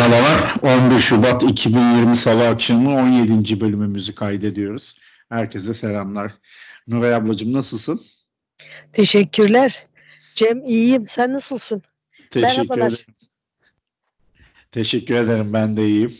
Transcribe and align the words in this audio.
Merhabalar. 0.00 0.54
11 0.90 1.00
Şubat 1.00 1.42
2020 1.42 2.16
Salı 2.16 2.48
akşamı 2.48 2.94
17. 2.94 3.60
bölümümüzü 3.60 4.14
kaydediyoruz. 4.14 5.00
Herkese 5.28 5.74
selamlar. 5.74 6.32
Nuray 6.88 7.14
ablacığım 7.14 7.52
nasılsın? 7.52 8.00
Teşekkürler. 8.92 9.86
Cem 10.34 10.64
iyiyim. 10.64 11.08
Sen 11.08 11.32
nasılsın? 11.32 11.82
Teşekkür 12.30 12.58
Merhabalar. 12.58 12.88
ederim. 12.88 13.04
Teşekkür 14.72 15.14
ederim. 15.14 15.52
Ben 15.52 15.76
de 15.76 15.86
iyiyim. 15.86 16.12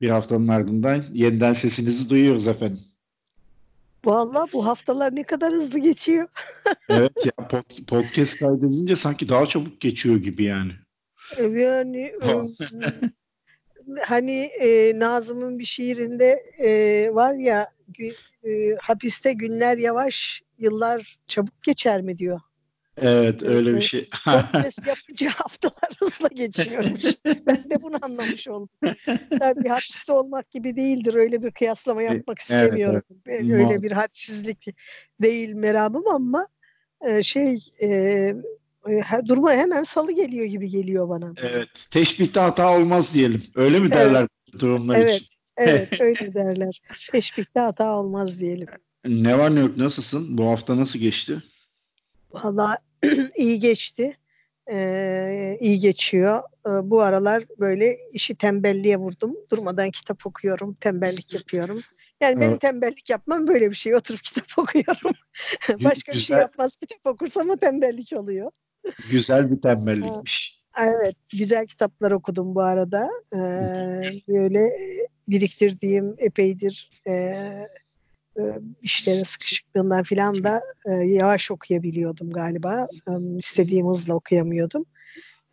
Bir 0.00 0.10
haftanın 0.10 0.48
ardından 0.48 1.02
yeniden 1.12 1.52
sesinizi 1.52 2.10
duyuyoruz 2.10 2.48
efendim. 2.48 2.80
Vallahi 4.04 4.52
bu 4.52 4.66
haftalar 4.66 5.14
ne 5.16 5.22
kadar 5.24 5.52
hızlı 5.52 5.78
geçiyor. 5.78 6.28
Evet 6.88 7.26
ya 7.26 7.32
pod- 7.48 7.84
podcast 7.86 8.38
kaydedince 8.38 8.96
sanki 8.96 9.28
daha 9.28 9.46
çabuk 9.46 9.80
geçiyor 9.80 10.16
gibi 10.16 10.44
yani. 10.44 10.72
Yani 11.38 12.12
hani 14.02 14.40
e, 14.40 14.98
Nazım'ın 14.98 15.58
bir 15.58 15.64
şiirinde 15.64 16.52
e, 16.58 17.10
var 17.14 17.34
ya 17.34 17.70
gü- 17.92 18.48
e, 18.48 18.76
hapiste 18.80 19.32
günler 19.32 19.78
yavaş, 19.78 20.42
yıllar 20.58 21.18
çabuk 21.26 21.62
geçer 21.62 22.02
mi 22.02 22.18
diyor. 22.18 22.40
Evet 23.02 23.42
öyle 23.42 23.74
bir 23.76 23.80
şey. 23.80 24.08
Podcast 24.24 24.86
yapınca 24.86 25.30
haftalar 25.30 25.96
hızla 26.00 26.28
geçiyormuş. 26.28 27.02
Ben 27.46 27.56
de 27.70 27.82
bunu 27.82 27.96
anlamış 28.02 28.48
oldum. 28.48 28.68
Tabii 29.38 29.68
hapiste 29.68 30.12
olmak 30.12 30.50
gibi 30.50 30.76
değildir. 30.76 31.14
Öyle 31.14 31.42
bir 31.42 31.50
kıyaslama 31.50 32.02
yapmak 32.02 32.26
evet, 32.28 32.40
istemiyorum. 32.40 33.02
Ben 33.26 33.50
Öyle 33.50 33.62
Muhakkak. 33.62 33.82
bir 33.82 33.92
hadsizlik 33.92 34.66
değil 35.22 35.52
meramım 35.52 36.08
ama 36.08 36.48
e, 37.00 37.22
şey 37.22 37.58
e, 37.82 37.88
e, 38.88 39.26
duruma 39.26 39.52
hemen 39.52 39.82
salı 39.82 40.12
geliyor 40.12 40.44
gibi 40.46 40.68
geliyor 40.68 41.08
bana. 41.08 41.32
Evet. 41.42 41.86
Teşbihte 41.90 42.40
hata 42.40 42.76
olmaz 42.78 43.14
diyelim. 43.14 43.42
Öyle 43.54 43.78
mi 43.80 43.92
derler 43.92 44.28
bu 44.54 44.58
durumlar 44.60 44.96
Evet. 44.98 45.12
için? 45.14 45.26
Evet 45.56 46.00
öyle 46.00 46.34
derler. 46.34 46.80
Teşbihte 47.12 47.60
hata 47.60 47.98
olmaz 47.98 48.40
diyelim. 48.40 48.68
Ne 49.06 49.38
var 49.38 49.54
ne 49.54 49.60
yok 49.60 49.76
nasılsın? 49.76 50.38
Bu 50.38 50.44
hafta 50.44 50.76
nasıl 50.76 50.98
geçti? 50.98 51.42
Valla 52.32 52.78
iyi 53.36 53.58
geçti. 53.58 54.16
Ee, 54.70 55.58
iyi 55.60 55.78
geçiyor. 55.78 56.42
Ee, 56.66 56.90
bu 56.90 57.00
aralar 57.00 57.44
böyle 57.58 57.98
işi 58.12 58.34
tembelliğe 58.34 58.96
vurdum. 58.96 59.36
Durmadan 59.50 59.90
kitap 59.90 60.26
okuyorum, 60.26 60.74
tembellik 60.74 61.34
yapıyorum. 61.34 61.80
Yani 62.20 62.40
benim 62.40 62.50
Evet. 62.50 62.60
tembellik 62.60 63.10
yapmam 63.10 63.46
böyle 63.46 63.70
bir 63.70 63.76
şey. 63.76 63.94
Oturup 63.94 64.24
kitap 64.24 64.44
okuyorum. 64.58 65.12
Başka 65.84 66.12
bir 66.12 66.16
şey 66.16 66.22
Güzel. 66.36 66.40
yapmaz 66.40 66.76
kitap 66.76 67.06
okursam 67.06 67.50
o 67.50 67.56
tembellik 67.56 68.12
oluyor. 68.12 68.50
Güzel 69.10 69.50
bir 69.50 69.60
tembellikmiş. 69.60 70.64
Evet, 70.80 71.16
güzel 71.38 71.66
kitaplar 71.66 72.10
okudum 72.10 72.54
bu 72.54 72.62
arada. 72.62 73.10
Ee, 73.32 73.38
böyle 74.28 74.70
biriktirdiğim 75.28 76.14
epeydir 76.18 76.90
e, 77.06 77.12
e, 78.38 78.42
işlerin 78.82 79.22
sıkışıklığından 79.22 80.02
filan 80.02 80.44
da 80.44 80.62
e, 80.86 80.92
yavaş 80.92 81.50
okuyabiliyordum 81.50 82.30
galiba. 82.30 82.88
E, 83.08 83.12
istediğim 83.38 83.88
hızla 83.88 84.14
okuyamıyordum. 84.14 84.84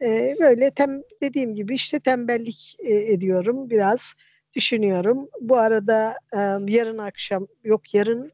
E, 0.02 0.36
böyle 0.40 0.72
tem, 0.72 1.02
dediğim 1.22 1.56
gibi 1.56 1.76
işte 1.76 2.00
tembellik 2.00 2.76
e, 2.80 3.14
ediyorum 3.14 3.70
biraz. 3.70 4.14
Düşünüyorum. 4.56 5.30
Bu 5.42 5.58
arada 5.58 6.18
e, 6.34 6.40
yarın 6.68 6.98
akşam, 6.98 7.48
yok 7.64 7.94
yarın 7.94 8.32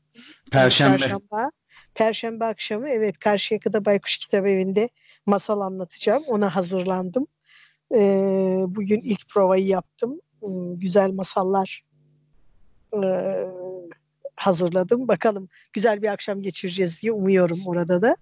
Perşembe. 0.52 0.98
Çarşamba. 0.98 1.52
Perşembe 1.98 2.46
akşamı 2.46 2.90
evet 2.90 3.20
Karşıyaka'da 3.20 3.86
Baykuş 3.86 4.18
Kitap 4.18 4.46
Evi'nde 4.46 4.90
masal 5.26 5.62
anlatacağım. 5.62 6.24
Ona 6.28 6.56
hazırlandım. 6.56 7.28
Ee, 7.96 8.64
bugün 8.68 9.00
ilk 9.00 9.30
provayı 9.30 9.66
yaptım. 9.66 10.22
Hmm, 10.40 10.80
Güzel 10.80 11.12
masallar 11.12 11.84
e, 12.94 13.00
hazırladım. 14.36 15.08
Bakalım 15.08 15.50
güzel 15.74 16.02
bir 16.02 16.08
akşam 16.08 16.42
geçireceğiz 16.42 17.02
diye 17.02 17.12
umuyorum 17.12 17.60
orada 17.66 18.02
da. 18.02 18.16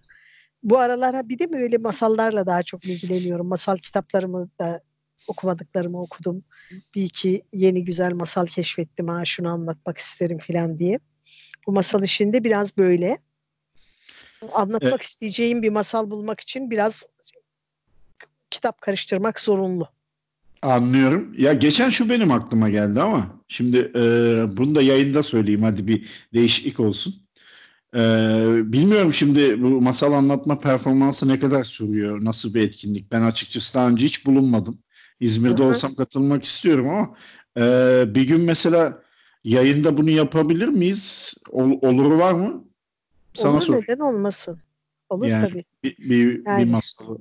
Bu 0.63 0.77
aralar 0.77 1.29
bir 1.29 1.39
de 1.39 1.51
böyle 1.51 1.77
masallarla 1.77 2.45
daha 2.45 2.63
çok 2.63 2.85
ilgileniyorum. 2.85 3.47
Masal 3.47 3.77
kitaplarımı 3.77 4.49
da 4.59 4.81
okumadıklarımı 5.27 6.01
okudum. 6.01 6.43
Bir 6.95 7.03
iki 7.03 7.41
yeni 7.53 7.83
güzel 7.83 8.13
masal 8.13 8.45
keşfettim. 8.45 9.07
Ha 9.07 9.25
şunu 9.25 9.49
anlatmak 9.49 9.97
isterim 9.97 10.37
falan 10.37 10.77
diye. 10.77 10.99
Bu 11.67 11.71
masal 11.71 12.03
işinde 12.03 12.43
biraz 12.43 12.77
böyle. 12.77 13.17
Anlatmak 14.53 14.91
Evet. 14.91 15.01
isteyeceğim 15.01 15.61
bir 15.61 15.69
masal 15.69 16.09
bulmak 16.09 16.41
için 16.41 16.71
biraz 16.71 17.05
kitap 18.51 18.81
karıştırmak 18.81 19.39
zorunlu. 19.39 19.87
Anlıyorum. 20.61 21.35
Ya 21.37 21.53
geçen 21.53 21.89
şu 21.89 22.09
benim 22.09 22.31
aklıma 22.31 22.69
geldi 22.69 23.01
ama 23.01 23.25
şimdi 23.47 23.91
e, 23.95 24.01
bunu 24.57 24.75
da 24.75 24.81
yayında 24.81 25.23
söyleyeyim 25.23 25.63
hadi 25.63 25.87
bir 25.87 26.09
değişiklik 26.33 26.79
olsun. 26.79 27.15
E, 27.95 27.99
bilmiyorum 28.63 29.13
şimdi 29.13 29.61
bu 29.61 29.81
masal 29.81 30.13
anlatma 30.13 30.59
performansı 30.59 31.27
ne 31.27 31.39
kadar 31.39 31.63
sürüyor, 31.63 32.25
nasıl 32.25 32.53
bir 32.53 32.61
etkinlik. 32.61 33.11
Ben 33.11 33.21
açıkçası 33.21 33.73
daha 33.73 33.89
önce 33.89 34.05
hiç 34.05 34.25
bulunmadım. 34.25 34.79
İzmir'de 35.19 35.61
Hı 35.61 35.65
hı. 35.65 35.69
olsam 35.69 35.95
katılmak 35.95 36.43
istiyorum 36.43 36.89
ama 36.89 37.15
e, 37.57 38.15
bir 38.15 38.27
gün 38.27 38.41
mesela 38.41 39.01
yayında 39.43 39.97
bunu 39.97 40.09
yapabilir 40.09 40.67
miyiz? 40.67 41.33
Ol, 41.49 41.71
oluru 41.81 42.19
var 42.19 42.33
mı? 42.33 42.64
Sana 43.35 43.51
Olur 43.51 43.61
sor. 43.61 43.83
neden 43.83 43.99
olmasın? 43.99 44.59
Olur 45.09 45.25
Yani 45.25 45.49
tabii. 45.49 45.65
bir, 45.83 45.97
bir, 45.97 46.45
Yani. 46.45 46.65
bir 46.65 46.71
masalı 46.71 47.17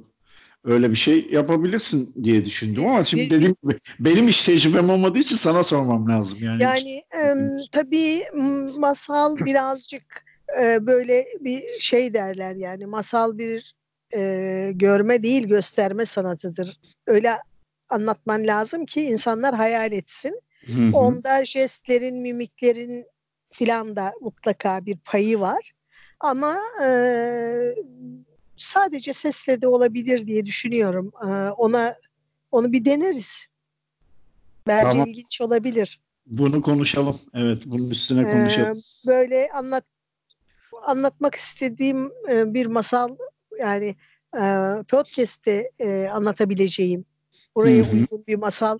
öyle 0.64 0.90
bir 0.90 0.96
şey 0.96 1.26
yapabilirsin 1.30 2.24
diye 2.24 2.44
düşündüm 2.44 2.86
ama 2.86 3.04
şimdi 3.04 3.30
dediğim 3.30 3.54
gibi 3.62 3.78
benim 4.00 4.28
hiç 4.28 4.44
tecrübem 4.44 4.90
olmadığı 4.90 5.18
için 5.18 5.36
sana 5.36 5.62
sormam 5.62 6.08
lazım 6.08 6.38
yani. 6.42 6.62
Yani 6.62 7.04
em, 7.10 7.58
tabii 7.72 8.24
masal 8.78 9.36
birazcık 9.46 10.24
e, 10.60 10.86
böyle 10.86 11.26
bir 11.40 11.68
şey 11.68 12.14
derler 12.14 12.54
yani 12.54 12.86
masal 12.86 13.38
bir 13.38 13.74
e, 14.14 14.70
görme 14.74 15.22
değil 15.22 15.48
gösterme 15.48 16.04
sanatıdır. 16.04 16.80
Öyle 17.06 17.38
anlatman 17.88 18.46
lazım 18.46 18.86
ki 18.86 19.02
insanlar 19.02 19.54
hayal 19.54 19.92
etsin. 19.92 20.40
Hı 20.66 20.72
hı. 20.72 20.96
Onda 20.96 21.44
jestlerin, 21.44 22.16
mimiklerin 22.16 23.06
filan 23.52 23.96
da 23.96 24.12
mutlaka 24.20 24.86
bir 24.86 24.98
payı 24.98 25.40
var. 25.40 25.72
Ama 26.24 26.58
e, 26.84 26.88
sadece 28.56 29.12
sesle 29.12 29.62
de 29.62 29.68
olabilir 29.68 30.26
diye 30.26 30.44
düşünüyorum. 30.44 31.12
E, 31.22 31.26
ona 31.50 31.96
onu 32.52 32.72
bir 32.72 32.84
deneriz. 32.84 33.46
Bence 34.66 34.90
Tamam. 34.90 35.06
ilginç 35.08 35.40
olabilir. 35.40 36.00
Bunu 36.26 36.62
konuşalım. 36.62 37.16
Evet, 37.34 37.62
bunun 37.66 37.90
üstüne 37.90 38.28
Ee, 38.28 38.32
konuşalım. 38.32 38.78
böyle 39.06 39.48
anlat 39.54 39.84
anlatmak 40.82 41.34
istediğim 41.34 42.12
e, 42.30 42.54
bir 42.54 42.66
masal 42.66 43.16
yani 43.58 43.96
e, 44.36 44.42
podcast'te 44.88 45.70
e, 45.78 46.08
anlatabileceğim 46.12 47.04
buraya 47.56 47.82
Hı 47.82 47.86
hı. 47.86 47.92
uygun 47.96 48.24
bir 48.26 48.36
masal. 48.36 48.78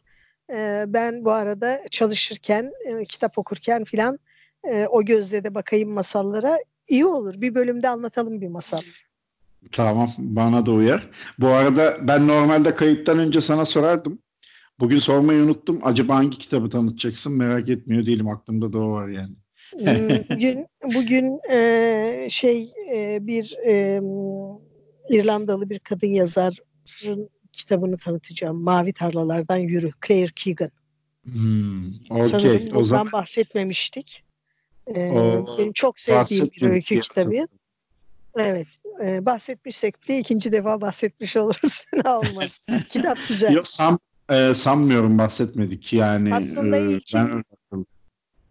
E, 0.50 0.84
ben 0.86 1.24
bu 1.24 1.32
arada 1.32 1.80
çalışırken, 1.90 2.72
e, 2.84 3.04
kitap 3.04 3.38
okurken 3.38 3.84
filan 3.84 4.18
e, 4.64 4.86
o 4.86 5.04
gözle 5.04 5.44
de 5.44 5.54
bakayım 5.54 5.90
masallara. 5.90 6.58
İyi 6.88 7.06
olur. 7.06 7.40
Bir 7.40 7.54
bölümde 7.54 7.88
anlatalım 7.88 8.40
bir 8.40 8.48
masal. 8.48 8.80
Tamam, 9.72 10.08
bana 10.18 10.66
da 10.66 10.72
uyar. 10.72 11.10
Bu 11.38 11.48
arada 11.48 11.98
ben 12.08 12.28
normalde 12.28 12.74
kayıttan 12.74 13.18
önce 13.18 13.40
sana 13.40 13.64
sorardım. 13.64 14.18
Bugün 14.80 14.98
sormayı 14.98 15.42
unuttum. 15.42 15.80
Acaba 15.82 16.14
hangi 16.14 16.38
kitabı 16.38 16.70
tanıtacaksın? 16.70 17.36
Merak 17.36 17.68
etmiyor 17.68 18.06
değilim. 18.06 18.28
Aklımda 18.28 18.72
da 18.72 18.78
o 18.78 18.90
var 18.90 19.08
yani. 19.08 19.34
Hmm, 19.72 20.08
bugün 20.30 20.66
bugün 20.94 21.50
e, 21.50 22.26
şey 22.30 22.72
e, 22.92 23.18
bir 23.26 23.56
e, 23.66 24.00
İrlandalı 25.08 25.70
bir 25.70 25.78
kadın 25.78 26.06
yazarın 26.06 27.30
kitabını 27.52 27.96
tanıtacağım. 27.96 28.62
Mavi 28.62 28.92
Tarlalardan 28.92 29.56
Yürü. 29.56 29.90
Claire 30.06 30.32
Keegan. 30.36 30.70
Hmm, 31.24 31.92
Sanırım 32.28 32.56
okey. 32.56 32.68
O 32.74 32.84
zaman 32.84 33.12
bahsetmemiştik. 33.12 34.24
E, 34.86 35.10
O- 35.10 35.58
benim 35.58 35.72
çok 35.72 36.00
sevdiğim 36.00 36.50
bir 36.56 36.70
öykü 36.70 37.00
kitabı. 37.00 37.46
Evet. 38.36 38.66
E, 39.04 39.26
bahsetmişsek 39.26 40.08
de 40.08 40.18
ikinci 40.18 40.52
defa 40.52 40.80
bahsetmiş 40.80 41.36
oluruz. 41.36 41.84
Fena 41.90 42.18
olmaz. 42.20 42.66
Kitap 42.90 43.18
güzel. 43.28 43.54
Yok 43.54 43.66
san, 43.68 43.98
e, 44.30 44.54
sanmıyorum 44.54 45.18
bahsetmedik 45.18 45.92
yani. 45.92 46.34
Aslında 46.34 46.76
e, 46.76 46.80
ilkin- 46.80 47.18
ben 47.18 47.30
öyle 47.30 47.44
hatırlıyorum. 47.50 47.86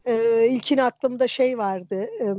Ee, 0.05 0.47
ilkin 0.49 0.77
aklımda 0.77 1.27
şey 1.27 1.57
vardı. 1.57 2.05
em, 2.19 2.37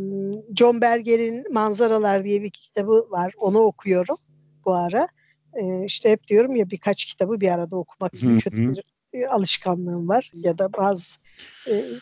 John 0.57 0.81
Berger'in 0.81 1.53
Manzaralar 1.53 2.25
diye 2.25 2.43
bir 2.43 2.51
kitabı 2.51 3.07
var. 3.11 3.35
Onu 3.39 3.59
okuyorum 3.59 4.17
bu 4.65 4.75
ara. 4.75 5.09
Ee, 5.55 5.85
işte 5.85 6.11
hep 6.11 6.27
diyorum 6.29 6.57
ya 6.57 6.71
birkaç 6.71 7.05
kitabı 7.05 7.41
bir 7.41 7.49
arada 7.49 7.77
okumak 7.77 8.13
kötü 8.13 8.57
bir 8.73 8.83
e, 9.13 9.27
alışkanlığım 9.27 10.09
var. 10.09 10.31
Ya 10.35 10.59
da 10.59 10.73
bazı 10.73 11.19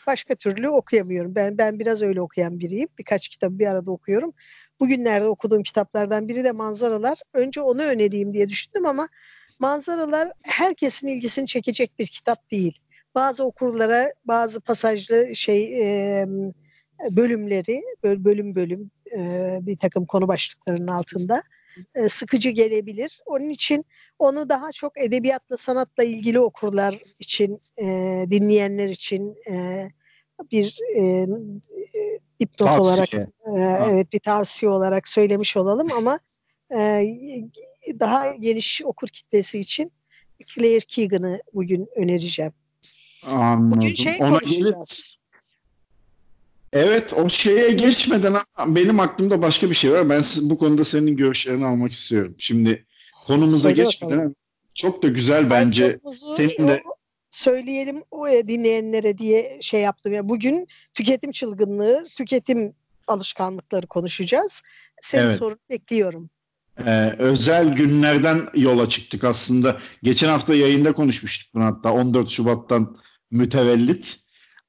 başka 0.07 0.35
türlü 0.35 0.69
okuyamıyorum. 0.69 1.35
Ben 1.35 1.59
ben 1.59 1.79
biraz 1.79 2.03
öyle 2.03 2.21
okuyan 2.21 2.61
biriyim. 2.61 2.89
Birkaç 2.99 3.29
kitabı 3.29 3.59
bir 3.59 3.67
arada 3.67 3.91
okuyorum. 3.91 4.33
Bugünlerde 4.81 5.27
okuduğum 5.27 5.63
kitaplardan 5.63 6.29
biri 6.29 6.45
de 6.45 6.53
manzaralar. 6.53 7.19
Önce 7.35 7.61
onu 7.61 7.83
önereyim 7.83 8.33
diye 8.33 8.49
düşündüm 8.49 8.87
ama 8.87 9.09
manzaralar 9.61 10.33
herkesin 10.43 11.09
ilgisini 11.09 11.47
çekecek 11.47 11.99
bir 11.99 12.07
kitap 12.07 12.51
değil. 12.51 12.79
Bazı 13.15 13.45
okurlara 13.45 14.13
bazı 14.25 14.61
pasajlı 14.61 15.37
şey 15.37 15.71
bölümleri 17.11 17.83
bölüm 18.05 18.55
bölüm 18.55 18.91
bir 19.67 19.77
takım 19.77 20.07
konu 20.07 20.29
başlıklarının 20.29 20.87
altında 20.87 21.43
e, 21.95 22.09
sıkıcı 22.09 22.49
gelebilir. 22.49 23.21
Onun 23.27 23.49
için 23.49 23.85
onu 24.19 24.49
daha 24.49 24.73
çok 24.73 24.99
edebiyatla 24.99 25.57
sanatla 25.57 26.05
ilgili 26.05 26.41
okurlar 26.41 26.99
için 27.19 27.61
e, 27.79 27.85
dinleyenler 28.31 28.89
için 28.89 29.37
e, 29.51 29.89
bir 30.53 30.79
e, 30.97 31.27
dipnot 32.41 32.69
Tavsiye. 32.69 32.81
olarak 32.95 33.15
e, 33.15 33.89
evet 33.93 34.13
bir 34.13 34.19
tavsiye 34.19 34.71
olarak 34.73 35.09
söylemiş 35.09 35.57
olalım 35.57 35.89
ama 35.97 36.19
e, 36.75 37.05
daha 38.01 38.35
geniş 38.35 38.83
okur 38.85 39.09
kitlesi 39.09 39.59
için 39.59 39.93
Claire 40.47 40.81
Keegan'ı 40.81 41.43
bugün 41.55 41.89
önereceğim. 41.97 42.53
Anladım. 43.27 43.71
Bugün 43.81 43.95
şey 43.95 44.17
Ona 44.21 44.29
konuşacağız. 44.29 44.57
geliriz. 44.71 45.17
Evet 46.73 47.15
o 47.15 47.29
şeye 47.29 47.71
geçmeden 47.71 48.35
benim 48.67 49.01
aklımda 49.01 49.43
başka 49.43 49.71
bir 49.71 49.75
şey 49.75 49.93
var. 49.93 50.09
Ben 50.11 50.23
bu 50.43 50.59
konuda 50.59 50.85
senin 50.85 51.17
görüşlerini 51.17 51.67
almak 51.67 51.93
istiyorum. 51.93 52.35
Şimdi 52.39 52.87
konumuza 53.27 53.59
Söyle 53.69 53.83
geçmeden 53.83 54.17
bakalım. 54.19 54.35
çok 54.75 55.03
da 55.03 55.09
güzel 55.09 55.51
bence. 55.51 55.99
Senin 56.37 56.69
de- 56.69 56.83
söyleyelim 57.31 58.03
o 58.11 58.27
dinleyenlere 58.29 59.19
diye 59.19 59.59
şey 59.63 59.81
yaptım. 59.81 60.13
ya 60.13 60.29
bugün 60.29 60.69
tüketim 60.95 61.33
çılgınlığı, 61.33 62.07
tüketim 62.17 62.75
alışkanlıkları 63.07 63.87
konuşacağız. 63.87 64.63
Senin 65.03 65.23
Evet. 65.23 65.37
sorunu 65.39 65.59
bekliyorum. 65.71 66.31
Ee, 66.87 67.15
özel 67.19 67.75
günlerden 67.77 68.41
yola 68.55 68.89
çıktık 68.89 69.25
aslında. 69.25 69.77
Geçen 70.03 70.29
hafta 70.29 70.55
yayında 70.55 70.93
konuşmuştuk 70.93 71.55
bunu 71.55 71.65
hatta 71.65 71.93
14 71.93 72.29
Şubat'tan 72.29 72.97
mütevellit 73.31 74.19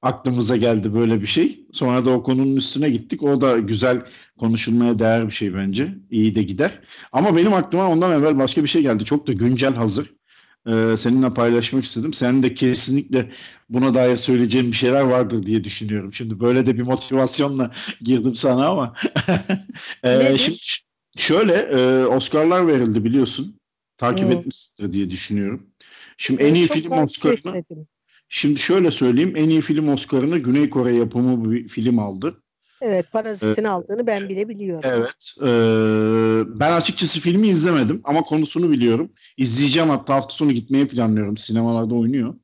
aklımıza 0.03 0.57
geldi 0.57 0.94
böyle 0.94 1.21
bir 1.21 1.27
şey. 1.27 1.65
Sonra 1.73 2.05
da 2.05 2.09
o 2.09 2.23
konunun 2.23 2.55
üstüne 2.55 2.89
gittik. 2.89 3.23
O 3.23 3.41
da 3.41 3.57
güzel 3.57 4.01
konuşulmaya 4.39 5.00
değer 5.00 5.27
bir 5.27 5.31
şey 5.31 5.55
bence. 5.55 5.95
İyi 6.11 6.35
de 6.35 6.44
gider. 6.44 6.79
Ama 7.11 7.35
benim 7.35 7.53
aklıma 7.53 7.89
ondan 7.89 8.11
evvel 8.11 8.38
başka 8.38 8.63
bir 8.63 8.67
şey 8.67 8.81
geldi. 8.81 9.05
Çok 9.05 9.27
da 9.27 9.33
güncel 9.33 9.73
hazır. 9.73 10.13
Ee, 10.67 10.97
seninle 10.97 11.33
paylaşmak 11.33 11.83
istedim. 11.83 12.13
Senin 12.13 12.44
de 12.44 12.53
kesinlikle 12.53 13.29
buna 13.69 13.94
dair 13.94 14.15
söyleyeceğin 14.15 14.67
bir 14.67 14.77
şeyler 14.77 15.01
vardır 15.01 15.45
diye 15.45 15.63
düşünüyorum. 15.63 16.13
Şimdi 16.13 16.39
böyle 16.39 16.65
de 16.65 16.77
bir 16.77 16.83
motivasyonla 16.83 17.71
girdim 18.01 18.35
sana 18.35 18.67
ama. 18.67 18.94
Ee, 20.03 20.38
şimdi 20.38 20.57
şöyle 21.17 21.53
e, 21.53 22.05
Oscar'lar 22.05 22.67
verildi 22.67 23.03
biliyorsun. 23.03 23.59
Takip 23.97 24.27
Evet. 24.27 24.38
etmişsindir 24.38 24.91
diye 24.91 25.09
düşünüyorum. 25.09 25.67
Şimdi 26.17 26.44
en 26.44 26.55
iyi 26.55 26.67
film 26.67 26.94
etmedim. 26.94 27.88
Şimdi 28.30 28.60
şöyle 28.60 28.92
söyleyeyim. 28.92 29.34
En 29.36 29.50
iyi 29.50 29.62
film 29.62 29.90
Oscar'ını 29.90 30.38
Güney 30.38 30.70
Kore 30.70 30.96
yapımı 30.96 31.52
bir 31.52 31.68
film 31.68 32.00
aldı. 32.00 32.44
Evet, 32.81 33.12
parazitin 33.12 33.64
aldığını 33.64 34.08
ben 34.08 34.30
bile 34.30 34.50
biliyorum. 34.50 34.90
Evet. 34.94 35.34
Ee, 35.42 36.60
ben 36.60 36.72
açıkçası 36.72 37.20
filmi 37.20 37.48
izlemedim 37.48 38.02
ama 38.04 38.22
konusunu 38.22 38.72
biliyorum. 38.72 39.12
İzleyeceğim 39.38 39.90
hatta 39.90 40.16
hafta 40.16 40.36
sonu 40.36 40.52
gitmeyi 40.52 40.88
planlıyorum. 40.88 41.38
Sinemalarda 41.38 41.96
oynuyor. 41.96 42.36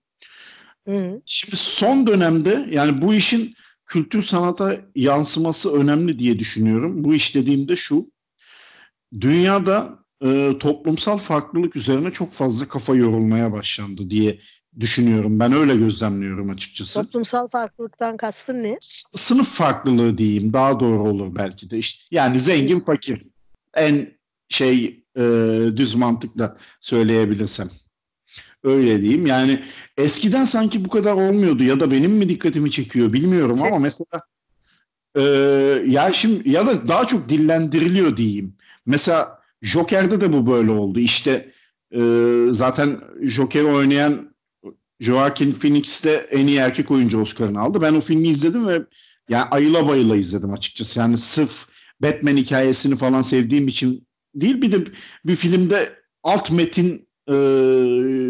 Hı. 0.88 1.22
Şimdi 1.26 1.56
son 1.56 2.08
dönemde 2.08 2.68
yani 2.72 3.02
bu 3.02 3.14
işin 3.14 3.56
kültür 3.86 4.22
sanata 4.22 4.78
yansıması 4.96 5.80
önemli 5.80 6.20
diye 6.20 6.40
düşünüyorum. 6.40 7.04
Bu 7.04 7.14
iş 7.14 7.36
dediğimde 7.36 7.76
şu. 7.76 8.12
Dünyada 9.22 10.00
e, 10.24 10.54
toplumsal 10.60 11.18
farklılık 11.18 11.76
üzerine 11.76 12.12
çok 12.12 12.31
fazla 12.31 12.68
kafa 12.68 12.96
yorulmaya 12.96 13.52
başlandı 13.52 14.10
diye 14.10 14.40
düşünüyorum. 14.80 15.39
Ben 15.39 15.54
öyle 15.54 15.75
gözlemliyorum 15.75 16.50
açıkçası. 16.50 16.94
Toplumsal 16.94 17.48
farklılıktan 17.48 18.18
kastın 18.18 18.63
ne? 18.63 18.77
S- 18.80 19.10
sınıf 19.16 19.50
farklılığı 19.50 20.18
diyeyim 20.18 20.54
daha 20.54 20.80
doğru 20.80 21.10
olur 21.10 21.36
belki 21.36 21.69
de. 21.69 21.77
İşte, 21.77 22.16
yani 22.16 22.39
zengin 22.39 22.80
fakir 22.80 23.21
en 23.74 24.07
şey 24.50 25.04
e, 25.16 25.21
düz 25.75 25.95
mantıkla 25.95 26.57
söyleyebilirsem. 26.80 27.69
Öyle 28.63 29.01
diyeyim. 29.01 29.25
Yani 29.25 29.63
eskiden 29.98 30.45
sanki 30.45 30.86
bu 30.86 30.89
kadar 30.89 31.13
olmuyordu 31.13 31.63
ya 31.63 31.80
da 31.80 31.92
benim 31.92 32.12
mi 32.12 32.30
dikkatimi 32.30 32.71
çekiyor 32.71 33.13
bilmiyorum 33.13 33.57
Sen- 33.57 33.68
ama 33.68 33.80
mesela 33.80 34.21
e, 35.16 35.21
ya 35.88 36.13
şimdi 36.13 36.50
ya 36.50 36.68
da 36.68 36.88
daha 36.88 37.07
çok 37.07 37.30
dillendiriliyor 37.30 38.18
diyeyim. 38.18 38.56
Mesela 38.86 39.39
Joker'de 39.62 40.21
de 40.21 40.33
bu 40.33 40.48
böyle 40.51 40.71
oldu. 40.71 41.00
İşte 41.00 41.51
e, 41.95 42.01
zaten 42.51 43.00
Joker'i 43.21 43.66
oynayan 43.66 44.29
Joaquin 45.00 45.51
Phoenix 45.51 46.06
de 46.06 46.16
en 46.16 46.48
iyi 46.48 46.57
erkek 46.57 46.92
oyuncu 46.92 47.22
Oscar'ını 47.22 47.60
aldı. 47.60 47.81
Ben 47.81 47.94
o 47.94 48.00
filmi 48.00 48.28
izledim 48.28 48.68
ve 48.68 48.81
yani 49.30 49.44
ayıla 49.44 49.88
bayıla 49.88 50.16
izledim 50.16 50.54
açıkçası. 50.54 51.00
Yani 51.00 51.18
sırf 51.18 51.68
Batman 52.01 52.38
hikayesini 52.38 52.96
falan 52.96 53.22
sevdiğim 53.22 53.68
için 53.68 54.07
değil 54.36 54.62
bir 54.62 54.72
de 54.72 54.86
bir 55.25 55.36
filmde 55.36 56.00
alt 56.24 56.51
metin 56.51 57.10
e, 57.28 57.34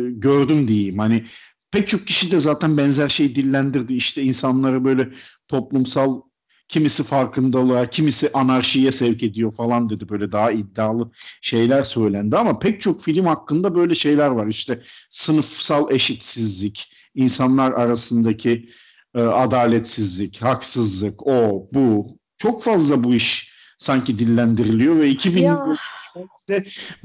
gördüm 0.09 0.67
diyeyim. 0.67 0.99
Hani 0.99 1.25
pek 1.71 1.87
çok 1.87 2.07
kişi 2.07 2.31
de 2.31 2.39
zaten 2.39 2.77
benzer 2.77 3.09
şey 3.09 3.35
dillendirdi. 3.35 3.93
İşte 3.93 4.23
insanları 4.23 4.85
böyle 4.85 5.09
toplumsal 5.47 6.21
kimisi 6.69 7.03
farkındalığa, 7.03 7.85
kimisi 7.85 8.29
anarşiye 8.33 8.91
sevk 8.91 9.23
ediyor 9.23 9.51
falan 9.51 9.89
dedi. 9.89 10.09
Böyle 10.09 10.31
daha 10.31 10.51
iddialı 10.51 11.11
şeyler 11.41 11.83
söylendi 11.83 12.37
ama 12.37 12.59
pek 12.59 12.81
çok 12.81 13.01
film 13.01 13.25
hakkında 13.25 13.75
böyle 13.75 13.95
şeyler 13.95 14.27
var. 14.27 14.47
İşte 14.47 14.83
sınıfsal 15.09 15.91
eşitsizlik, 15.91 16.91
insanlar 17.15 17.71
arasındaki 17.71 18.69
e, 19.15 19.21
adaletsizlik, 19.21 20.41
haksızlık, 20.41 21.27
o, 21.27 21.67
bu. 21.73 22.17
Çok 22.37 22.63
fazla 22.63 23.03
bu 23.03 23.15
iş 23.15 23.53
sanki 23.77 24.19
dillendiriliyor 24.19 24.97
ve 24.97 25.09
2000 25.09 25.41
Ya 25.41 25.77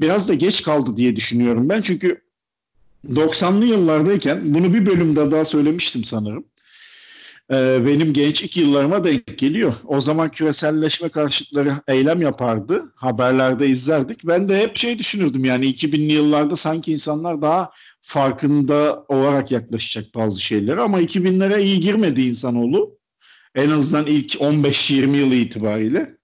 biraz 0.00 0.28
da 0.28 0.34
geç 0.34 0.62
kaldı 0.62 0.96
diye 0.96 1.16
düşünüyorum 1.16 1.68
ben. 1.68 1.80
Çünkü 1.80 2.20
90'lı 3.08 3.66
yıllardayken 3.66 4.54
bunu 4.54 4.74
bir 4.74 4.86
bölümde 4.86 5.30
daha 5.30 5.44
söylemiştim 5.44 6.04
sanırım. 6.04 6.44
Ee, 7.52 7.86
benim 7.86 8.12
gençlik 8.12 8.56
yıllarıma 8.56 9.04
denk 9.04 9.38
geliyor. 9.38 9.74
O 9.84 10.00
zaman 10.00 10.30
küreselleşme 10.30 11.08
karşıtları 11.08 11.72
eylem 11.88 12.22
yapardı. 12.22 12.92
Haberlerde 12.94 13.68
izlerdik. 13.68 14.26
Ben 14.26 14.48
de 14.48 14.58
hep 14.60 14.76
şey 14.76 14.98
düşünürdüm 14.98 15.44
yani 15.44 15.66
2000'li 15.66 16.12
yıllarda 16.12 16.56
sanki 16.56 16.92
insanlar 16.92 17.42
daha 17.42 17.70
farkında 18.00 19.04
olarak 19.08 19.50
yaklaşacak 19.50 20.14
bazı 20.14 20.42
şeylere 20.42 20.80
ama 20.80 21.00
2000'lere 21.00 21.60
iyi 21.60 21.80
girmedi 21.80 22.22
insanoğlu. 22.22 22.98
En 23.54 23.70
azından 23.70 24.06
ilk 24.06 24.34
15-20 24.34 25.16
yılı 25.16 25.34
itibariyle. 25.34 26.16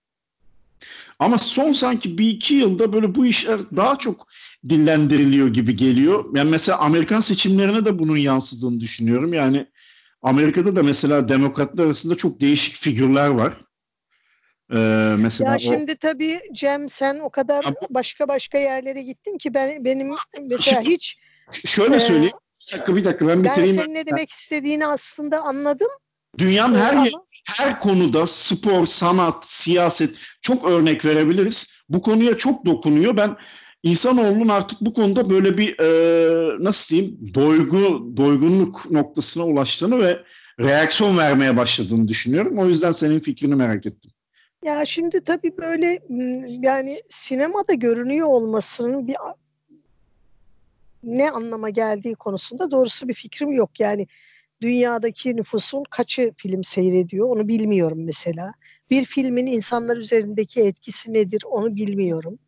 Ama 1.19 1.39
son 1.39 1.73
sanki 1.73 2.19
bir 2.19 2.29
iki 2.29 2.55
yılda 2.55 2.93
böyle 2.93 3.15
bu 3.15 3.27
işler 3.27 3.61
daha 3.77 3.97
çok 3.99 4.29
dillendiriliyor 4.69 5.49
gibi 5.49 5.77
geliyor. 5.77 6.25
Yani 6.37 6.51
mesela 6.51 6.79
Amerikan 6.79 7.21
seçimlerine 7.21 7.85
de 7.85 7.99
bunun 7.99 8.17
yansıdığını 8.17 8.81
düşünüyorum. 8.81 9.33
Yani 9.33 9.67
Amerika'da 10.23 10.77
da 10.77 10.83
mesela 10.83 11.29
demokratlar 11.29 11.85
arasında 11.85 12.15
çok 12.15 12.41
değişik 12.41 12.75
figürler 12.77 13.29
var. 13.29 13.53
Ee, 14.73 15.15
mesela 15.19 15.51
ya 15.51 15.57
o- 15.57 15.59
şimdi 15.59 15.97
tabii 15.97 16.41
Cem 16.53 16.89
sen 16.89 17.19
o 17.19 17.31
kadar 17.31 17.67
başka 17.91 18.29
başka 18.29 18.59
yerlere 18.59 19.03
gittin 19.03 19.39
ki 19.39 19.55
ben 19.55 19.85
benim 19.85 20.11
mesela 20.41 20.81
hiç 20.81 21.19
şöyle 21.67 21.95
Ee, 21.97 22.01
söyleyeyim. 22.01 22.33
Bir 22.69 22.73
dakika 22.77 22.97
bir 22.97 23.05
dakika 23.05 23.29
ben 23.29 23.45
ben 23.45 23.51
bitireyim. 23.53 23.77
senin 23.77 23.95
ne 23.95 24.07
demek 24.07 24.31
istediğini 24.31 24.87
aslında 24.87 25.41
anladım. 25.43 25.89
Dünyanın 26.39 26.75
her 26.81 26.93
Ama- 26.93 27.05
yer, 27.07 27.13
her 27.47 27.81
konuda 27.81 28.27
spor, 28.27 28.87
sanat, 28.87 29.47
siyaset 29.47 30.15
çok 30.43 30.65
örnek 30.71 31.05
verebiliriz. 31.05 31.77
Bu 31.89 32.03
konuya 32.03 32.37
çok 32.37 32.67
dokunuyor. 32.67 33.17
Ben 33.17 33.37
insanoğlunun 33.83 34.49
artık 34.49 34.81
bu 34.81 34.93
konuda 34.93 35.31
böyle 35.31 35.59
bir 35.59 35.79
e, 35.79 36.65
nasıl 36.65 36.97
diyeyim 36.97 37.35
doygu, 37.35 38.13
doygunluk 38.17 38.91
noktasına 38.91 39.45
ulaştığını 39.45 39.99
ve 39.99 40.25
reaksiyon 40.61 41.19
vermeye 41.19 41.57
başladığını 41.57 42.09
düşünüyorum. 42.09 42.59
O 42.59 42.67
yüzden 42.67 42.93
senin 42.93 43.19
fikrini 43.19 43.55
merak 43.55 43.87
ettim. 43.87 44.11
Ya 44.65 44.85
şimdi 44.85 45.21
tabii 45.25 45.57
böyle 45.59 46.03
yani 46.63 47.01
sinemada 47.11 47.75
görünüyor 47.75 48.27
olmasının 48.27 49.09
bir 49.09 49.17
ne 51.05 51.31
anlama 51.31 51.71
geldiği 51.71 52.15
konusunda 52.15 52.71
doğrusu 52.71 53.09
bir 53.09 53.15
fikrim 53.15 53.53
yok. 53.53 53.81
Yani 53.81 54.07
dünyadaki 54.63 55.37
nüfusun 55.37 55.83
kaçı 55.91 56.33
film 56.37 56.65
seyrediyor 56.65 57.29
onu 57.29 57.49
bilmiyorum 57.49 58.05
mesela. 58.05 58.53
Bir 58.91 59.05
filmin 59.05 59.47
insanlar 59.47 59.97
üzerindeki 59.97 60.61
etkisi 60.61 61.13
nedir 61.13 61.43
onu 61.51 61.77
bilmiyorum. 61.77 62.39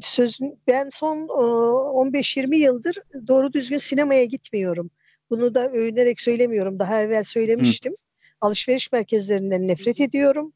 Sözün 0.00 0.58
ben 0.66 0.88
son 0.88 1.18
e, 1.18 2.10
15-20 2.10 2.54
yıldır 2.54 2.98
doğru 3.26 3.52
düzgün 3.52 3.78
sinemaya 3.78 4.24
gitmiyorum. 4.24 4.90
Bunu 5.30 5.54
da 5.54 5.70
övünerek 5.70 6.20
söylemiyorum. 6.20 6.78
Daha 6.78 7.02
evvel 7.02 7.24
söylemiştim. 7.24 7.92
Hı. 7.92 7.96
Alışveriş 8.40 8.92
merkezlerinden 8.92 9.68
nefret 9.68 10.00
ediyorum. 10.00 10.52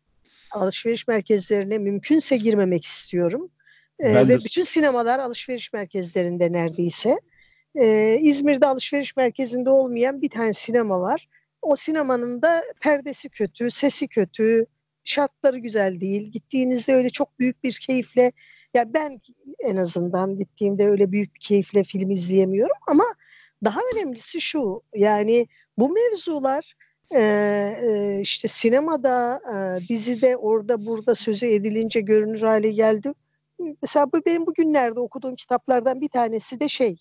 Alışveriş 0.53 1.09
merkezlerine 1.09 1.79
mümkünse 1.79 2.37
girmemek 2.37 2.85
istiyorum. 2.85 3.51
Ee, 4.01 4.15
ve 4.15 4.29
de... 4.29 4.39
bütün 4.39 4.63
sinemalar 4.63 5.19
alışveriş 5.19 5.73
merkezlerinde 5.73 6.53
neredeyse. 6.53 7.19
Ee, 7.75 8.19
İzmir'de 8.23 8.67
alışveriş 8.67 9.17
merkezinde 9.17 9.71
olmayan 9.71 10.23
bir 10.23 10.31
tane 10.31 10.53
sinema 10.53 11.01
var. 11.01 11.29
O 11.63 11.77
sinemanın 11.77 12.43
da 12.43 12.65
perdesi 12.81 13.29
kötü, 13.29 13.71
sesi 13.71 14.09
kötü, 14.09 14.67
şartları 15.05 15.59
güzel 15.59 16.01
değil. 16.01 16.31
Gittiğinizde 16.31 16.95
öyle 16.95 17.11
çok 17.11 17.39
büyük 17.39 17.65
bir 17.65 17.73
keyifle 17.87 18.33
ya 18.75 18.95
ben 18.95 19.21
en 19.59 19.77
azından 19.77 20.39
gittiğimde 20.39 20.89
öyle 20.89 21.13
büyük 21.13 21.35
bir 21.35 21.41
keyifle 21.41 21.85
film 21.85 22.11
izleyemiyorum 22.11 22.77
ama 22.89 23.05
daha 23.65 23.81
önemlisi 23.95 24.41
şu 24.41 24.83
yani 24.95 25.47
bu 25.79 25.89
mevzular 25.89 26.75
e, 27.15 27.21
e, 27.83 28.21
işte 28.21 28.49
sinemada, 28.49 29.41
e, 29.55 29.89
dizide 29.89 30.37
orada 30.37 30.87
burada 30.87 31.15
sözü 31.15 31.47
edilince 31.47 32.01
görünür 32.01 32.43
hale 32.43 32.73
geldi. 32.73 33.13
Mesela 33.83 34.13
bu 34.13 34.25
benim 34.27 34.47
bugünlerde 34.47 35.01
okuduğum 35.01 35.35
kitaplardan 35.37 36.01
bir 36.01 36.09
tanesi 36.09 36.61
de 36.61 36.69
şey 36.69 36.97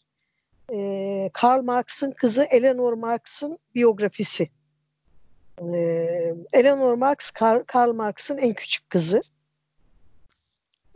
e, 0.73 1.29
Karl 1.33 1.63
Marx'ın 1.63 2.11
kızı 2.11 2.43
Eleanor 2.43 2.93
Marx'ın 2.93 3.57
biyografisi. 3.75 4.49
Eleanor 6.53 6.93
Marx, 6.93 7.31
Karl 7.67 7.93
Marx'ın 7.93 8.37
en 8.37 8.53
küçük 8.53 8.89
kızı 8.89 9.21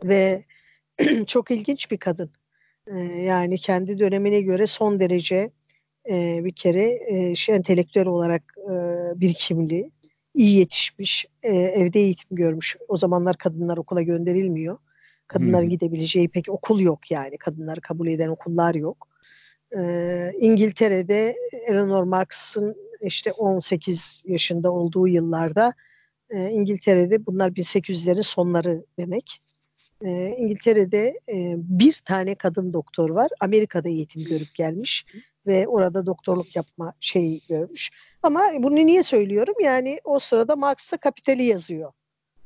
ve 0.04 0.44
çok 1.26 1.50
ilginç 1.50 1.90
bir 1.90 1.96
kadın. 1.96 2.30
E, 2.86 2.98
yani 3.02 3.58
kendi 3.58 3.98
dönemine 3.98 4.40
göre 4.40 4.66
son 4.66 4.98
derece 4.98 5.50
e, 6.10 6.44
bir 6.44 6.52
kere 6.52 7.00
e, 7.06 7.34
şey, 7.34 7.54
entelektüel 7.54 8.06
olarak 8.06 8.42
e, 8.58 8.72
birikimli, 9.20 9.90
iyi 10.34 10.58
yetişmiş, 10.58 11.26
e, 11.42 11.54
evde 11.54 12.00
eğitim 12.00 12.36
görmüş. 12.36 12.76
O 12.88 12.96
zamanlar 12.96 13.36
kadınlar 13.36 13.76
okula 13.78 14.02
gönderilmiyor. 14.02 14.78
Kadınların 15.26 15.62
hmm. 15.62 15.70
gidebileceği 15.70 16.28
pek 16.28 16.48
okul 16.48 16.80
yok 16.80 17.10
yani. 17.10 17.38
Kadınları 17.38 17.80
kabul 17.80 18.06
eden 18.06 18.28
okullar 18.28 18.74
yok. 18.74 19.08
Ee, 19.76 20.32
İngiltere'de 20.38 21.36
Eleanor 21.66 22.02
Marx'ın 22.02 22.76
işte 23.00 23.32
18 23.32 24.24
yaşında 24.26 24.72
olduğu 24.72 25.08
yıllarda 25.08 25.74
e, 26.30 26.50
İngiltere'de 26.50 27.26
bunlar 27.26 27.50
1800'lerin 27.50 28.22
sonları 28.22 28.84
demek. 28.98 29.41
E, 30.04 30.36
İngiltere'de 30.38 31.20
e, 31.28 31.54
bir 31.56 31.92
tane 32.04 32.34
kadın 32.34 32.72
doktor 32.72 33.10
var. 33.10 33.30
Amerika'da 33.40 33.88
eğitim 33.88 34.24
görüp 34.24 34.54
gelmiş 34.54 35.06
ve 35.46 35.68
orada 35.68 36.06
doktorluk 36.06 36.56
yapma 36.56 36.92
şeyi 37.00 37.40
görmüş. 37.48 37.90
Ama 38.22 38.50
bunu 38.58 38.74
niye 38.74 39.02
söylüyorum? 39.02 39.54
Yani 39.62 39.98
o 40.04 40.18
sırada 40.18 40.56
Marx 40.56 40.90
Kapitali 41.00 41.42
yazıyor. 41.42 41.92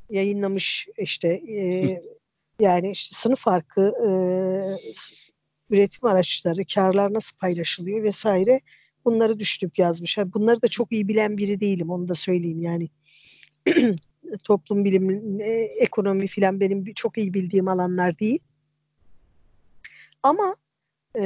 Yayınlamış 0.09 0.87
işte 0.97 1.27
e, 1.27 2.01
yani 2.59 2.91
işte 2.91 3.15
sınıf 3.15 3.39
farkı, 3.39 3.81
e, 3.81 4.09
üretim 5.69 6.09
araçları, 6.09 6.65
karlar 6.73 7.13
nasıl 7.13 7.37
paylaşılıyor 7.37 8.03
vesaire 8.03 8.61
bunları 9.05 9.39
düşünüp 9.39 9.79
yazmış. 9.79 10.17
Yani 10.17 10.33
bunları 10.33 10.61
da 10.61 10.67
çok 10.67 10.91
iyi 10.91 11.07
bilen 11.07 11.37
biri 11.37 11.59
değilim 11.59 11.89
onu 11.89 12.07
da 12.07 12.15
söyleyeyim 12.15 12.61
yani. 12.61 12.89
toplum 14.43 14.85
bilimi, 14.85 15.43
e, 15.43 15.51
ekonomi 15.61 16.27
filan 16.27 16.59
benim 16.59 16.93
çok 16.93 17.17
iyi 17.17 17.33
bildiğim 17.33 17.67
alanlar 17.67 18.19
değil. 18.19 18.39
Ama 20.23 20.55
e, 21.15 21.23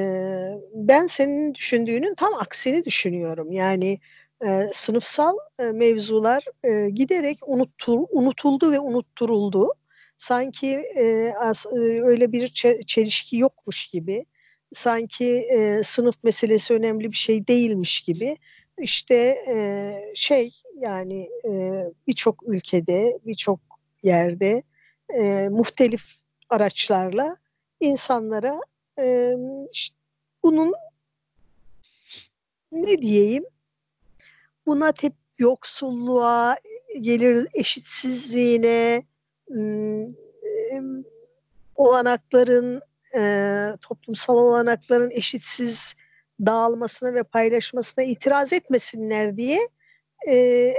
ben 0.74 1.06
senin 1.06 1.56
düşündüğünün 1.56 2.16
tam 2.16 2.34
aksini 2.34 2.86
düşünüyorum. 2.86 3.52
Yani 3.52 4.00
e, 4.46 4.70
sınıfsal 4.74 5.38
e, 5.60 5.64
mevzular 5.64 6.46
e, 6.64 6.90
giderek 6.90 7.40
unuttul, 7.48 8.06
unutuldu 8.10 8.72
ve 8.72 8.80
unutturuldu. 8.80 9.74
Sanki 10.18 10.68
e, 10.96 11.34
as, 11.40 11.66
e, 11.66 11.80
öyle 12.04 12.32
bir 12.32 12.48
çelişki 12.88 13.38
yokmuş 13.38 13.88
gibi, 13.88 14.26
sanki 14.74 15.28
e, 15.28 15.84
sınıf 15.84 16.24
meselesi 16.24 16.74
önemli 16.74 17.12
bir 17.12 17.18
şey 17.18 17.48
değilmiş 17.48 18.02
gibi. 18.02 18.38
İşte 18.82 19.16
e, 19.48 19.96
şey 20.16 20.62
yani 20.78 21.30
e, 21.46 21.84
birçok 22.08 22.44
ülkede, 22.48 23.20
birçok 23.26 23.60
yerde 24.04 24.64
e, 25.10 25.50
muhtelif 25.50 26.04
araçlarla 26.50 27.38
insanlara 27.80 28.60
e, 29.00 29.36
işte 29.72 29.96
bunun 30.44 30.74
ne 32.72 33.02
diyeyim 33.02 33.46
buna 34.66 34.92
tep 34.92 35.14
yoksulluğa, 35.40 36.58
gelir 37.02 37.48
eşitsizliğine, 37.54 39.04
olanakların, 41.76 42.82
toplumsal 43.82 44.38
olanakların 44.38 45.12
eşitsiz 45.12 45.96
dağılmasına 46.46 47.14
ve 47.14 47.24
paylaşmasına 47.24 48.04
itiraz 48.04 48.54
etmesinler 48.54 49.38
diye 49.38 49.70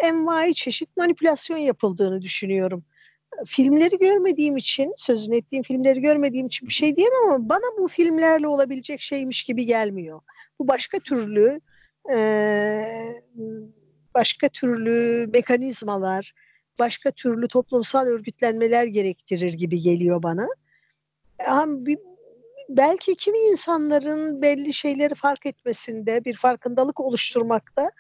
envai 0.02 0.54
çeşit 0.54 0.96
manipülasyon 0.96 1.58
yapıldığını 1.58 2.22
düşünüyorum. 2.22 2.84
Filmleri 3.46 3.98
görmediğim 3.98 4.56
için, 4.56 4.94
sözünü 4.96 5.36
ettiğim 5.36 5.62
filmleri 5.62 6.00
görmediğim 6.00 6.46
için 6.46 6.68
bir 6.68 6.72
şey 6.72 6.96
diyemem 6.96 7.24
ama 7.26 7.48
bana 7.48 7.78
bu 7.78 7.88
filmlerle 7.88 8.48
olabilecek 8.48 9.00
şeymiş 9.00 9.44
gibi 9.44 9.66
gelmiyor. 9.66 10.20
Bu 10.58 10.68
başka 10.68 10.98
türlü 10.98 11.60
başka 14.14 14.48
türlü 14.48 15.26
mekanizmalar, 15.32 16.34
başka 16.78 17.10
türlü 17.10 17.48
toplumsal 17.48 18.06
örgütlenmeler 18.06 18.84
gerektirir 18.84 19.52
gibi 19.52 19.80
geliyor 19.80 20.22
bana. 20.22 20.48
Belki 22.76 23.16
kimi 23.16 23.38
insanların 23.38 24.42
belli 24.42 24.74
şeyleri 24.74 25.14
fark 25.14 25.46
etmesinde, 25.46 26.24
bir 26.24 26.34
farkındalık 26.34 27.00
oluşturmakta 27.00 27.90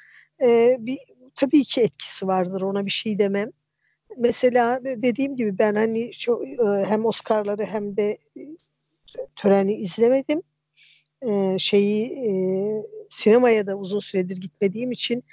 bir 0.78 0.98
tabii 1.34 1.64
ki 1.64 1.80
etkisi 1.80 2.26
vardır. 2.26 2.62
Ona 2.62 2.86
bir 2.86 2.90
şey 2.90 3.18
demem. 3.18 3.50
Mesela 4.18 4.80
dediğim 4.84 5.36
gibi 5.36 5.58
ben 5.58 5.74
hani 5.74 6.12
çok, 6.12 6.42
hem 6.86 7.06
Oscar'ları 7.06 7.64
hem 7.64 7.96
de 7.96 8.18
töreni 9.36 9.74
izlemedim. 9.74 10.42
şeyi 11.58 12.24
sinemaya 13.10 13.66
da 13.66 13.76
uzun 13.76 13.98
süredir 13.98 14.36
gitmediğim 14.36 14.92
için 14.92 15.24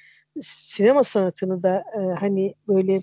sinema 0.42 1.04
sanatını 1.04 1.64
da 1.64 1.84
e, 1.98 2.00
hani 2.20 2.56
böyle 2.68 3.02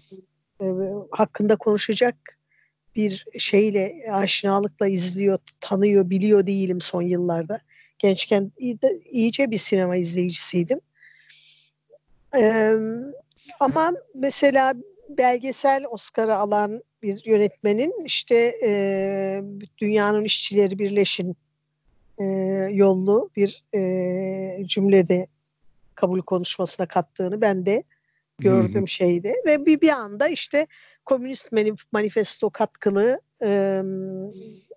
e, 0.61 0.67
hakkında 1.11 1.57
konuşacak 1.57 2.36
bir 2.97 3.27
şeyle 3.39 4.07
aşinalıkla 4.13 4.89
izliyor, 4.89 5.39
tanıyor, 5.61 6.11
biliyor 6.11 6.47
değilim 6.47 6.81
son 6.81 7.03
yıllarda. 7.03 7.61
Gençken 7.99 8.53
iyice 9.11 9.51
bir 9.51 9.59
sinema 9.59 9.97
izleyicisiydim. 9.97 10.81
Ee, 12.37 12.75
ama 13.61 13.93
mesela 14.15 14.75
belgesel 15.09 15.85
Oscar'ı 15.91 16.35
alan 16.35 16.83
bir 17.03 17.25
yönetmenin 17.25 18.05
işte 18.05 18.59
e, 18.65 19.43
Dünyanın 19.79 20.25
işçileri 20.25 20.79
Birleşin 20.79 21.37
e, 22.19 22.25
yollu 22.73 23.31
bir 23.37 23.65
e, 23.75 24.67
cümlede 24.67 25.27
kabul 25.95 26.21
konuşmasına 26.21 26.87
kattığını 26.87 27.41
ben 27.41 27.67
de 27.67 27.83
gördüm 28.39 28.83
hı 28.83 28.89
şeyde 28.89 29.35
ve 29.47 29.67
bir 29.67 29.81
bir 29.81 29.91
anda 29.91 30.29
işte 30.29 30.67
Komünist 31.07 31.53
Manifesto 31.93 32.51
katkılı 32.51 33.21
e, 33.43 33.77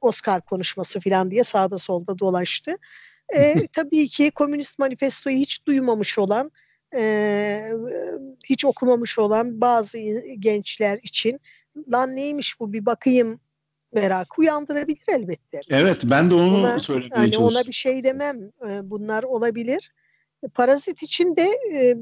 Oscar 0.01 0.41
konuşması 0.41 0.99
falan 0.99 1.31
diye 1.31 1.43
sağda 1.43 1.77
solda 1.77 2.19
dolaştı. 2.19 2.75
E, 3.35 3.55
tabii 3.73 4.07
ki 4.07 4.31
Komünist 4.31 4.79
Manifesto'yu 4.79 5.37
hiç 5.37 5.65
duymamış 5.67 6.19
olan, 6.19 6.51
e, 6.95 7.71
hiç 8.45 8.65
okumamış 8.65 9.19
olan 9.19 9.61
bazı 9.61 9.97
gençler 10.39 10.99
için 11.03 11.39
lan 11.91 12.15
neymiş 12.15 12.59
bu 12.59 12.73
bir 12.73 12.85
bakayım 12.85 13.39
merak 13.93 14.39
uyandırabilir 14.39 15.03
elbette. 15.07 15.59
Evet 15.69 16.01
ben 16.05 16.29
de 16.29 16.35
onu 16.35 16.57
ona, 16.57 16.79
söylemeye 16.79 17.21
yani 17.21 17.37
Ona 17.37 17.61
bir 17.67 17.73
şey 17.73 18.03
demem. 18.03 18.51
Bunlar 18.83 19.23
olabilir. 19.23 19.91
Parazit 20.53 21.03
için 21.03 21.35
de 21.35 21.49
e, 21.73 22.01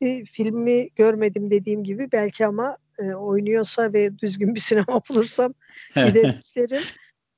bir 0.00 0.26
filmi 0.26 0.88
görmedim 0.90 1.50
dediğim 1.50 1.84
gibi 1.84 2.12
belki 2.12 2.46
ama 2.46 2.76
e, 2.98 3.14
oynuyorsa 3.14 3.92
ve 3.92 4.18
düzgün 4.18 4.54
bir 4.54 4.60
sinema 4.60 5.00
bulursam 5.08 5.54
gider 5.94 6.38
isterim. 6.38 6.82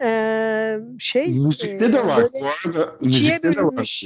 E, 0.02 0.78
şey 0.98 1.28
müzikte 1.28 1.86
e, 1.86 1.92
de 1.92 2.06
var. 2.06 2.25
Bu 2.40 2.46
arada 2.46 2.96
müzikte 3.00 3.54
de 3.54 3.62
var. 3.62 4.02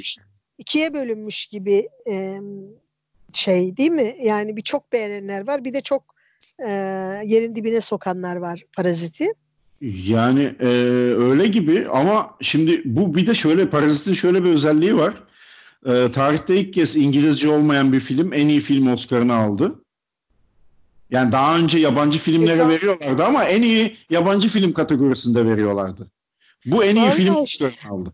İkiye 0.59 0.95
bölünmüş 0.95 1.47
gibi 1.47 1.89
e, 2.09 2.41
şey 3.33 3.77
değil 3.77 3.91
mi? 3.91 4.17
Yani 4.23 4.57
bir 4.57 4.63
çok 4.63 4.93
beğenenler 4.93 5.47
var. 5.47 5.65
Bir 5.65 5.73
de 5.73 5.81
çok 5.81 6.15
e, 6.59 6.71
yerin 7.25 7.55
dibine 7.55 7.81
sokanlar 7.81 8.37
var 8.37 8.65
Parazit'i. 8.77 9.35
Yani 10.07 10.55
e, 10.61 10.67
öyle 11.17 11.47
gibi 11.47 11.87
ama 11.89 12.37
şimdi 12.41 12.83
bu 12.85 13.15
bir 13.15 13.27
de 13.27 13.35
şöyle 13.35 13.71
Parazit'in 13.71 14.13
şöyle 14.13 14.45
bir 14.45 14.51
özelliği 14.51 14.97
var 14.97 15.15
e, 15.87 16.11
tarihte 16.11 16.57
ilk 16.57 16.73
kez 16.73 16.97
İngilizce 16.97 17.49
olmayan 17.49 17.93
bir 17.93 18.01
film 18.01 18.33
en 18.33 18.49
iyi 18.49 18.61
film 18.61 18.93
Oscar'ını 18.93 19.35
aldı. 19.35 19.75
Yani 21.11 21.33
daha 21.33 21.59
önce 21.59 21.79
yabancı 21.79 22.19
filmlere 22.19 22.53
Güzel. 22.53 22.69
veriyorlardı 22.69 23.25
ama 23.25 23.45
en 23.45 23.63
iyi 23.63 23.97
yabancı 24.11 24.49
film 24.49 24.73
kategorisinde 24.73 25.47
veriyorlardı. 25.47 26.11
Bu 26.67 26.85
en 26.85 26.97
iyi 26.97 27.11
film 27.11 27.35
Oscar'ını 27.37 27.91
aldı. 27.91 28.13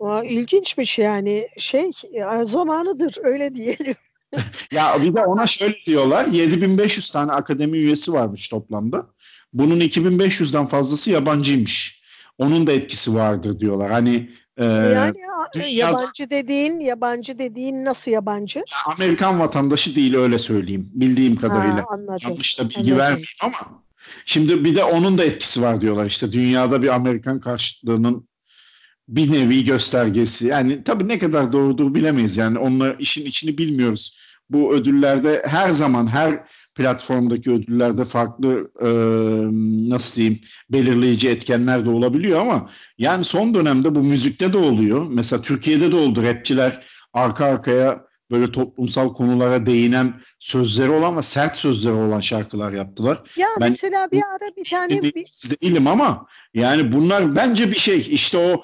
Aa, 0.00 0.24
İlginçmiş 0.24 0.98
yani 0.98 1.48
şey 1.58 1.90
ya, 2.12 2.44
zamanıdır 2.44 3.16
öyle 3.22 3.54
diyelim. 3.54 3.94
Ya 4.72 5.02
bir 5.02 5.14
de 5.14 5.20
ona 5.20 5.46
şöyle 5.46 5.76
diyorlar. 5.86 6.26
7500 6.26 7.10
tane 7.10 7.32
akademi 7.32 7.78
üyesi 7.78 8.12
varmış 8.12 8.48
toplamda. 8.48 9.06
Bunun 9.52 9.80
2500'den 9.80 10.66
fazlası 10.66 11.10
yabancıymış. 11.10 12.02
Onun 12.38 12.66
da 12.66 12.72
etkisi 12.72 13.14
vardır 13.14 13.60
diyorlar. 13.60 13.90
Hani 13.90 14.30
e, 14.58 14.64
yani 14.64 15.14
dünyada- 15.54 15.68
yabancı 15.70 16.30
dediğin 16.30 16.80
yabancı 16.80 17.38
dediğin 17.38 17.84
nasıl 17.84 18.10
yabancı? 18.10 18.62
Amerikan 18.86 19.40
vatandaşı 19.40 19.96
değil 19.96 20.14
öyle 20.16 20.38
söyleyeyim. 20.38 20.90
Bildiğim 20.94 21.36
kadarıyla. 21.36 21.76
Ha, 21.78 21.84
anladım. 21.90 22.18
Yanlış 22.22 22.58
da 22.60 22.64
bilgi 22.64 22.78
Anladım. 22.78 22.98
vermeyeyim 22.98 23.26
ama 23.40 23.56
şimdi 24.24 24.64
bir 24.64 24.74
de 24.74 24.84
onun 24.84 25.18
da 25.18 25.24
etkisi 25.24 25.62
var 25.62 25.80
diyorlar. 25.80 26.06
İşte 26.06 26.32
dünyada 26.32 26.82
bir 26.82 26.88
Amerikan 26.88 27.40
karşıtlığının 27.40 28.28
bir 29.08 29.32
nevi 29.32 29.64
göstergesi. 29.64 30.46
Yani 30.46 30.84
tabii 30.84 31.08
ne 31.08 31.18
kadar 31.18 31.52
doğrudur 31.52 31.94
bilemeyiz. 31.94 32.36
Yani 32.36 32.58
onunla 32.58 32.92
işin 32.92 33.26
içini 33.26 33.58
bilmiyoruz. 33.58 34.20
Bu 34.50 34.74
ödüllerde 34.74 35.42
her 35.46 35.70
zaman 35.70 36.06
her 36.06 36.40
platformdaki 36.74 37.50
ödüllerde 37.50 38.04
farklı 38.04 38.70
e, 38.80 38.88
nasıl 39.90 40.16
diyeyim 40.16 40.40
belirleyici 40.70 41.28
etkenler 41.28 41.84
de 41.84 41.90
olabiliyor 41.90 42.40
ama 42.40 42.70
yani 42.98 43.24
son 43.24 43.54
dönemde 43.54 43.94
bu 43.94 44.00
müzikte 44.00 44.52
de 44.52 44.58
oluyor. 44.58 45.06
Mesela 45.10 45.42
Türkiye'de 45.42 45.92
de 45.92 45.96
oldu. 45.96 46.22
Rapçiler 46.22 46.86
arka 47.12 47.44
arkaya 47.44 48.04
böyle 48.30 48.52
toplumsal 48.52 49.14
konulara 49.14 49.66
değinen 49.66 50.20
sözleri 50.38 50.90
olan 50.90 51.16
ve 51.16 51.22
sert 51.22 51.56
sözleri 51.56 51.94
olan 51.94 52.20
şarkılar 52.20 52.72
yaptılar. 52.72 53.18
Ya 53.36 53.48
Ben- 53.60 53.68
mesela 53.68 54.08
bir 54.12 54.22
ara 54.34 54.56
bir 54.56 54.64
tane 54.70 55.02
bir, 55.02 55.26
Değilim 55.62 55.86
ama 55.86 56.26
yani 56.54 56.92
bunlar 56.92 57.36
bence 57.36 57.70
bir 57.70 57.78
şey. 57.78 57.98
İşte 58.10 58.38
o 58.38 58.62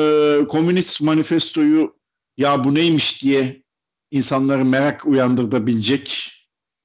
e, 0.00 0.38
komünist 0.48 1.02
manifestoyu 1.02 1.96
ya 2.36 2.64
bu 2.64 2.74
neymiş 2.74 3.22
diye 3.22 3.62
insanları 4.10 4.64
merak 4.64 5.06
uyandırtabilecek 5.06 6.32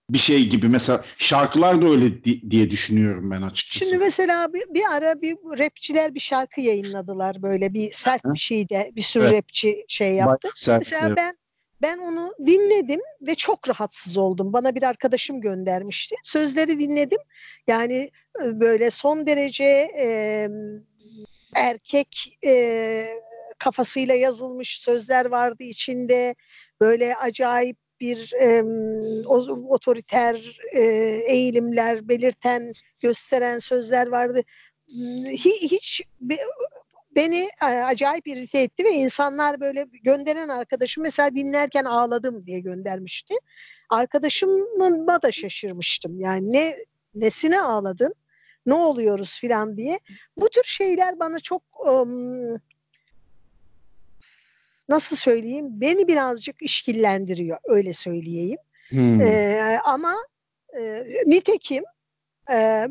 bir 0.10 0.18
şey 0.18 0.48
gibi. 0.50 0.68
Mesela 0.68 1.02
şarkılar 1.18 1.82
da 1.82 1.86
öyle 1.90 2.24
di- 2.24 2.52
diye 2.52 2.70
düşünüyorum 2.70 3.32
ben 3.32 3.42
açıkçası. 3.42 3.90
Şimdi 3.90 4.04
mesela 4.04 4.54
bir, 4.54 4.74
bir 4.74 4.84
ara 4.96 5.22
bir 5.22 5.36
rapçiler 5.60 6.16
bir 6.16 6.20
şarkı 6.20 6.62
yayınladılar 6.62 7.42
böyle 7.42 7.74
bir 7.74 7.92
sert 7.92 8.26
Hı. 8.26 8.34
bir 8.34 8.40
şeyde 8.40 8.92
bir 8.96 9.02
sürü 9.02 9.24
Evet. 9.24 9.34
rapçi 9.34 9.86
şey 9.88 10.14
yaptı. 10.14 10.50
Sert, 10.54 10.80
Mesela 10.80 11.08
evet. 11.08 11.18
ben 11.18 11.38
ben 11.82 11.98
onu 11.98 12.34
dinledim 12.46 13.02
ve 13.22 13.36
çok 13.36 13.70
rahatsız 13.70 14.18
oldum. 14.18 14.54
Bana 14.54 14.76
bir 14.76 14.84
arkadaşım 14.84 15.42
göndermişti. 15.42 16.16
Sözleri 16.24 16.80
dinledim. 16.80 17.20
Yani 17.68 18.12
e, 18.44 18.60
böyle 18.60 18.90
son 18.90 19.28
derece 19.28 19.64
e, 19.98 20.48
erkek 21.56 22.38
e, 22.46 23.08
kafasıyla 23.58 24.16
yazılmış 24.16 24.82
sözler 24.82 25.26
vardı 25.26 25.64
içinde. 25.64 26.36
Böyle 26.82 27.16
acayip 27.16 27.78
bir 28.00 28.34
e, 28.34 28.64
otoriter 29.70 30.60
e, 30.74 30.82
eğilimler 31.28 32.08
belirten, 32.08 32.74
gösteren 33.00 33.60
sözler 33.60 34.08
vardı. 34.08 34.42
Hi- 35.28 35.62
Hiç 35.72 36.02
be- 36.22 36.46
beni 37.16 37.50
e, 37.62 37.66
acayip 37.66 38.28
irite 38.28 38.60
etti 38.60 38.84
ve 38.84 38.90
insanlar 38.90 39.60
böyle 39.60 39.86
gönderen 40.04 40.50
arkadaşım 40.50 41.04
mesela 41.04 41.36
dinlerken 41.36 41.86
ağladım 41.86 42.46
diye 42.46 42.60
göndermişti. 42.60 43.36
Arkadaşımın 43.90 45.08
da 45.22 45.32
şaşırmıştım. 45.32 46.20
Yani 46.20 46.52
ne 46.52 46.78
nesine 47.16 47.62
ağladın? 47.62 48.14
Ne 48.66 48.74
oluyoruz 48.74 49.40
filan 49.40 49.78
diye. 49.78 50.00
Bu 50.38 50.50
tür 50.50 50.64
şeyler 50.64 51.20
bana 51.20 51.40
çok 51.40 51.64
nasıl 54.90 55.16
söyleyeyim? 55.16 55.66
Beni 55.70 56.08
birazcık 56.08 56.62
işkillendiriyor 56.62 57.58
öyle 57.64 57.94
söyleyeyim. 57.94 58.60
Hmm. 58.90 59.22
Ee, 59.22 59.80
ama 59.86 60.16
e, 60.80 61.04
nitekim 61.26 61.84
e, 62.50 62.56
e, 62.56 62.88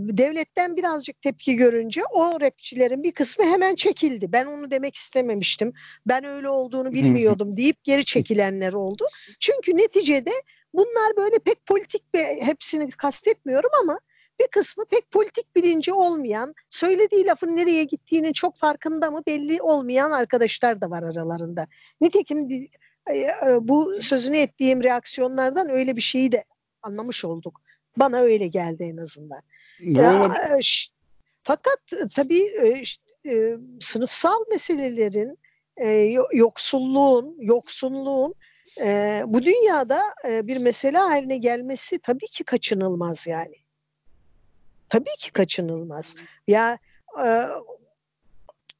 devletten 0.00 0.76
birazcık 0.76 1.22
tepki 1.22 1.56
görünce 1.56 2.02
o 2.12 2.40
rapçilerin 2.40 3.02
bir 3.02 3.12
kısmı 3.12 3.44
hemen 3.44 3.74
çekildi. 3.74 4.32
Ben 4.32 4.46
onu 4.46 4.70
demek 4.70 4.96
istememiştim. 4.96 5.72
Ben 6.06 6.24
öyle 6.24 6.48
olduğunu 6.48 6.92
bilmiyordum 6.92 7.56
deyip 7.56 7.84
geri 7.84 8.04
çekilenler 8.04 8.72
oldu. 8.72 9.06
Çünkü 9.40 9.76
neticede 9.76 10.32
bunlar 10.74 11.16
böyle 11.16 11.38
pek 11.38 11.66
politik 11.66 12.14
bir 12.14 12.24
hepsini 12.24 12.90
kastetmiyorum 12.90 13.70
ama 13.82 14.00
bir 14.40 14.46
kısmı 14.46 14.84
pek 14.84 15.10
politik 15.10 15.56
bilinci 15.56 15.92
olmayan, 15.92 16.54
söylediği 16.68 17.26
lafın 17.26 17.56
nereye 17.56 17.84
gittiğinin 17.84 18.32
çok 18.32 18.56
farkında 18.56 19.10
mı 19.10 19.22
belli 19.26 19.62
olmayan 19.62 20.10
arkadaşlar 20.10 20.80
da 20.80 20.90
var 20.90 21.02
aralarında. 21.02 21.66
Nitekim 22.00 22.48
e, 23.10 23.14
e, 23.14 23.28
bu 23.60 24.02
sözünü 24.02 24.36
ettiğim 24.36 24.82
reaksiyonlardan 24.82 25.70
öyle 25.70 25.96
bir 25.96 26.00
şeyi 26.00 26.32
de 26.32 26.44
anlamış 26.82 27.24
olduk. 27.24 27.60
Bana 27.96 28.18
öyle 28.18 28.46
geldi 28.46 28.84
en 28.84 28.96
azından. 28.96 29.42
Ya, 29.80 30.34
e, 30.58 30.58
fakat 31.42 31.80
tabii 32.16 32.42
e, 33.26 33.56
sınıfsal 33.80 34.44
meselelerin, 34.50 35.38
e, 35.76 35.88
yo- 35.90 36.28
yoksulluğun, 36.32 37.36
yoksunluğun 37.40 38.34
e, 38.80 39.22
bu 39.26 39.42
dünyada 39.42 40.02
e, 40.28 40.46
bir 40.46 40.56
mesele 40.56 40.98
haline 40.98 41.36
gelmesi 41.36 41.98
tabii 41.98 42.26
ki 42.26 42.44
kaçınılmaz 42.44 43.26
yani. 43.26 43.54
Tabii 44.92 45.16
ki 45.18 45.32
kaçınılmaz. 45.32 46.14
Ya 46.46 46.78
e, 47.24 47.48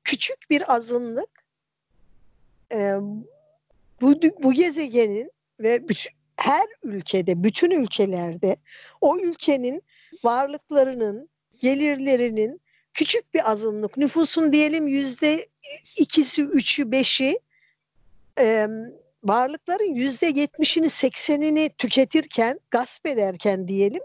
küçük 0.04 0.50
bir 0.50 0.74
azınlık 0.74 1.44
e, 2.72 2.96
bu 4.00 4.22
bu 4.42 4.52
gezegenin 4.52 5.30
ve 5.60 5.88
bütün, 5.88 6.12
her 6.36 6.66
ülkede, 6.82 7.44
bütün 7.44 7.70
ülkelerde 7.70 8.56
o 9.00 9.18
ülkenin 9.18 9.82
varlıklarının, 10.24 11.28
gelirlerinin 11.62 12.60
küçük 12.94 13.34
bir 13.34 13.50
azınlık, 13.50 13.96
nüfusun 13.96 14.52
diyelim 14.52 14.88
yüzde 14.88 15.48
ikisi, 15.96 16.42
üçü, 16.42 16.92
beşi 16.92 17.38
varlıkların 19.24 19.94
yüzde 19.94 20.26
yetmişini, 20.26 20.90
seksenini 20.90 21.70
tüketirken, 21.78 22.60
gasp 22.70 23.06
ederken 23.06 23.68
diyelim, 23.68 24.02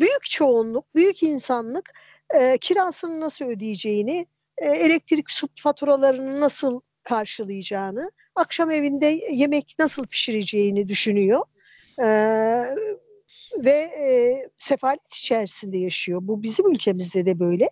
büyük 0.00 0.22
çoğunluk, 0.22 0.94
büyük 0.94 1.22
insanlık 1.22 1.90
e, 2.34 2.58
kirasını 2.58 3.20
nasıl 3.20 3.44
ödeyeceğini, 3.44 4.26
e, 4.58 4.68
elektrik 4.68 5.30
su 5.30 5.48
faturalarını 5.56 6.40
nasıl 6.40 6.80
karşılayacağını, 7.02 8.10
akşam 8.34 8.70
evinde 8.70 9.06
yemek 9.30 9.74
nasıl 9.78 10.06
pişireceğini 10.06 10.88
düşünüyor. 10.88 11.44
E, 11.98 12.06
ve 13.58 13.70
e, 13.70 14.48
sefalet 14.58 15.14
içerisinde 15.14 15.78
yaşıyor. 15.78 16.20
Bu 16.22 16.42
bizim 16.42 16.72
ülkemizde 16.72 17.26
de 17.26 17.40
böyle. 17.40 17.70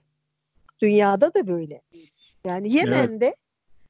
Dünyada 0.83 1.35
da 1.35 1.47
böyle. 1.47 1.83
Yani 2.45 2.73
Yemen'de 2.73 3.37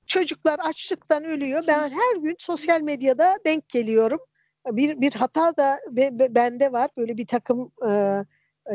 çocuklar 0.08 0.58
açlıktan 0.58 1.24
ölüyor. 1.24 1.64
Ben 1.68 1.90
her 1.90 2.16
gün 2.22 2.36
sosyal 2.38 2.80
medyada 2.80 3.38
denk 3.46 3.68
geliyorum. 3.68 4.20
Bir 4.66 5.00
bir 5.00 5.12
hata 5.12 5.56
da 5.56 5.78
be- 5.90 6.18
be- 6.18 6.34
bende 6.34 6.72
var. 6.72 6.90
Böyle 6.96 7.16
bir 7.16 7.26
takım 7.26 7.72
e, 7.88 8.22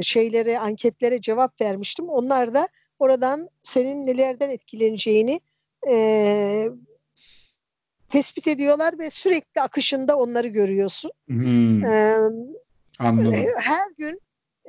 şeylere, 0.01 0.59
anketlere 0.59 1.21
cevap 1.21 1.61
vermiştim. 1.61 2.09
Onlar 2.09 2.53
da 2.53 2.67
oradan 2.99 3.49
senin 3.63 4.05
nelerden 4.05 4.49
etkileneceğini 4.49 5.41
e, 5.89 6.67
tespit 8.09 8.47
ediyorlar 8.47 8.99
ve 8.99 9.09
sürekli 9.09 9.61
akışında 9.61 10.17
onları 10.17 10.47
görüyorsun. 10.47 11.11
Hmm, 11.27 11.85
E, 11.85 12.15
anladım. 12.99 13.33
her 13.57 13.87
gün 13.97 14.21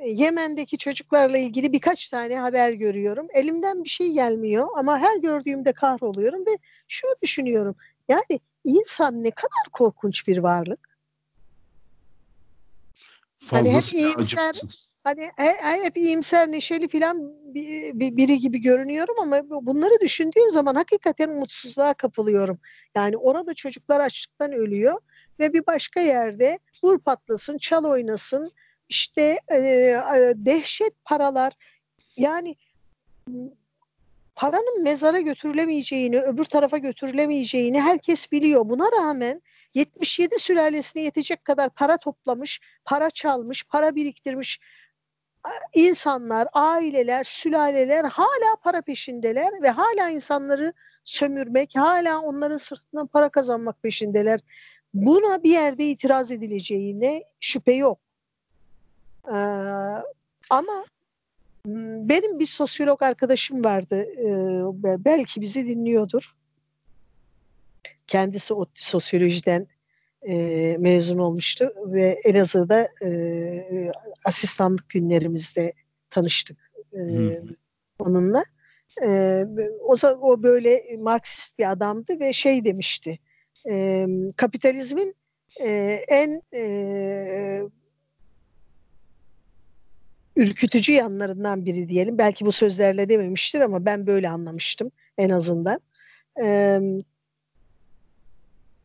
Yemen'deki 0.05 0.77
çocuklarla 0.77 1.37
ilgili 1.37 1.73
birkaç 1.73 2.09
tane 2.09 2.39
haber 2.39 2.71
görüyorum. 2.73 3.27
Elimden 3.33 3.83
bir 3.83 3.89
şey 3.89 4.11
gelmiyor 4.11 4.67
ama 4.77 4.99
her 4.99 5.17
gördüğümde 5.17 5.73
kahroluyorum 5.73 6.45
ve 6.45 6.57
şunu 6.87 7.11
düşünüyorum. 7.23 7.75
Yani 8.09 8.39
insan 8.63 9.23
ne 9.23 9.31
kadar 9.31 9.63
korkunç 9.71 10.27
bir 10.27 10.37
varlık. 10.37 10.95
hani 13.51 13.59
hep 13.67 13.73
Fazlasıyla 13.73 14.07
iyimser- 14.09 14.21
acımasız. 14.21 15.01
Hani 15.03 15.21
he- 15.35 15.57
he- 15.61 15.83
hep 15.83 15.97
iyimser, 15.97 16.51
neşeli 16.51 16.87
filan 16.87 17.31
bir- 17.53 17.99
bir- 17.99 18.17
biri 18.17 18.39
gibi 18.39 18.61
görünüyorum 18.61 19.15
ama 19.21 19.49
bu- 19.49 19.65
bunları 19.65 19.93
düşündüğüm 20.01 20.51
zaman 20.51 20.75
hakikaten 20.75 21.29
umutsuzluğa 21.29 21.93
kapılıyorum. 21.93 22.59
Yani 22.95 23.17
orada 23.17 23.53
çocuklar 23.53 23.99
açlıktan 23.99 24.51
ölüyor 24.51 25.01
ve 25.39 25.53
bir 25.53 25.65
başka 25.67 25.99
yerde 25.99 26.59
vur 26.83 26.99
patlasın, 26.99 27.57
çal 27.57 27.83
oynasın, 27.85 28.51
işte 28.89 29.39
e, 29.47 29.57
e, 29.57 30.33
dehşet 30.35 31.05
paralar. 31.05 31.53
Yani 32.17 32.55
paranın 34.35 34.83
mezara 34.83 35.19
götürülemeyeceğini, 35.19 36.21
öbür 36.21 36.45
tarafa 36.45 36.77
götürülemeyeceğini 36.77 37.81
herkes 37.81 38.31
biliyor. 38.31 38.69
Buna 38.69 38.91
rağmen 38.91 39.41
77 39.73 40.39
sülalesine 40.39 41.03
yetecek 41.03 41.45
kadar 41.45 41.69
para 41.69 41.97
toplamış, 41.97 42.61
para 42.85 43.09
çalmış, 43.09 43.63
para 43.63 43.95
biriktirmiş 43.95 44.59
insanlar, 45.73 46.47
aileler, 46.53 47.23
sülaleler 47.23 48.03
hala 48.05 48.55
para 48.63 48.81
peşindeler 48.81 49.61
ve 49.61 49.69
hala 49.69 50.09
insanları 50.09 50.73
sömürmek, 51.03 51.71
hala 51.75 52.21
onların 52.21 52.57
sırtından 52.57 53.07
para 53.07 53.29
kazanmak 53.29 53.83
peşindeler. 53.83 54.39
Buna 54.93 55.43
bir 55.43 55.51
yerde 55.51 55.85
itiraz 55.85 56.31
edileceğine 56.31 57.23
şüphe 57.39 57.73
yok. 57.73 57.99
Ee, 59.27 59.35
ama 60.49 60.85
benim 62.09 62.39
bir 62.39 62.47
sosyolog 62.47 63.01
arkadaşım 63.01 63.63
vardı. 63.63 64.05
Ee, 64.17 65.05
belki 65.05 65.41
bizi 65.41 65.67
dinliyordur. 65.67 66.35
Kendisi 68.07 68.53
o 68.53 68.65
sosyolojiden 68.73 69.67
e, 70.27 70.77
mezun 70.79 71.17
olmuştu 71.17 71.73
ve 71.85 72.21
Elazığ'da 72.23 72.89
e, 73.03 73.91
asistanlık 74.25 74.89
günlerimizde 74.89 75.73
tanıştık 76.09 76.71
e, 76.93 76.99
onunla. 77.99 78.43
E, 79.03 79.43
o, 79.81 79.93
o 80.21 80.43
böyle 80.43 80.97
Marksist 80.99 81.59
bir 81.59 81.71
adamdı 81.71 82.19
ve 82.19 82.33
şey 82.33 82.65
demişti. 82.65 83.19
E, 83.69 84.05
kapitalizmin 84.35 85.15
e, 85.59 85.69
en 86.07 86.41
e, 86.53 87.61
ürkütücü 90.35 90.91
yanlarından 90.91 91.65
biri 91.65 91.89
diyelim. 91.89 92.17
Belki 92.17 92.45
bu 92.45 92.51
sözlerle 92.51 93.09
dememiştir 93.09 93.59
ama 93.59 93.85
ben 93.85 94.07
böyle 94.07 94.29
anlamıştım 94.29 94.91
en 95.17 95.29
azından. 95.29 95.79
E, 96.41 96.79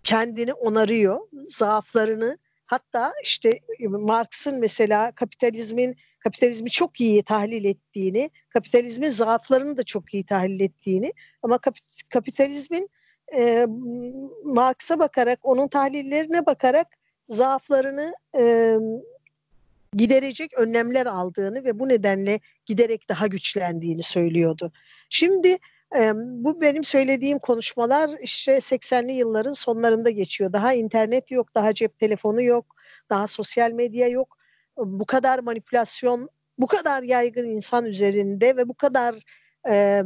kendini 0.04 0.54
onarıyor, 0.54 1.20
zaaflarını 1.48 2.38
hatta 2.66 3.12
işte 3.22 3.60
Marx'ın 3.80 4.60
mesela 4.60 5.12
kapitalizmin 5.12 5.96
kapitalizmi 6.18 6.70
çok 6.70 7.00
iyi 7.00 7.22
tahlil 7.22 7.64
ettiğini, 7.64 8.30
kapitalizmin 8.48 9.10
zaaflarını 9.10 9.76
da 9.76 9.84
çok 9.84 10.14
iyi 10.14 10.24
tahlil 10.26 10.60
ettiğini 10.60 11.12
ama 11.42 11.58
kapitalizmin 12.08 12.90
e, 13.34 13.66
Marx'a 14.44 14.98
bakarak, 14.98 15.38
onun 15.42 15.68
tahlillerine 15.68 16.46
bakarak 16.46 16.86
zaaflarını 17.28 18.14
e, 18.36 18.76
giderecek 19.96 20.58
önlemler 20.58 21.06
aldığını 21.06 21.64
ve 21.64 21.78
bu 21.78 21.88
nedenle 21.88 22.40
giderek 22.66 23.08
daha 23.08 23.26
güçlendiğini 23.26 24.02
söylüyordu. 24.02 24.72
Şimdi 25.10 25.58
e, 25.96 26.12
bu 26.14 26.60
benim 26.60 26.84
söylediğim 26.84 27.38
konuşmalar 27.38 28.10
işte 28.22 28.52
80'li 28.56 29.12
yılların 29.12 29.52
sonlarında 29.52 30.10
geçiyor. 30.10 30.52
Daha 30.52 30.74
internet 30.74 31.30
yok, 31.30 31.54
daha 31.54 31.74
cep 31.74 31.98
telefonu 31.98 32.42
yok, 32.42 32.76
daha 33.10 33.26
sosyal 33.26 33.72
medya 33.72 34.08
yok. 34.08 34.36
Bu 34.76 35.04
kadar 35.06 35.38
manipülasyon, 35.38 36.28
bu 36.58 36.66
kadar 36.66 37.02
yaygın 37.02 37.48
insan 37.48 37.86
üzerinde 37.86 38.56
ve 38.56 38.68
bu 38.68 38.74
kadar 38.74 39.14
e, 39.68 40.02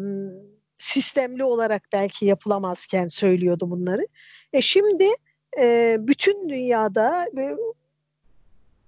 sistemli 0.79 1.45
olarak 1.45 1.83
belki 1.93 2.27
yapılamazken 2.27 3.09
söylüyordu 3.09 3.71
bunları. 3.71 4.07
E 4.53 4.61
şimdi 4.61 5.09
e, 5.59 5.97
bütün 6.01 6.49
dünyada 6.49 7.27
e, 7.39 7.57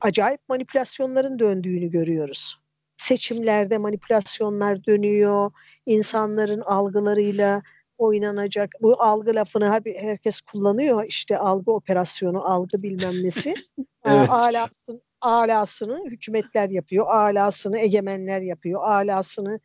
acayip 0.06 0.40
manipülasyonların 0.48 1.38
döndüğünü 1.38 1.90
görüyoruz. 1.90 2.60
Seçimlerde 2.96 3.78
manipülasyonlar 3.78 4.84
dönüyor, 4.84 5.50
insanların 5.86 6.60
algılarıyla 6.60 7.62
oynanacak. 7.98 8.70
Bu 8.80 9.02
algı 9.02 9.34
lafını 9.34 9.80
herkes 9.96 10.40
kullanıyor 10.40 11.04
işte 11.08 11.38
algı 11.38 11.72
operasyonu, 11.72 12.52
algı 12.52 12.82
bilmem 12.82 13.24
nesi. 13.24 13.54
evet. 14.04 14.30
Alasını, 14.30 15.00
alasını 15.20 16.04
hükümetler 16.10 16.70
yapıyor, 16.70 17.06
alasını 17.06 17.78
egemenler 17.78 18.40
yapıyor, 18.40 18.82
alasını 18.82 19.60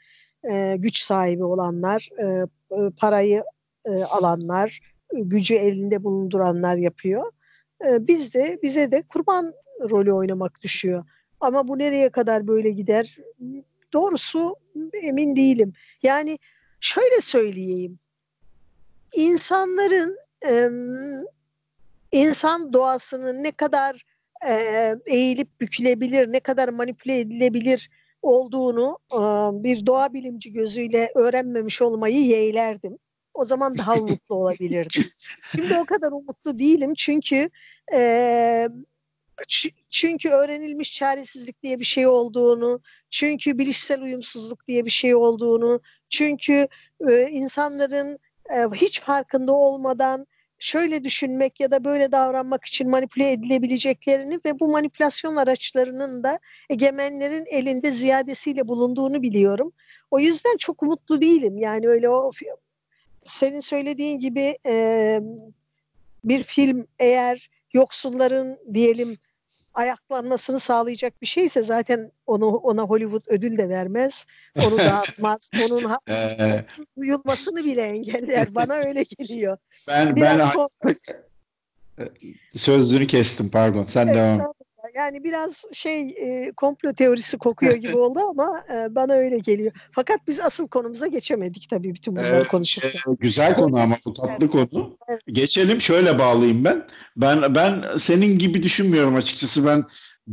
e, 0.52 0.76
güç 0.78 1.04
sahibi 1.04 1.44
olanlar, 1.44 2.10
e, 2.20 2.26
e 2.26 2.90
parayı 3.00 3.44
e, 3.86 4.04
alanlar, 4.04 4.80
gücü 5.14 5.56
elinde 5.56 6.04
bulunduranlar 6.04 6.76
yapıyor. 6.76 7.32
E, 7.86 8.08
biz 8.08 8.34
de 8.34 8.60
bize 8.64 8.92
de 8.92 9.02
kurban 9.02 9.54
rolü 9.90 10.14
oynamak 10.14 10.62
düşüyor. 10.62 11.06
Ama 11.40 11.68
bu 11.68 11.80
nereye 11.80 12.10
kadar 12.10 12.48
böyle 12.48 12.70
gider? 12.70 13.18
Doğrusu 13.94 14.56
emin 14.94 15.36
değilim. 15.36 15.74
Yani 16.04 16.40
şöyle 16.80 17.22
söyleyeyim. 17.22 18.00
İnsanların 19.14 20.18
e, 20.46 20.70
insan 22.12 22.74
doğasının 22.74 23.44
ne 23.44 23.52
kadar 23.52 24.06
e, 24.48 24.96
eğilip 25.06 25.62
bükülebilir, 25.62 26.32
ne 26.32 26.40
kadar 26.40 26.70
manipüle 26.70 27.20
edilebilir 27.20 27.90
olduğunu 28.22 29.00
e, 29.14 29.20
bir 29.64 29.86
doğa 29.86 30.14
bilimci 30.14 30.54
gözüyle 30.54 31.12
öğrenmemiş 31.16 31.82
olmayı 31.82 32.26
yeğlerdim. 32.26 32.98
O 33.34 33.46
zaman 33.46 33.78
daha 33.78 33.96
umutlu 34.00 34.36
olabilirdim. 34.36 35.04
Şimdi 35.52 35.78
o 35.80 35.86
kadar 35.86 36.12
umutlu 36.12 36.60
değilim 36.60 36.94
çünkü 36.98 37.50
e, 37.94 38.70
çünkü 39.90 40.30
öğrenilmiş 40.30 40.94
çaresizlik 40.94 41.64
diye 41.64 41.80
bir 41.80 41.86
şey 41.86 42.08
olduğunu, 42.08 42.82
çünkü 43.10 43.58
bilişsel 43.58 44.02
uyumsuzluk 44.02 44.68
diye 44.68 44.86
bir 44.86 44.92
şey 44.92 45.16
olduğunu, 45.16 45.82
çünkü 46.10 46.68
e, 47.10 47.30
insanların 47.30 48.20
e, 48.50 48.56
hiç 48.76 49.02
farkında 49.02 49.54
olmadan 49.54 50.28
şöyle 50.60 51.04
düşünmek 51.04 51.60
ya 51.60 51.72
da 51.72 51.84
böyle 51.84 52.12
davranmak 52.12 52.66
için 52.66 52.90
manipüle 52.90 53.32
edilebileceklerini 53.32 54.40
ve 54.46 54.60
bu 54.60 54.68
manipülasyon 54.68 55.36
araçlarının 55.36 56.24
da 56.24 56.40
egemenlerin 56.70 57.46
elinde 57.46 57.92
ziyadesiyle 57.92 58.68
bulunduğunu 58.68 59.22
biliyorum. 59.22 59.74
O 60.12 60.20
yüzden 60.20 60.58
çok 60.58 60.84
umutlu 60.84 61.22
değilim. 61.22 61.58
Yani 61.58 61.88
öyle 61.88 62.10
o 62.10 62.32
senin 63.24 63.60
söylediğin 63.60 64.20
gibi 64.20 64.58
e, 64.66 65.20
bir 66.24 66.44
film 66.44 66.88
eğer 67.00 67.50
yoksulların 67.74 68.58
diyelim 68.74 69.18
ayaklanmasını 69.74 70.60
sağlayacak 70.60 71.22
bir 71.22 71.28
şeyse 71.28 71.64
zaten 71.64 72.12
onu 72.26 72.46
ona 72.46 72.82
Hollywood 72.82 73.24
ödül 73.28 73.58
de 73.58 73.70
vermez. 73.70 74.26
Onu 74.58 74.78
dağıtmaz. 74.78 75.50
onun 75.72 75.84
duyulmasını 76.98 77.66
bile 77.66 77.82
engeller. 77.82 78.48
Bana 78.56 78.74
öyle 78.74 79.04
geliyor. 79.04 79.58
Ben 79.88 80.16
Biraz 80.16 80.40
ben 80.86 80.96
sözünü 82.50 83.08
kestim 83.08 83.52
pardon. 83.52 83.84
Sen 83.84 84.14
devam. 84.14 84.54
Yani 84.96 85.24
biraz 85.24 85.66
şey 85.74 86.02
e, 86.02 86.52
komplo 86.52 86.94
teorisi 86.94 87.38
kokuyor 87.38 87.76
gibi 87.76 87.96
oldu 87.98 88.20
ama 88.20 88.64
e, 88.74 88.96
bana 88.96 89.14
öyle 89.14 89.38
geliyor. 89.38 89.72
Fakat 89.92 90.20
biz 90.28 90.40
asıl 90.40 90.68
konumuza 90.68 91.08
geçemedik 91.08 91.70
tabii 91.70 91.94
bütün 91.96 92.16
bunları 92.16 92.36
evet, 92.36 92.48
konuşurken. 92.48 93.12
E, 93.12 93.16
güzel 93.20 93.56
konu 93.56 93.80
ama 93.80 93.98
bu 94.06 94.14
tatlı 94.14 94.50
konu. 94.50 94.98
Evet. 95.08 95.22
Geçelim 95.28 95.82
şöyle 95.82 96.20
bağlayayım 96.20 96.64
ben. 96.64 96.88
Ben 97.18 97.56
ben 97.56 97.84
senin 97.98 98.38
gibi 98.38 98.64
düşünmüyorum 98.64 99.16
açıkçası. 99.16 99.66
Ben 99.66 99.84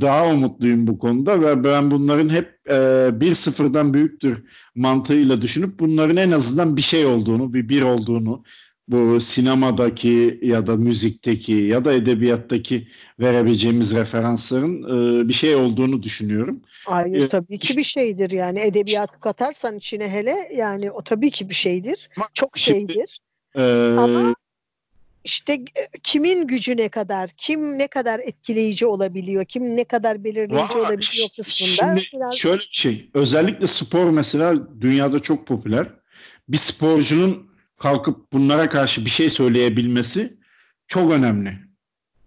daha 0.00 0.26
umutluyum 0.26 0.86
bu 0.86 0.98
konuda 0.98 1.40
ve 1.40 1.64
ben 1.64 1.90
bunların 1.90 2.28
hep 2.28 2.58
e, 2.70 3.10
bir 3.20 3.34
sıfırdan 3.34 3.94
büyüktür 3.94 4.44
mantığıyla 4.74 5.42
düşünüp 5.42 5.80
bunların 5.80 6.16
en 6.16 6.30
azından 6.30 6.76
bir 6.76 6.82
şey 6.82 7.06
olduğunu, 7.06 7.54
bir 7.54 7.68
bir 7.68 7.82
olduğunu, 7.82 8.44
bu 8.88 9.20
sinemadaki 9.20 10.38
ya 10.42 10.66
da 10.66 10.76
müzikteki 10.76 11.52
ya 11.52 11.84
da 11.84 11.92
edebiyattaki 11.92 12.88
verebileceğimiz 13.20 13.94
referansların 13.94 14.82
e, 14.82 15.28
bir 15.28 15.32
şey 15.32 15.54
olduğunu 15.54 16.02
düşünüyorum. 16.02 16.60
Hayır 16.86 17.24
ee, 17.24 17.28
tabii 17.28 17.58
ki 17.58 17.76
bir 17.76 17.84
şeydir 17.84 18.30
yani 18.30 18.60
edebiyat 18.60 19.20
katarsan 19.20 19.76
içine 19.76 20.08
hele 20.08 20.52
yani 20.56 20.90
o 20.90 21.02
tabii 21.02 21.30
ki 21.30 21.48
bir 21.48 21.54
şeydir. 21.54 22.10
Çok 22.34 22.58
şeydir. 22.58 23.20
Şimdi, 23.54 23.66
e, 23.66 23.94
Ama 23.98 24.34
işte 25.24 25.52
e, 25.52 25.88
kimin 26.02 26.46
gücü 26.46 26.76
ne 26.76 26.88
kadar, 26.88 27.30
kim 27.36 27.78
ne 27.78 27.88
kadar 27.88 28.20
etkileyici 28.20 28.86
olabiliyor, 28.86 29.44
kim 29.44 29.76
ne 29.76 29.84
kadar 29.84 30.24
belirleyici 30.24 30.74
Vay, 30.74 30.80
olabiliyor 30.80 31.28
kısmında. 31.36 31.96
Şimdi 31.98 32.08
biraz... 32.12 32.34
şöyle 32.34 32.60
bir 32.60 32.68
şey, 32.70 33.10
özellikle 33.14 33.66
spor 33.66 34.10
mesela 34.10 34.54
dünyada 34.80 35.20
çok 35.20 35.46
popüler. 35.46 35.86
Bir 36.48 36.56
sporcunun 36.56 37.47
kalkıp 37.78 38.32
bunlara 38.32 38.68
karşı 38.68 39.04
bir 39.04 39.10
şey 39.10 39.28
söyleyebilmesi 39.30 40.38
çok 40.86 41.12
önemli. 41.12 41.58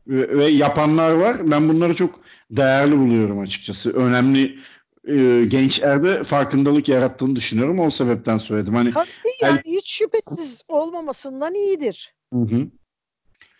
Ve, 0.07 0.37
ve 0.37 0.47
yapanlar 0.47 1.11
var. 1.11 1.51
Ben 1.51 1.69
bunları 1.69 1.93
çok 1.93 2.19
değerli 2.51 2.97
buluyorum 2.97 3.39
açıkçası. 3.39 3.93
Önemli 3.93 4.59
e, 5.07 5.45
gençlerde 5.47 6.23
farkındalık 6.23 6.89
yarattığını 6.89 7.35
düşünüyorum. 7.35 7.79
O 7.79 7.89
sebepten 7.89 8.37
söyledim. 8.37 8.75
Hani 8.75 8.93
Tabii 8.93 9.07
yani 9.41 9.61
el... 9.65 9.73
hiç 9.73 9.91
şüphesiz 9.91 10.61
olmamasından 10.67 11.53
iyidir. 11.53 12.15
Hı 12.33 12.39
hı. 12.39 12.67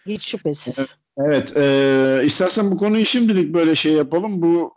Hiç 0.06 0.28
şüphesiz. 0.28 0.96
Evet. 1.18 1.58
E, 1.58 2.22
istersen 2.26 2.72
bu 2.72 2.78
konuyu 2.78 3.06
şimdilik 3.06 3.54
böyle 3.54 3.76
şey 3.76 3.94
yapalım. 3.94 4.42
Bu 4.42 4.74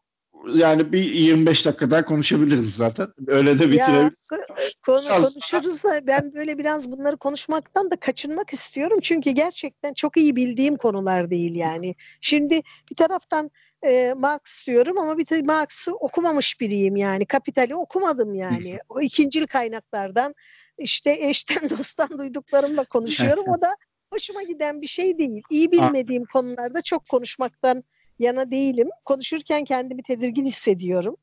yani 0.55 0.93
bir 0.93 1.03
25 1.03 1.67
dakika 1.67 1.91
daha 1.91 2.05
konuşabiliriz 2.05 2.77
zaten. 2.77 3.09
Öyle 3.27 3.59
de 3.59 3.73
bitirebiliriz. 3.73 4.29
ko- 4.33 4.81
konu 4.87 5.09
konuşuruz 5.09 5.85
da 5.85 6.07
ben 6.07 6.35
böyle 6.35 6.59
biraz 6.59 6.91
bunları 6.91 7.17
konuşmaktan 7.17 7.91
da 7.91 7.97
kaçınmak 7.97 8.53
istiyorum. 8.53 8.99
Çünkü 9.03 9.31
gerçekten 9.31 9.95
çok 9.95 10.17
iyi 10.17 10.37
bildiğim 10.37 10.77
konular 10.77 11.31
değil 11.31 11.55
yani. 11.55 11.95
Şimdi 12.21 12.63
bir 12.91 12.97
taraftan 12.97 13.51
e, 13.85 14.15
Marx 14.17 14.67
diyorum 14.67 14.99
ama 14.99 15.19
bir 15.19 15.29
de 15.29 15.43
Marx'ı 15.43 15.95
okumamış 15.95 16.61
biriyim 16.61 16.97
yani. 16.97 17.27
Kapitali 17.27 17.77
okumadım 17.77 18.35
yani. 18.35 18.79
O 18.89 19.01
ikincil 19.01 19.47
kaynaklardan 19.47 20.35
işte 20.79 21.17
eşten 21.21 21.71
dosttan 21.79 22.09
duyduklarımla 22.19 22.85
konuşuyorum. 22.85 23.45
O 23.49 23.61
da 23.61 23.77
hoşuma 24.13 24.43
giden 24.43 24.83
bir 24.83 24.87
şey 24.87 25.19
değil. 25.19 25.43
İyi 25.51 25.73
bilmediğim 25.73 26.25
konularda 26.25 26.83
çok 26.83 27.09
konuşmaktan 27.09 27.85
yana 28.19 28.51
değilim. 28.51 28.89
Konuşurken 29.05 29.65
kendimi 29.65 30.03
tedirgin 30.03 30.47
hissediyorum. 30.47 31.17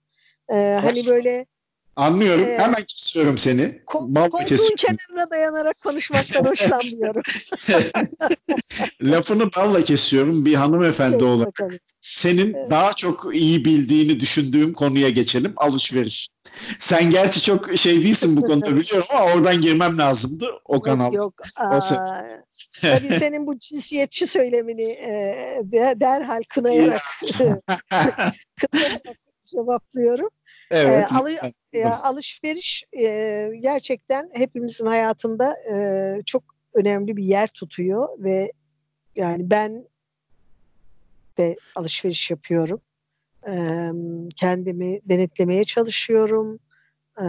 Ee, 0.54 0.80
hani 0.84 1.06
böyle 1.06 1.46
Anlıyorum. 1.96 2.44
Ee, 2.46 2.58
Hemen 2.58 2.84
kesiyorum 2.84 3.38
seni. 3.38 3.62
Ko- 3.88 4.14
koltuğun 4.30 4.46
kesiyorum. 4.46 4.76
kenarına 4.76 5.30
dayanarak 5.30 5.80
konuşmaktan 5.84 6.46
hoşlanmıyorum. 6.46 7.22
Lafını 9.02 9.54
balla 9.54 9.84
kesiyorum. 9.84 10.46
Bir 10.46 10.54
hanımefendi 10.56 11.18
Kes 11.18 11.28
olarak 11.28 11.48
bakalım. 11.48 11.78
senin 12.02 12.54
Evet. 12.54 12.72
daha 12.72 12.94
çok 12.94 13.30
iyi 13.36 13.66
bildiğini 13.66 14.20
düşündüğüm 14.20 14.74
konuya 14.74 15.10
geçelim. 15.10 15.54
Alışveriş. 15.58 16.30
Sen 16.80 17.10
gerçi 17.10 17.42
çok 17.42 17.78
şey 17.78 18.04
değilsin 18.04 18.38
bu 18.38 18.42
konuda 18.42 18.76
biliyorum 18.76 19.08
ama 19.10 19.26
oradan 19.34 19.62
girmem 19.62 19.98
lazımdı 19.98 20.50
o 20.66 20.82
kanal. 20.82 21.14
Yok 21.14 21.16
yok. 21.24 21.34
Aa, 21.58 21.80
tabii 22.82 23.10
senin 23.10 23.48
bu 23.48 23.60
cinsiyetçi 23.60 24.28
söylemini 24.28 24.92
e, 24.92 25.12
de- 25.64 25.96
derhal 26.00 26.42
kınayarak, 26.50 27.02
kınayarak 27.90 29.18
cevaplıyorum. 29.46 30.30
evet. 30.72 31.12
Ee, 31.12 31.16
alı- 31.16 31.52
Ya, 31.74 32.00
alışveriş 32.04 32.84
e, 32.94 33.04
gerçekten 33.60 34.30
hepimizin 34.34 34.86
hayatında 34.86 35.56
e, 35.74 35.76
çok 36.26 36.44
önemli 36.74 37.18
bir 37.18 37.24
yer 37.24 37.48
tutuyor 37.48 38.10
ve 38.24 38.52
yani 39.16 39.50
ben 39.50 39.86
de 41.38 41.56
alışveriş 41.76 42.32
yapıyorum. 42.32 42.82
E, 43.48 43.54
kendimi 44.36 45.00
denetlemeye 45.06 45.64
çalışıyorum. 45.64 46.60
E, 47.22 47.26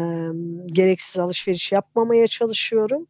gereksiz 0.67 1.19
alışveriş 1.19 1.73
yapmamaya 1.73 2.27
çalışıyorum. 2.27 3.07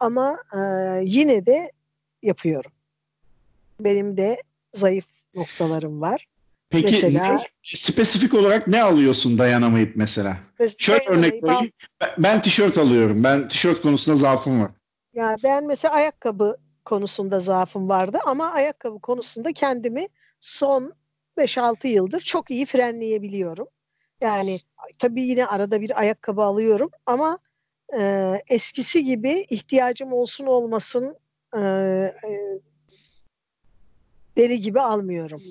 Ama 0.00 0.38
e, 0.54 0.58
yine 1.04 1.46
de 1.46 1.72
yapıyorum. 2.22 2.72
Benim 3.80 4.16
de 4.16 4.42
zayıf 4.72 5.04
noktalarım 5.34 6.00
var. 6.00 6.26
Peki 6.70 7.06
mesela- 7.06 7.34
ne- 7.34 7.38
spesifik 7.76 8.34
olarak 8.34 8.66
ne 8.68 8.82
alıyorsun 8.82 9.38
dayanamayıp 9.38 9.96
mesela? 9.96 10.36
Ve 10.60 10.68
Şöyle 10.78 11.04
örnek 11.08 11.44
vereyim. 11.44 11.72
Ben, 12.00 12.10
ben 12.18 12.42
tişört 12.42 12.78
alıyorum. 12.78 13.24
Ben 13.24 13.48
tişört 13.48 13.82
konusunda 13.82 14.16
zaafım 14.16 14.60
var. 14.60 14.70
Ya 15.14 15.36
ben 15.44 15.66
mesela 15.66 15.94
ayakkabı 15.94 16.56
konusunda 16.84 17.40
zaafım 17.40 17.88
vardı 17.88 18.18
ama 18.26 18.50
ayakkabı 18.52 18.98
konusunda 18.98 19.52
kendimi 19.52 20.08
son 20.40 20.92
5-6 21.38 21.86
yıldır 21.88 22.20
çok 22.20 22.50
iyi 22.50 22.66
frenleyebiliyorum. 22.66 23.66
Yani 24.20 24.60
tabii 24.98 25.22
yine 25.22 25.46
arada 25.46 25.80
bir 25.80 26.00
ayakkabı 26.00 26.42
alıyorum 26.42 26.90
ama 27.06 27.38
e, 27.98 28.32
eskisi 28.48 29.04
gibi 29.04 29.46
ihtiyacım 29.50 30.12
olsun 30.12 30.46
olmasın 30.46 31.16
e, 31.56 31.60
e, 31.60 32.60
deli 34.36 34.60
gibi 34.60 34.80
almıyorum. 34.80 35.42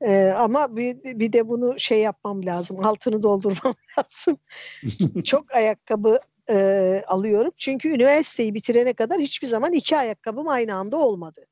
E, 0.00 0.24
ama 0.36 0.76
bir, 0.76 1.02
bir 1.04 1.32
de 1.32 1.48
bunu 1.48 1.78
şey 1.78 2.00
yapmam 2.00 2.46
lazım, 2.46 2.84
altını 2.84 3.22
doldurmam 3.22 3.74
lazım. 3.98 4.38
çok 5.24 5.54
ayakkabı 5.54 6.20
e, 6.50 7.02
alıyorum. 7.06 7.52
Çünkü 7.56 7.88
üniversiteyi 7.88 8.54
bitirene 8.54 8.92
kadar 8.92 9.20
hiçbir 9.20 9.46
zaman 9.46 9.72
iki 9.72 9.96
ayakkabım 9.96 10.48
aynı 10.48 10.74
anda 10.74 10.96
olmadı. 10.96 11.46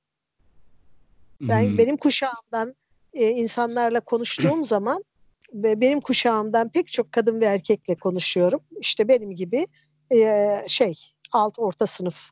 Ben 1.40 1.68
Hmm. 1.68 1.78
benim 1.78 1.96
kuşağımdan 1.96 2.74
e, 3.12 3.28
insanlarla 3.28 4.00
konuştuğum 4.00 4.64
zaman 4.64 5.04
ve 5.52 5.80
benim 5.80 6.00
kuşağımdan 6.00 6.68
pek 6.68 6.88
çok 6.88 7.12
kadın 7.12 7.40
ve 7.40 7.44
erkekle 7.44 7.94
konuşuyorum. 7.94 8.60
İşte 8.80 9.08
benim 9.08 9.34
gibi 9.34 9.66
e, 10.12 10.64
şey 10.66 10.94
alt 11.32 11.58
orta 11.58 11.86
sınıf 11.86 12.30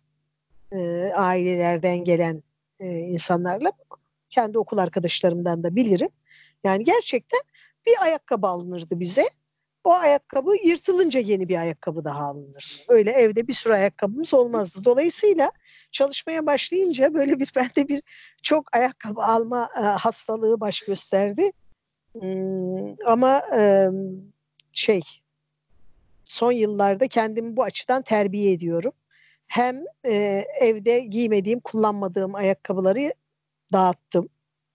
e, 0.72 0.78
ailelerden 1.14 2.04
gelen 2.04 2.42
e, 2.80 2.86
insanlarla 2.86 3.72
kendi 4.30 4.58
okul 4.58 4.78
arkadaşlarımdan 4.78 5.62
da 5.62 5.76
bilirim. 5.76 6.08
Yani 6.64 6.84
gerçekten 6.84 7.40
bir 7.86 8.02
ayakkabı 8.02 8.46
alınırdı 8.46 9.00
bize. 9.00 9.28
O 9.84 9.92
ayakkabı 9.92 10.54
yırtılınca 10.64 11.20
yeni 11.20 11.48
bir 11.48 11.56
ayakkabı 11.56 12.04
daha 12.04 12.24
alınır. 12.24 12.84
Öyle 12.88 13.10
evde 13.10 13.48
bir 13.48 13.52
sürü 13.52 13.72
ayakkabımız 13.72 14.34
olmazdı. 14.34 14.84
Dolayısıyla 14.84 15.52
çalışmaya 15.92 16.46
başlayınca 16.46 17.14
böyle 17.14 17.40
bir 17.40 17.52
bende 17.56 17.88
bir 17.88 18.02
çok 18.42 18.76
ayakkabı 18.76 19.22
alma 19.22 19.70
e, 19.76 19.80
hastalığı 19.80 20.60
baş 20.60 20.80
gösterdi. 20.80 21.52
Hmm, 22.12 22.94
ama 23.06 23.42
e, 23.56 23.88
şey 24.72 25.00
son 26.26 26.52
yıllarda 26.52 27.08
kendimi 27.08 27.56
bu 27.56 27.62
açıdan 27.62 28.02
terbiye 28.02 28.52
ediyorum. 28.52 28.92
Hem 29.46 29.84
e, 30.06 30.44
evde 30.60 31.00
giymediğim, 31.00 31.60
kullanmadığım 31.60 32.34
ayakkabıları 32.34 33.12
dağıttım, 33.72 34.28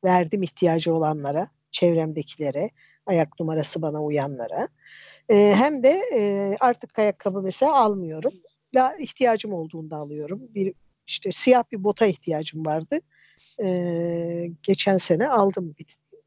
verdim 0.04 0.44
ihtiyacı 0.44 0.94
olanlara, 0.94 1.48
çevremdekilere, 1.72 2.70
ayak 3.06 3.40
numarası 3.40 3.82
bana 3.82 4.04
uyanlara. 4.04 4.68
E, 5.30 5.54
hem 5.56 5.84
de 5.84 6.02
e, 6.14 6.56
artık 6.60 7.00
ayakkabı 7.00 7.42
mesela 7.42 7.76
almıyorum. 7.76 8.34
La 8.76 8.96
ihtiyacım 8.96 9.54
olduğunda 9.54 9.96
alıyorum. 9.98 10.42
Bir 10.50 10.74
işte 11.08 11.32
siyah 11.32 11.64
bir 11.72 11.84
bota 11.84 12.06
ihtiyacım 12.06 12.66
vardı. 12.66 13.00
Ee, 13.64 14.52
geçen 14.64 14.98
sene 14.98 15.30
aldım. 15.30 15.76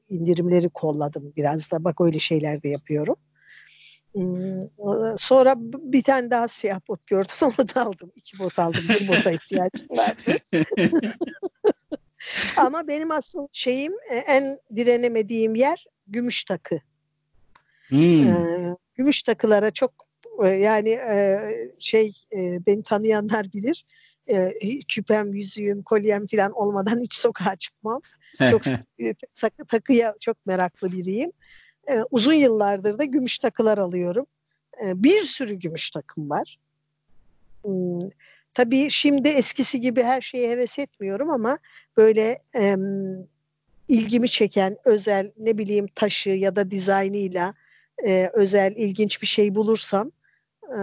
indirimleri 0.09 0.69
kolladım 0.69 1.33
biraz 1.37 1.71
da. 1.71 1.85
Bak 1.85 2.01
öyle 2.01 2.19
şeyler 2.19 2.63
de 2.63 2.69
yapıyorum. 2.69 3.17
Sonra 5.17 5.55
bir 5.59 6.03
tane 6.03 6.31
daha 6.31 6.49
siyah 6.49 6.81
bot 6.89 7.07
gördüm 7.07 7.35
onu 7.43 7.69
da 7.75 7.87
aldım. 7.87 8.13
İki 8.17 8.39
bot 8.39 8.59
aldım. 8.59 8.83
Bir 8.89 9.09
bota 9.09 9.31
ihtiyacım 9.33 9.89
vardı. 9.91 10.37
Ama 12.57 12.89
benim 12.89 13.11
asıl 13.11 13.47
şeyim 13.53 13.93
e, 14.11 14.17
en 14.17 14.59
direnemediğim 14.77 15.55
yer 15.55 15.85
gümüş 16.07 16.45
takı. 16.45 16.81
Hmm. 17.89 18.29
Ee, 18.29 18.77
gümüş 18.95 19.23
takılara 19.23 19.71
çok 19.71 19.93
e, 20.45 20.49
yani 20.49 20.91
e, 20.91 21.39
şey 21.79 22.13
e, 22.33 22.67
beni 22.67 22.83
tanıyanlar 22.83 23.53
bilir. 23.53 23.85
E, 24.27 24.53
küpem, 24.89 25.33
yüzüğüm, 25.33 25.83
kolyem 25.83 26.27
falan 26.27 26.51
olmadan 26.53 27.01
hiç 27.01 27.15
sokağa 27.15 27.57
çıkmam. 27.57 28.01
Çok 28.51 28.63
takı, 29.35 29.65
takıya 29.65 30.15
çok 30.21 30.47
meraklı 30.47 30.93
biriyim. 30.93 31.33
E, 31.89 32.03
uzun 32.11 32.35
yıllardır 32.35 32.99
da 32.99 33.05
gümüş 33.05 33.39
takılar 33.39 33.79
alıyorum. 33.79 34.27
E, 34.85 35.03
bir 35.03 35.21
sürü 35.21 35.55
gümüş 35.55 35.91
takım 35.91 36.31
var. 36.31 36.59
Hmm, 37.65 38.09
tabii 38.55 38.91
şimdi 38.91 39.29
eskisi 39.29 39.81
gibi 39.81 40.03
her 40.03 40.21
şeye 40.21 40.51
heves 40.51 40.79
etmiyorum 40.79 41.31
ama 41.31 41.59
böyle 41.97 42.41
em, 42.55 42.81
ilgimi 43.89 44.29
çeken 44.29 44.77
özel 44.85 45.33
ne 45.39 45.59
bileyim 45.59 45.87
taşı 45.95 46.31
ya 46.31 46.57
da 46.57 46.71
dizaynıyla 46.71 47.55
e, 48.07 48.31
özel 48.33 48.73
ilginç 48.77 49.23
bir 49.23 49.27
şey 49.27 49.55
bulursam 49.55 50.11
e, 50.65 50.81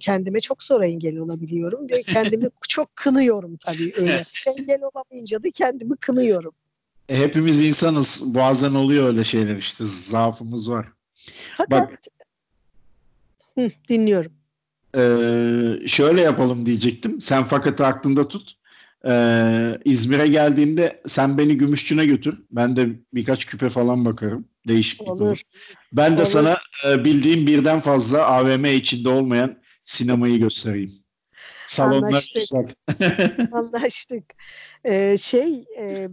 kendime 0.00 0.40
çok 0.40 0.62
zor 0.62 0.82
engel 0.82 1.18
olabiliyorum 1.18 1.90
ve 1.90 2.02
kendimi 2.02 2.48
çok 2.68 2.96
kınıyorum 2.96 3.56
tabii 3.56 3.92
öyle. 3.96 4.22
engel 4.58 4.82
olamayınca 4.82 5.42
da 5.42 5.50
kendimi 5.50 5.96
kınıyorum. 5.96 6.52
E, 7.08 7.18
Hepimiz 7.18 7.60
insanız. 7.60 8.34
Bazen 8.34 8.74
oluyor 8.74 9.06
öyle 9.06 9.24
şeyler 9.24 9.56
işte. 9.56 9.84
Zaafımız 9.86 10.70
var. 10.70 10.86
Fakat 11.56 11.90
Hı, 13.58 13.70
dinliyorum. 13.88 14.32
Ee, 14.96 15.86
şöyle 15.86 16.20
yapalım 16.20 16.66
diyecektim. 16.66 17.20
Sen 17.20 17.42
fakat 17.42 17.80
aklında 17.80 18.28
tut. 18.28 18.52
Ee, 19.06 19.78
İzmir'e 19.84 20.26
geldiğimde 20.26 21.02
sen 21.06 21.38
beni 21.38 21.56
Gümüşçü'ne 21.56 22.06
götür. 22.06 22.42
Ben 22.50 22.76
de 22.76 22.88
birkaç 23.14 23.46
küpe 23.46 23.68
falan 23.68 24.04
bakarım. 24.04 24.44
Değişiklik 24.68 25.08
olur. 25.08 25.20
Olur. 25.20 25.42
Ben 25.92 26.12
de 26.12 26.20
Olur. 26.20 26.30
sana 26.30 26.58
e, 26.88 27.04
bildiğim 27.04 27.46
birden 27.46 27.80
fazla 27.80 28.26
AVM 28.26 28.64
içinde 28.64 29.08
olmayan 29.08 29.58
sinemayı 29.84 30.38
göstereyim. 30.38 30.90
Salonlar 31.66 32.06
Anlaştık. 32.08 32.42
uzak. 32.42 32.68
Anlaştık. 33.52 34.24
Ee, 34.84 35.16
şey 35.18 35.64
e, 35.78 36.08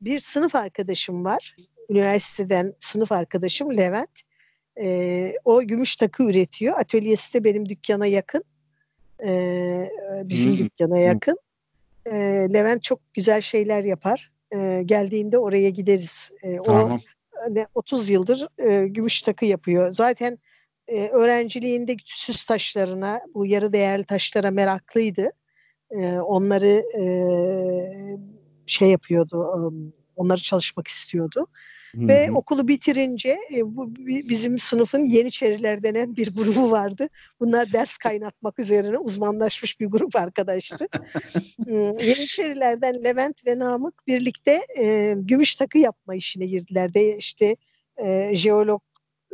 bir 0.00 0.20
sınıf 0.20 0.54
arkadaşım 0.54 1.24
var. 1.24 1.56
Üniversiteden 1.90 2.74
sınıf 2.78 3.12
arkadaşım 3.12 3.76
Levent. 3.76 4.20
Ee, 4.80 5.34
o 5.44 5.62
gümüş 5.62 5.96
takı 5.96 6.22
üretiyor. 6.22 6.78
Atölyesi 6.78 7.34
de 7.34 7.44
benim 7.44 7.68
dükkana 7.68 8.06
yakın. 8.06 8.44
Ee, 9.24 9.90
bizim 10.24 10.50
Hmm. 10.52 10.58
dükkana 10.58 10.98
yakın. 10.98 11.38
Ee, 12.06 12.12
Levent 12.52 12.82
çok 12.82 13.14
güzel 13.14 13.40
şeyler 13.40 13.84
yapar. 13.84 14.32
Ee, 14.54 14.82
geldiğinde 14.86 15.38
oraya 15.38 15.70
gideriz. 15.70 16.30
Ee, 16.42 16.60
O 16.60 16.62
Tamam. 16.62 16.98
ne 17.50 17.66
30 17.74 18.10
yıldır 18.10 18.48
e, 18.58 18.86
gümüş 18.88 19.22
takı 19.22 19.44
yapıyor. 19.46 19.92
Zaten 19.92 20.38
e, 20.88 21.08
öğrenciliğinde 21.08 21.96
süs 22.04 22.44
taşlarına, 22.44 23.20
bu 23.34 23.46
yarı 23.46 23.72
değerli 23.72 24.04
taşlara 24.04 24.50
meraklıydı. 24.50 25.30
E, 25.90 26.18
onları 26.18 26.84
e, 26.98 27.04
şey 28.66 28.90
yapıyordu, 28.90 29.52
um, 29.56 29.92
onları 30.16 30.40
çalışmak 30.40 30.88
istiyordu. 30.88 31.46
Hı 31.94 32.08
Ve 32.08 32.30
okulu 32.30 32.68
bitirince 32.68 33.38
e, 33.54 33.76
bu 33.76 33.96
bi- 33.96 34.28
bizim 34.28 34.58
sınıfın 34.58 34.98
Yeniçeriler 34.98 35.82
denen 35.82 36.16
bir 36.16 36.34
grubu 36.34 36.70
vardı. 36.70 37.08
Bunlar 37.40 37.72
ders 37.72 37.96
kaynatmak 37.96 38.58
üzerine 38.58 38.98
uzmanlaşmış 38.98 39.80
bir 39.80 39.86
grup 39.86 40.16
arkadaştı. 40.16 40.88
Hmm, 41.64 41.98
Yeniçerilerden 41.98 43.04
Levent 43.04 43.46
ve 43.46 43.58
Namık 43.58 44.06
birlikte 44.06 44.60
e, 44.78 45.14
gümüş 45.16 45.54
takı 45.54 45.78
yapma 45.78 46.14
işine 46.14 46.46
girdiler. 46.46 46.94
De 46.94 47.16
işte 47.16 47.56
e, 48.04 48.34
jeolog 48.34 48.82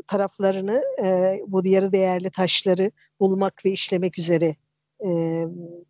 taraflarını 0.06 0.82
e, 1.04 1.40
bu 1.46 1.66
yarı 1.66 1.92
değerli 1.92 2.30
taşları 2.30 2.90
bulmak 3.20 3.64
ve 3.64 3.70
işlemek 3.70 4.18
üzere 4.18 4.56
e, 5.04 5.44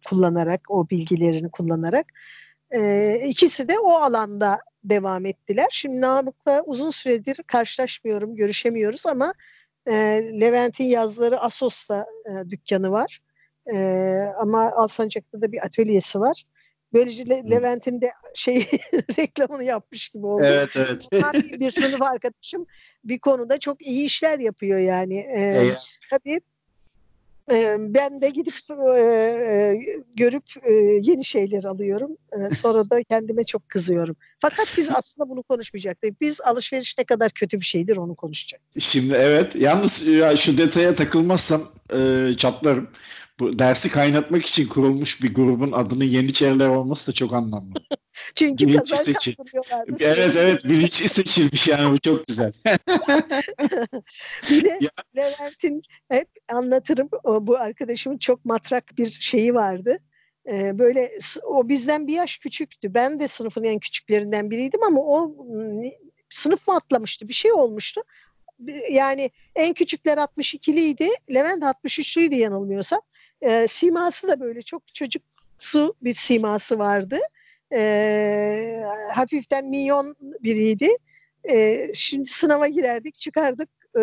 kullanarak 0.09 0.61
o 0.69 0.91
bilgilerini 0.91 1.51
kullanarak 1.51 2.07
e, 2.71 3.15
ikisi 3.27 3.69
de 3.69 3.79
o 3.79 3.91
alanda 3.91 4.59
devam 4.85 5.27
ettiler. 5.27 5.67
Şimdi 5.71 6.01
Namık'la 6.01 6.63
uzun 6.67 6.91
süredir 6.91 7.37
karşılaşmıyorum, 7.47 8.37
görüşemiyoruz 8.37 9.07
ama 9.07 9.35
e, 9.87 9.93
Levent'in 10.41 10.85
yazları 10.85 11.41
Asos'ta 11.41 12.07
e, 12.27 12.51
dükkanı 12.51 12.91
var. 12.91 13.21
E, 13.75 13.77
ama 14.39 14.73
Alsancak'ta 14.77 15.41
da 15.41 15.53
bir 15.53 15.67
atölyesi 15.67 16.21
var. 16.21 16.45
Böylece 16.95 17.29
Le-. 17.29 17.51
Levent'in 17.51 18.01
de 18.01 18.13
şey 18.35 18.67
reklamını 19.19 19.65
yapmış 19.65 20.09
gibi 20.09 20.27
oldu. 20.27 20.43
Evet 20.47 20.77
evet. 20.77 21.09
Onlar 21.13 21.33
bir, 21.35 21.71
sınıf 21.71 22.03
arkadaşım 22.03 22.67
bir 23.05 23.19
konuda 23.19 23.59
çok 23.59 23.87
iyi 23.87 24.05
işler 24.05 24.39
yapıyor 24.39 24.79
yani. 24.79 25.19
Ee, 25.19 25.41
Eğer- 25.41 25.99
tabii 26.11 26.41
e, 27.51 27.77
ben 27.79 28.21
de 28.21 28.31
gidip 28.31 28.55
e, 28.71 28.91
e, 28.99 29.81
görüp 30.15 30.45
e, 30.63 30.73
yeni 31.03 31.25
şeyler 31.25 31.65
alıyorum. 31.65 32.17
E, 32.33 32.55
sonra 32.55 32.91
da 32.91 33.03
kendime 33.03 33.45
çok 33.45 33.69
kızıyorum. 33.69 34.17
Fakat 34.39 34.75
biz 34.77 34.91
aslında 34.91 35.29
bunu 35.29 35.43
konuşmayacaktık. 35.43 36.21
Biz 36.21 36.41
alışveriş 36.41 36.99
ne 36.99 37.05
kadar 37.05 37.31
kötü 37.31 37.61
bir 37.61 37.65
şeydir 37.65 37.97
onu 37.97 38.15
konuşacaktık. 38.15 38.83
Şimdi 38.83 39.15
evet 39.15 39.57
yalnız 39.57 40.07
ya 40.07 40.37
şu 40.37 40.59
detaya 40.59 40.95
takılmazsam 40.95 41.63
e, 41.95 42.29
çatlarım. 42.37 42.89
Bu 43.41 43.59
dersi 43.59 43.91
kaynatmak 43.91 44.47
için 44.47 44.69
kurulmuş 44.69 45.23
bir 45.23 45.35
grubun 45.35 45.73
adının 45.73 46.05
Yeniçeriler 46.05 46.69
olması 46.69 47.11
da 47.13 47.15
çok 47.15 47.35
anlamlı. 47.35 47.75
Çünkü 48.35 48.79
seçim. 48.85 49.35
yaptırıyorlardı. 49.39 49.97
Evet 50.01 50.37
evet 50.37 50.65
bilinçli 50.65 51.09
seçilmiş 51.09 51.69
yani 51.69 51.93
bu 51.93 51.99
çok 51.99 52.27
güzel. 52.27 52.53
Bir 54.51 54.65
de 54.65 54.79
Ya- 54.81 54.91
Levent'in 55.17 55.83
hep 56.09 56.29
anlatırım 56.49 57.09
o, 57.25 57.47
bu 57.47 57.57
arkadaşımın 57.59 58.19
çok 58.19 58.45
matrak 58.45 58.99
bir 58.99 59.11
şeyi 59.11 59.55
vardı. 59.55 59.99
Ee, 60.51 60.79
böyle 60.79 61.19
o 61.45 61.69
bizden 61.69 62.07
bir 62.07 62.13
yaş 62.13 62.37
küçüktü. 62.37 62.95
Ben 62.95 63.21
de 63.21 63.29
sınıfın 63.29 63.65
en 63.65 63.79
küçüklerinden 63.79 64.51
biriydim 64.51 64.83
ama 64.83 65.01
o 65.01 65.47
sınıf 66.31 66.69
mı 66.69 66.75
atlamıştı? 66.75 67.29
Bir 67.29 67.35
şey 67.35 67.53
olmuştu. 67.53 68.03
Yani 68.91 69.31
en 69.57 69.75
küçükler 69.75 70.19
62'liydi. 70.19 71.09
Levent 71.35 71.63
63'lüydü 71.63 72.35
yanılmıyorsam. 72.35 73.01
Ee, 73.43 73.67
siması 73.69 74.29
da 74.29 74.41
böyle 74.41 74.63
çok 74.63 74.95
çocuksu 74.95 75.95
bir 76.03 76.15
siması 76.15 76.79
vardı. 76.79 77.19
Ee, 77.73 78.83
hafiften 79.13 79.71
minyon 79.71 80.17
biriydi. 80.21 80.89
Ee, 81.51 81.91
şimdi 81.95 82.29
sınava 82.29 82.69
girerdik, 82.69 83.15
çıkardık. 83.15 83.69
Ee, 83.97 84.01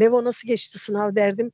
Levo 0.00 0.24
nasıl 0.24 0.48
geçti 0.48 0.78
sınav 0.78 1.14
derdim. 1.14 1.52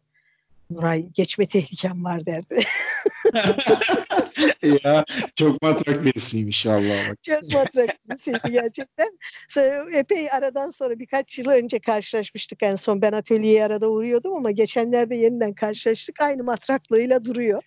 Nuray 0.71 1.09
geçme 1.15 1.47
tehlikem 1.47 2.05
var 2.05 2.27
derdi. 2.27 2.65
ya 4.85 5.05
çok 5.35 5.63
matrak 5.63 6.05
birisiymiş 6.05 6.67
Allah 6.67 6.97
bak. 7.11 7.23
Çok 7.23 7.43
matrak 7.43 7.91
bir 8.11 8.19
şeydi 8.19 8.53
gerçekten. 8.53 9.19
Sonra 9.49 9.97
epey 9.97 10.31
aradan 10.31 10.71
sonra 10.71 10.99
birkaç 10.99 11.39
yıl 11.39 11.49
önce 11.49 11.79
karşılaşmıştık 11.79 12.63
en 12.63 12.75
son. 12.75 13.03
Ben 13.03 13.13
atölyeye 13.13 13.65
arada 13.65 13.91
uğruyordum 13.91 14.37
ama 14.37 14.51
geçenlerde 14.51 15.17
yeniden 15.17 15.55
karşılaştık. 15.55 16.21
Aynı 16.21 16.45
matraklığıyla 16.45 17.25
duruyor. 17.25 17.63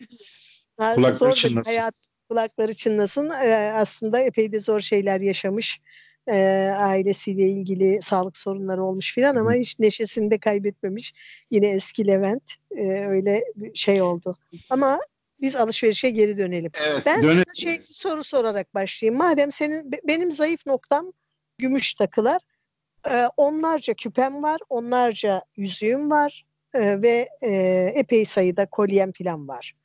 Kulakları 0.96 1.34
çınlasın. 1.34 1.72
Hayat, 1.72 1.96
kulakları 2.30 2.74
çınlasın. 2.74 3.30
Ee, 3.30 3.72
aslında 3.76 4.20
epey 4.20 4.52
de 4.52 4.60
zor 4.60 4.80
şeyler 4.80 5.22
yaşamış. 5.22 5.80
Ee, 6.28 6.34
ailesiyle 6.78 7.50
ilgili 7.50 8.02
sağlık 8.02 8.38
sorunları 8.38 8.84
olmuş 8.84 9.14
filan 9.14 9.36
ama 9.36 9.54
hiç 9.54 9.80
neşesini 9.80 10.32
de 10.32 10.38
kaybetmemiş. 10.38 11.14
Yine 11.52 11.70
eski 11.70 12.08
Levent 12.08 12.44
Ee, 12.78 13.06
öyle 13.08 13.44
bir 13.56 13.76
şey 13.76 14.02
oldu. 14.02 14.36
Ama 14.70 15.00
biz 15.41 15.56
alışverişe 15.56 16.10
geri 16.10 16.38
dönelim. 16.38 16.71
Evet, 16.88 17.02
Ben 17.06 17.23
döne- 17.23 17.43
sana 17.45 17.54
şey 17.56 17.73
bir 17.78 17.84
soru 17.84 18.23
sorarak 18.23 18.73
başlayayım. 18.73 19.17
Madem 19.17 19.52
senin 19.52 19.91
be- 19.91 20.02
benim 20.08 20.32
zayıf 20.32 20.65
noktam 20.65 21.13
gümüş 21.58 21.93
takılar. 21.93 22.41
Ee, 23.10 23.28
onlarca 23.38 23.93
küpem 23.93 24.43
var, 24.43 24.60
onlarca 24.69 25.41
yüzüğüm 25.58 26.10
var 26.10 26.45
ee, 26.73 27.02
ve 27.02 27.30
e, 27.41 27.52
epey 27.95 28.26
sayıda 28.26 28.65
kolyem 28.65 29.12
falan 29.12 29.47
var. 29.47 29.76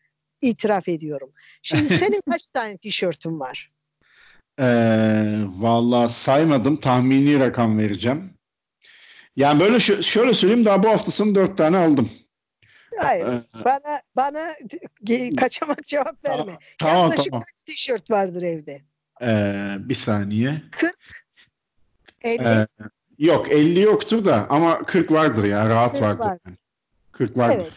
İtiraf 0.40 0.88
ediyorum. 0.88 1.32
Şimdi 1.62 1.88
senin 1.88 2.20
kaç 2.30 2.42
tane 2.50 2.78
tişörtün 2.78 3.40
var? 3.40 3.72
Ee, 4.60 4.64
vallahi 5.46 6.12
saymadım 6.12 6.76
tahmini 6.76 7.40
rakam 7.40 7.78
vereceğim. 7.78 8.34
Yani 9.36 9.60
böyle 9.60 9.76
şö- 9.76 10.02
şöyle 10.02 10.34
söyleyeyim 10.34 10.64
daha 10.64 10.82
bu 10.82 10.88
hafta 10.88 11.10
sonu 11.10 11.34
dört 11.34 11.58
tane 11.58 11.76
aldım. 11.76 12.10
Hayır. 12.98 13.26
Ee, 13.26 13.64
Bana 13.64 14.02
bana 14.16 14.55
kaçamak 15.37 15.87
cevap 15.87 16.24
verme. 16.28 16.59
tamam. 16.78 17.09
Yaklaşık 17.09 17.33
tamam. 17.33 17.42
kaç 17.42 17.55
tişört 17.66 18.11
vardır 18.11 18.42
evde? 18.42 18.83
Ee, 19.22 19.74
bir 19.78 19.94
saniye. 19.94 20.62
50 22.22 22.42
Ee, 22.42 22.66
yok 23.18 23.52
50 23.52 23.81
yoktur 23.81 24.24
da 24.24 24.46
ama 24.50 24.83
40 24.87 25.11
vardır 25.12 25.44
ya 25.44 25.68
rahat 25.68 25.92
40 25.92 26.02
vardır. 26.02 26.20
var. 26.24 26.38
yani. 26.46 26.57
40 27.12 27.37
vardır. 27.37 27.57
Evet. 27.62 27.72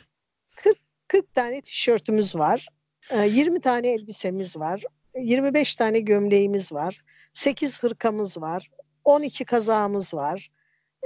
40, 0.56 0.78
40 1.08 1.34
tane 1.34 1.62
tişörtümüz 1.62 2.36
var. 2.36 2.68
Ee, 3.12 3.26
20 3.28 3.62
tane 3.62 3.88
elbisemiz 3.88 4.58
var. 4.58 4.84
25 5.20 5.76
tane 5.76 6.00
gömleğimiz 6.00 6.74
var. 6.74 7.02
8 7.34 7.84
hırkamız 7.84 8.38
var. 8.42 8.70
12 9.04 9.46
kazağımız 9.46 10.14
var. 10.14 10.52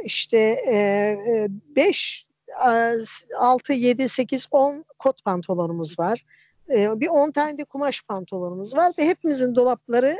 İşte 0.05 0.37
5, 1.75 2.25
6, 3.37 3.73
7, 3.73 4.09
8, 4.09 4.47
10 4.51 4.85
kot 4.99 5.23
pantolonumuz 5.23 5.99
var. 5.99 6.25
Ee, 6.69 6.99
Bir 6.99 7.07
10 7.07 7.31
tane 7.31 7.57
de 7.57 7.63
kumaş 7.63 8.01
pantolonumuz 8.01 8.75
var 8.75 8.93
ve 8.99 9.07
hepimizin 9.07 9.55
dolapları 9.55 10.17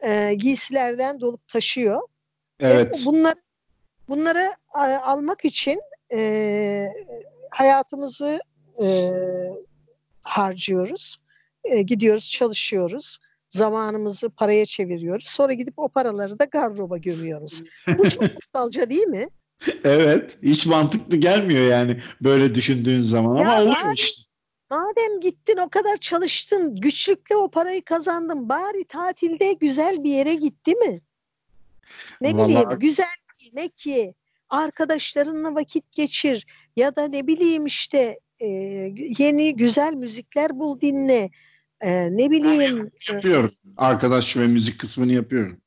e, 0.00 0.34
giysilerden 0.34 1.20
dolup 1.20 1.48
taşıyor. 1.48 2.00
Ve 2.60 2.66
Evet. 2.66 3.02
Bunlar, 3.06 3.34
bunları 4.08 4.52
almak 5.02 5.44
için 5.44 5.80
e, 6.12 6.88
hayatımızı 7.50 8.40
e, 8.82 9.10
harcıyoruz. 10.22 11.16
Gidiyoruz, 11.84 12.30
çalışıyoruz. 12.30 13.18
Zamanımızı 13.48 14.30
paraya 14.30 14.66
çeviriyoruz. 14.66 15.28
Sonra 15.28 15.52
gidip 15.52 15.78
o 15.78 15.88
paraları 15.88 16.38
da 16.38 16.44
gardıroba 16.44 16.98
gömüyoruz. 16.98 17.62
Bu 17.98 18.10
çok 18.10 18.24
aptalca 18.36 18.90
değil 18.90 19.06
mi? 19.06 19.28
Evet. 19.84 20.38
Hiç 20.42 20.66
mantıklı 20.66 21.16
gelmiyor 21.16 21.64
yani 21.64 22.00
böyle 22.20 22.54
düşündüğün 22.54 23.02
zaman 23.02 23.36
ama 23.36 23.52
Ya 23.54 23.62
oluyor 23.62 23.94
işte. 23.94 24.22
Madem 24.70 25.20
gittin 25.20 25.56
o 25.56 25.68
kadar 25.68 25.96
çalıştın, 25.96 26.76
güçlükle 26.76 27.36
o 27.36 27.50
parayı 27.50 27.84
kazandın, 27.84 28.48
bari 28.48 28.84
tatilde 28.84 29.52
güzel 29.52 30.04
bir 30.04 30.10
yere 30.10 30.34
gitti 30.34 30.74
mi? 30.74 31.00
Ne 32.20 32.32
Vallahi- 32.36 32.48
bileyim, 32.48 32.78
güzel 32.78 33.06
bir 33.40 33.46
yemek 33.46 33.86
ye, 33.86 34.14
arkadaşlarınla 34.48 35.54
vakit 35.54 35.92
geçir 35.92 36.46
ya 36.76 36.96
da 36.96 37.08
ne 37.08 37.26
bileyim 37.26 37.66
işte 37.66 38.20
e, 38.40 38.46
yeni 39.18 39.56
güzel 39.56 39.94
müzikler 39.94 40.58
bul 40.58 40.80
dinle. 40.80 41.30
E, 41.80 42.16
ne 42.16 42.30
bileyim 42.30 42.90
e, 43.08 43.12
Yapıyorum. 43.14 43.52
Arkadaş 43.76 44.36
ve 44.36 44.46
müzik 44.46 44.80
kısmını 44.80 45.12
yapıyorum. 45.12 45.60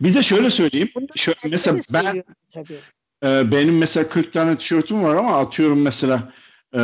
Bir 0.00 0.14
de 0.14 0.22
şöyle 0.22 0.50
söyleyeyim. 0.50 0.90
Şöyle, 1.16 1.38
mesela 1.44 1.80
ben 1.90 2.24
tabii. 2.54 2.78
Ee, 3.24 3.50
benim 3.50 3.78
mesela 3.78 4.08
40 4.08 4.32
tane 4.32 4.58
tişörtüm 4.58 5.02
var 5.04 5.14
ama 5.14 5.38
atıyorum 5.38 5.82
mesela 5.82 6.32
e, 6.74 6.78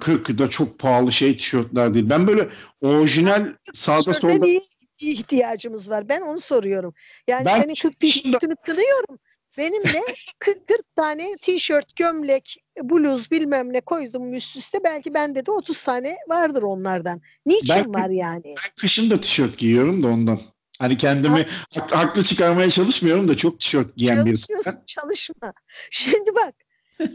40 0.00 0.38
da 0.38 0.48
çok 0.48 0.78
pahalı 0.78 1.12
şey 1.12 1.36
tişörtler 1.36 1.94
değil. 1.94 2.10
Ben 2.10 2.26
böyle 2.26 2.48
orijinal 2.80 3.52
sağda 3.72 4.12
solda 4.12 4.34
niye 4.44 4.60
ihtiyacımız 5.00 5.90
var? 5.90 6.08
Ben 6.08 6.20
onu 6.20 6.40
soruyorum. 6.40 6.94
Yani 7.28 7.44
Ben 7.46 7.60
senin 7.60 7.74
40 7.74 7.76
şunda- 7.76 7.98
tişörtünü 8.00 8.54
kınıyorum. 8.66 9.18
Benim 9.58 9.84
de 9.84 10.00
40, 10.38 10.68
40 10.68 10.80
tane 10.96 11.34
tişört, 11.42 11.96
gömlek, 11.96 12.56
bluz 12.82 13.30
bilmem 13.30 13.72
ne 13.72 13.80
koydum 13.80 14.34
üst 14.34 14.56
üste. 14.56 14.78
Belki 14.84 15.14
bende 15.14 15.46
de 15.46 15.50
30 15.50 15.82
tane 15.82 16.16
vardır 16.28 16.62
onlardan. 16.62 17.20
Niçin 17.46 17.68
Ben- 17.68 17.94
var 17.94 18.10
yani? 18.10 18.42
ben 18.44 18.72
kışın 18.80 19.10
da 19.10 19.20
tişört 19.20 19.58
giyiyorum 19.58 20.02
da 20.02 20.08
ondan. 20.08 20.38
Hani 20.80 20.96
kendimi 20.96 21.46
hak- 21.74 21.92
haklı 21.92 22.22
çıkarmaya 22.22 22.70
çalışmıyorum 22.70 23.28
da 23.28 23.36
çok 23.36 23.60
tişört 23.60 23.96
giyen 23.96 24.26
birisi. 24.26 24.52
Çalışma. 24.86 25.52
Şimdi 25.90 26.30
bak. 26.34 26.54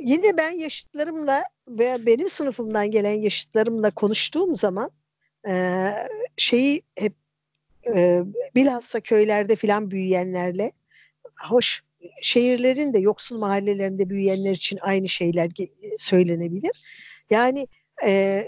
yine 0.00 0.36
ben 0.36 0.50
yaşıtlarımla 0.50 1.42
veya 1.68 2.06
benim 2.06 2.28
sınıfımdan 2.28 2.90
gelen 2.90 3.22
yaşıtlarımla 3.22 3.90
konuştuğum 3.90 4.54
zaman 4.54 4.90
e, 5.48 5.90
şeyi 6.36 6.82
hep 6.96 7.14
e, 7.86 8.22
bilhassa 8.54 9.00
köylerde 9.00 9.56
filan 9.56 9.90
büyüyenlerle 9.90 10.72
hoş 11.48 11.82
şehirlerin 12.22 12.92
de 12.92 12.98
yoksul 12.98 13.38
mahallelerinde 13.38 14.10
büyüyenler 14.10 14.52
için 14.52 14.78
aynı 14.82 15.08
şeyler 15.08 15.50
söylenebilir. 15.98 16.72
Yani 17.30 17.68
e, 18.04 18.44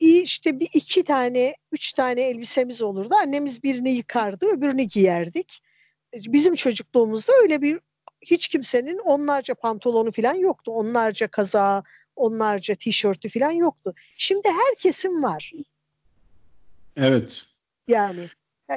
işte 0.00 0.60
bir 0.60 0.70
iki 0.74 1.04
tane, 1.04 1.56
üç 1.72 1.92
tane 1.92 2.20
elbisemiz 2.20 2.82
olurdu. 2.82 3.14
Annemiz 3.14 3.62
birini 3.62 3.90
yıkardı, 3.90 4.46
öbürünü 4.46 4.82
giyerdik. 4.82 5.62
Bizim 6.14 6.54
çocukluğumuzda 6.54 7.32
öyle 7.42 7.62
bir 7.62 7.80
hiç 8.22 8.48
kimsenin 8.48 8.98
onlarca 8.98 9.54
pantolonu 9.54 10.10
falan 10.10 10.34
yoktu. 10.34 10.72
Onlarca 10.72 11.28
kazağı, 11.28 11.84
onlarca 12.16 12.74
tişörtü 12.74 13.28
falan 13.28 13.50
yoktu. 13.50 13.94
Şimdi 14.16 14.48
herkesin 14.48 15.22
var. 15.22 15.52
Evet. 16.96 17.44
Yani 17.88 18.26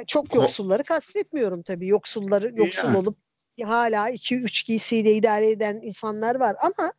çok 0.06 0.34
yoksulları 0.34 0.84
kastetmiyorum 0.84 1.62
tabii. 1.62 1.86
Yoksulları 1.86 2.52
yoksul 2.56 2.88
Yani. 2.88 2.96
olup 2.96 3.16
hala 3.62 4.10
iki 4.10 4.36
üç 4.36 4.66
giysiyle 4.66 5.14
idare 5.14 5.50
eden 5.50 5.80
insanlar 5.82 6.34
var 6.34 6.56
ama 6.62 6.92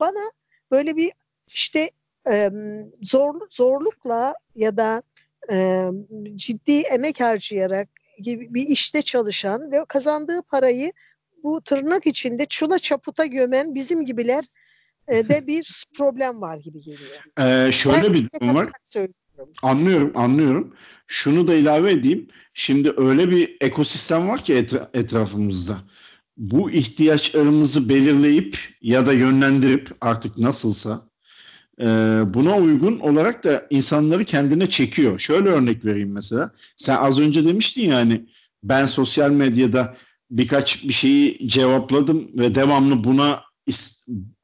bana 0.00 0.32
böyle 0.70 0.96
bir 0.96 1.12
işte 1.46 1.90
zorluk 3.02 3.54
zorlukla 3.54 4.34
ya 4.54 4.76
da 4.76 5.02
em, 5.48 6.06
ciddi 6.36 6.80
emek 6.80 7.20
harcayarak 7.20 7.88
gibi 8.20 8.54
bir 8.54 8.68
işte 8.68 9.02
çalışan 9.02 9.72
ve 9.72 9.84
kazandığı 9.88 10.42
parayı 10.42 10.92
bu 11.42 11.60
tırnak 11.60 12.06
içinde 12.06 12.46
çula 12.46 12.78
çaputa 12.78 13.26
gömen 13.26 13.74
bizim 13.74 14.04
gibiler 14.04 14.44
e, 15.08 15.28
de 15.28 15.42
bir 15.46 15.86
problem 15.98 16.40
var 16.40 16.58
gibi 16.58 16.80
geliyor. 16.80 17.24
Ee, 17.40 17.72
şöyle 17.72 18.02
Ben 18.02 18.14
bir 18.14 18.28
durum 18.40 18.54
var. 18.54 18.68
Anlıyorum, 19.62 20.12
anlıyorum. 20.14 20.74
Şunu 21.06 21.48
da 21.48 21.54
ilave 21.54 21.90
edeyim. 21.92 22.28
Şimdi 22.54 22.92
öyle 22.96 23.30
bir 23.30 23.56
ekosistem 23.60 24.28
var 24.28 24.44
ki 24.44 24.54
etra- 24.54 24.88
etrafımızda. 24.94 25.78
Bu 26.36 26.70
ihtiyaçlarımızı 26.70 27.88
belirleyip 27.88 28.58
ya 28.82 29.06
da 29.06 29.12
yönlendirip 29.12 29.90
artık 30.00 30.38
nasılsa 30.38 31.07
e, 31.80 31.84
buna 32.34 32.56
uygun 32.56 32.98
olarak 32.98 33.44
da 33.44 33.66
insanları 33.70 34.24
kendine 34.24 34.70
çekiyor. 34.70 35.18
Şöyle 35.18 35.48
örnek 35.48 35.84
vereyim 35.84 36.12
mesela. 36.12 36.50
Sen 36.76 36.96
az 36.96 37.20
önce 37.20 37.44
demiştin 37.44 37.82
ya 37.82 37.96
hani 37.96 38.26
ben 38.62 38.86
sosyal 38.86 39.30
medyada 39.30 39.96
birkaç 40.30 40.84
bir 40.88 40.92
şeyi 40.92 41.48
cevapladım 41.48 42.28
ve 42.38 42.54
devamlı 42.54 43.04
buna 43.04 43.40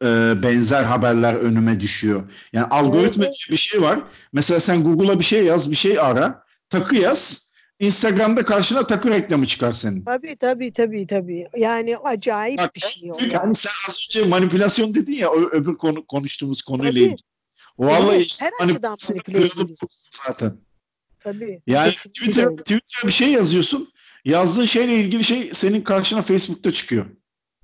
e, 0.05 0.43
benzer 0.43 0.83
haberler 0.85 1.35
önüme 1.35 1.81
düşüyor. 1.81 2.23
Yani 2.53 2.67
algoritma 2.67 3.23
diye 3.23 3.33
bir 3.51 3.57
şey 3.57 3.83
var. 3.83 3.99
Mesela 4.33 4.61
sen 4.61 4.85
Google'a 4.85 5.19
bir 5.19 5.25
şey 5.25 5.45
yaz, 5.45 5.71
bir 5.71 5.77
şey 5.77 6.01
ara, 6.01 6.45
takı 6.71 6.97
yaz. 6.97 7.44
Instagram'da 7.79 8.45
karşına 8.45 8.87
takı 8.87 9.11
reklamı 9.11 9.47
çıkar 9.47 9.73
senin. 9.73 10.05
Tabii 10.05 10.37
tabii 10.37 10.73
tabii 10.73 11.07
tabii. 11.07 11.49
Yani 11.57 11.99
acayip 11.99 12.59
Bak, 12.59 12.75
bir 12.75 12.81
şey 12.81 13.13
o. 13.13 13.17
Hani 13.33 13.55
sen 13.55 13.71
az 13.89 14.09
önce 14.09 14.29
manipülasyon 14.29 14.95
dedin 14.95 15.13
ya 15.13 15.33
öbür 15.33 15.75
konu, 15.77 16.07
konuştuğumuz 16.07 16.63
konuyla 16.63 16.91
Tabii. 16.93 17.01
ilgili. 17.01 17.17
Vallahi 17.79 18.17
Evet, 18.17 18.27
işte 18.27 18.51
kırılıp 18.57 19.29
ediliyoruz. 19.29 20.09
zaten. 20.27 20.53
Tabii. 21.21 21.63
Yani 21.67 21.91
Twitter. 21.91 22.57
Twitter'a 22.57 23.07
bir 23.07 23.13
şey 23.13 23.33
yazıyorsun. 23.33 23.89
Yazdığın 24.25 24.65
şeyle 24.65 24.95
ilgili 25.01 25.25
şey 25.25 25.51
senin 25.53 25.81
karşına 25.81 26.23
Facebook'ta 26.23 26.71
çıkıyor. 26.73 27.07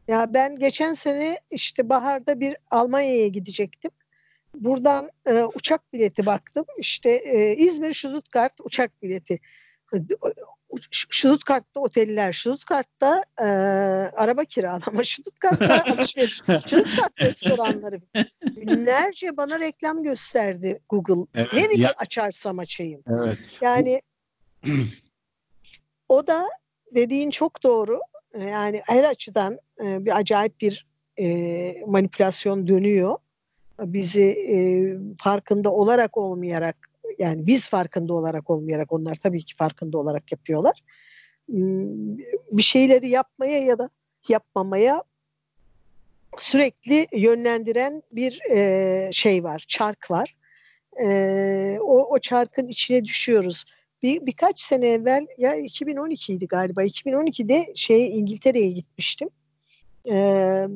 Ya 0.09 0.35
ben 0.35 0.59
geçen 0.59 0.95
sene 0.95 1.41
işte 1.51 1.89
baharda 1.89 2.41
bir 2.41 2.57
Almanya'ya 2.71 3.29
gidecektim. 3.29 3.91
Buradan 4.55 5.11
e, 5.27 5.43
uçak 5.55 5.93
bileti 5.93 6.27
baktım. 6.27 6.65
İşte 6.79 7.11
e, 7.11 7.57
İzmir 7.57 7.95
Stuttgart 7.95 8.53
uçak 8.65 9.03
bileti. 9.03 9.41
Stuttgart'ta 10.91 11.81
oteller, 11.81 12.33
Stuttgart'ta 12.33 13.25
e, 13.41 13.45
araba 14.17 14.45
kiralama, 14.45 15.03
Stuttgart'ta 15.05 15.85
alışveriş, 15.85 16.41
Stuttgart 16.67 17.21
restoranları. 17.21 18.01
Günlerce 18.57 19.37
bana 19.37 19.61
reklam 19.61 20.03
gösterdi 20.03 20.81
Google. 20.89 21.27
Evet, 21.35 21.53
Nereyi 21.53 21.81
ya- 21.81 21.95
açarsam 21.97 22.59
açayım. 22.59 23.03
Evet. 23.09 23.59
Yani 23.63 24.03
o 26.09 26.27
da 26.27 26.49
dediğin 26.95 27.31
çok 27.31 27.63
doğru. 27.63 28.01
Ee, 28.35 28.45
Yani 28.45 28.83
her 28.87 29.05
açıdan 29.05 29.59
e, 29.81 30.05
bir 30.05 30.17
acayip 30.17 30.61
bir 30.61 30.87
e, 31.19 31.27
manipülasyon 31.87 32.67
dönüyor. 32.67 33.17
Bizi 33.81 34.25
e, 34.25 34.57
farkında 35.23 35.73
olarak 35.73 36.17
olmayarak 36.17 36.77
yani 37.21 37.47
biz 37.47 37.69
farkında 37.69 38.15
olarak 38.15 38.51
olmayarak 38.51 38.93
onlar 38.93 39.15
tabii 39.15 39.43
ki 39.43 39.57
farkında 39.57 39.99
olarak 39.99 40.33
yapıyorlar. 40.33 40.81
Hmm, 41.49 42.19
Bir 42.53 42.63
şeyleri 42.63 43.09
yapmaya 43.09 43.65
ya 43.65 43.79
da 43.79 43.91
yapmamaya 44.29 45.03
sürekli 46.39 47.07
yönlendiren 47.13 48.03
bir 48.13 48.41
e, 48.51 49.11
şey 49.13 49.45
var, 49.45 49.65
çark 49.69 50.11
var. 50.11 50.37
E, 51.05 51.79
o, 51.81 52.15
o 52.15 52.19
çarkın 52.19 52.69
içine 52.69 53.05
düşüyoruz 53.05 53.65
bir 54.03 54.27
birkaç 54.27 54.61
sene 54.61 54.87
evvel 54.87 55.27
ya 55.39 55.55
2012 55.55 56.33
idi 56.33 56.47
galiba 56.47 56.85
2012'de 56.85 57.73
şey 57.75 58.19
İngiltere'ye 58.19 58.71
gitmiştim. 58.71 59.29
Ee, 60.11 60.67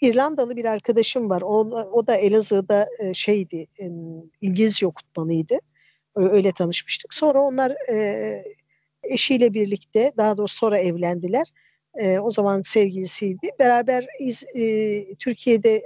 İrlandalı 0.00 0.56
bir 0.56 0.64
arkadaşım 0.64 1.30
var. 1.30 1.42
O, 1.42 1.58
o 1.92 2.06
da 2.06 2.16
Elazığ'da 2.16 2.88
e, 2.98 3.14
şeydi 3.14 3.66
e, 3.80 3.90
İngilizce 4.40 4.86
okutmanıydı. 4.86 5.58
Öyle 6.16 6.52
tanışmıştık. 6.52 7.14
Sonra 7.14 7.42
onlar 7.42 7.70
e, 7.70 8.44
eşiyle 9.02 9.54
birlikte 9.54 10.12
daha 10.16 10.36
doğrusu 10.36 10.56
sonra 10.56 10.78
evlendiler. 10.78 11.52
O 12.20 12.30
zaman 12.30 12.62
sevgilisiydi. 12.62 13.50
Beraber 13.58 14.06
iz, 14.20 14.44
Türkiye'de 15.18 15.82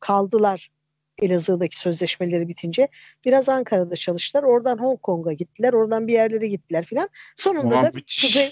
kaldılar 0.00 0.70
Elazığ'daki 1.18 1.80
sözleşmeleri 1.80 2.48
bitince. 2.48 2.88
Biraz 3.24 3.48
Ankara'da 3.48 3.96
çalıştılar. 3.96 4.42
Oradan 4.42 4.78
Hong 4.78 5.02
Kong'a 5.02 5.32
gittiler. 5.32 5.72
Oradan 5.72 6.06
bir 6.06 6.12
yerlere 6.12 6.46
gittiler 6.48 6.84
filan. 6.84 7.08
Sonunda 7.36 7.74
Ulan 7.74 7.84
da 7.84 7.90
müthiş. 7.94 8.22
Kuzey, 8.22 8.50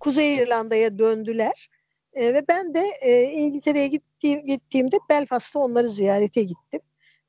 Kuzey 0.00 0.36
İrlanda'ya 0.36 0.98
döndüler. 0.98 1.70
E, 2.14 2.34
ve 2.34 2.44
ben 2.48 2.74
de 2.74 2.82
e, 3.00 3.22
İngiltere'ye 3.22 3.88
gittiğim, 3.88 4.46
gittiğimde 4.46 4.96
Belfast'ta 5.10 5.58
onları 5.58 5.88
ziyarete 5.88 6.42
gittim. 6.42 6.80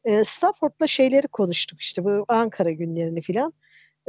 E, 0.06 0.24
Stafford'la 0.24 0.88
şeyleri 0.88 1.28
konuştuk 1.28 1.82
işte 1.82 2.04
bu 2.04 2.26
Ankara 2.28 2.72
günlerini 2.72 3.22
filan. 3.22 3.54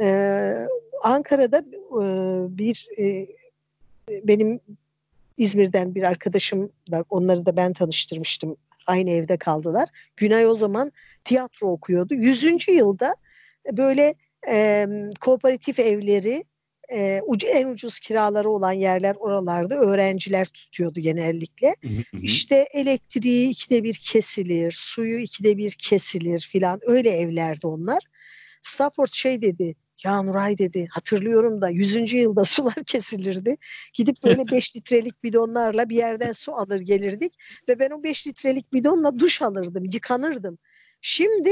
E, 0.01 0.67
Ankara'da 1.03 1.57
e, 1.57 2.03
bir 2.57 2.87
e, 2.97 3.27
benim 4.09 4.59
İzmir'den 5.37 5.95
bir 5.95 6.03
arkadaşım 6.03 6.71
var. 6.89 7.03
Onları 7.09 7.45
da 7.45 7.55
ben 7.55 7.73
tanıştırmıştım. 7.73 8.55
Aynı 8.87 9.09
evde 9.09 9.37
kaldılar. 9.37 9.89
Günay 10.17 10.47
o 10.47 10.53
zaman 10.53 10.91
tiyatro 11.23 11.67
okuyordu. 11.67 12.13
Yüzüncü 12.13 12.71
yılda 12.71 13.15
böyle 13.71 14.15
e, 14.47 14.87
kooperatif 15.21 15.79
evleri 15.79 16.43
e, 16.93 17.21
ucu, 17.25 17.47
en 17.47 17.67
ucuz 17.67 17.99
kiraları 17.99 18.49
olan 18.49 18.71
yerler 18.71 19.15
oralarda 19.15 19.75
öğrenciler 19.75 20.45
tutuyordu 20.45 20.99
genellikle. 20.99 21.75
İşte 22.21 22.67
elektriği 22.73 23.49
ikide 23.49 23.83
bir 23.83 23.93
kesilir, 23.93 24.71
suyu 24.77 25.17
ikide 25.19 25.57
bir 25.57 25.71
kesilir 25.71 26.49
filan 26.51 26.79
öyle 26.81 27.09
evlerdi 27.09 27.67
onlar. 27.67 28.03
Stafford 28.61 29.09
şey 29.11 29.41
dedi, 29.41 29.75
ya 30.03 30.21
Nuray 30.21 30.57
dedi 30.57 30.87
hatırlıyorum 30.91 31.61
da 31.61 31.69
100. 31.69 32.13
yılda 32.13 32.45
sular 32.45 32.83
kesilirdi. 32.85 33.57
Gidip 33.93 34.23
böyle 34.23 34.51
5 34.51 34.75
litrelik 34.75 35.23
bidonlarla 35.23 35.89
bir 35.89 35.95
yerden 35.95 36.31
su 36.31 36.53
alır 36.55 36.81
gelirdik 36.81 37.33
ve 37.67 37.79
ben 37.79 37.89
o 37.89 38.03
5 38.03 38.27
litrelik 38.27 38.73
bidonla 38.73 39.19
duş 39.19 39.41
alırdım, 39.41 39.85
yıkanırdım. 39.93 40.57
Şimdi 41.01 41.51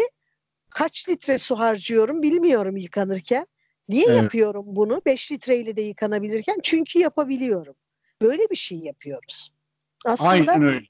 kaç 0.69 1.09
litre 1.09 1.37
su 1.37 1.59
harcıyorum 1.59 2.21
bilmiyorum 2.21 2.77
yıkanırken. 2.77 3.47
Niye 3.91 4.05
Evet. 4.07 4.17
yapıyorum 4.23 4.65
bunu? 4.67 5.01
5 5.05 5.31
litreyle 5.31 5.75
de 5.75 5.81
yıkanabilirken 5.81 6.59
çünkü 6.63 6.99
yapabiliyorum. 6.99 7.75
Böyle 8.21 8.49
bir 8.49 8.55
şey 8.55 8.77
yapıyoruz. 8.77 9.51
Aslında 10.05 10.51
Aynen 10.51 10.63
öyle. 10.63 10.85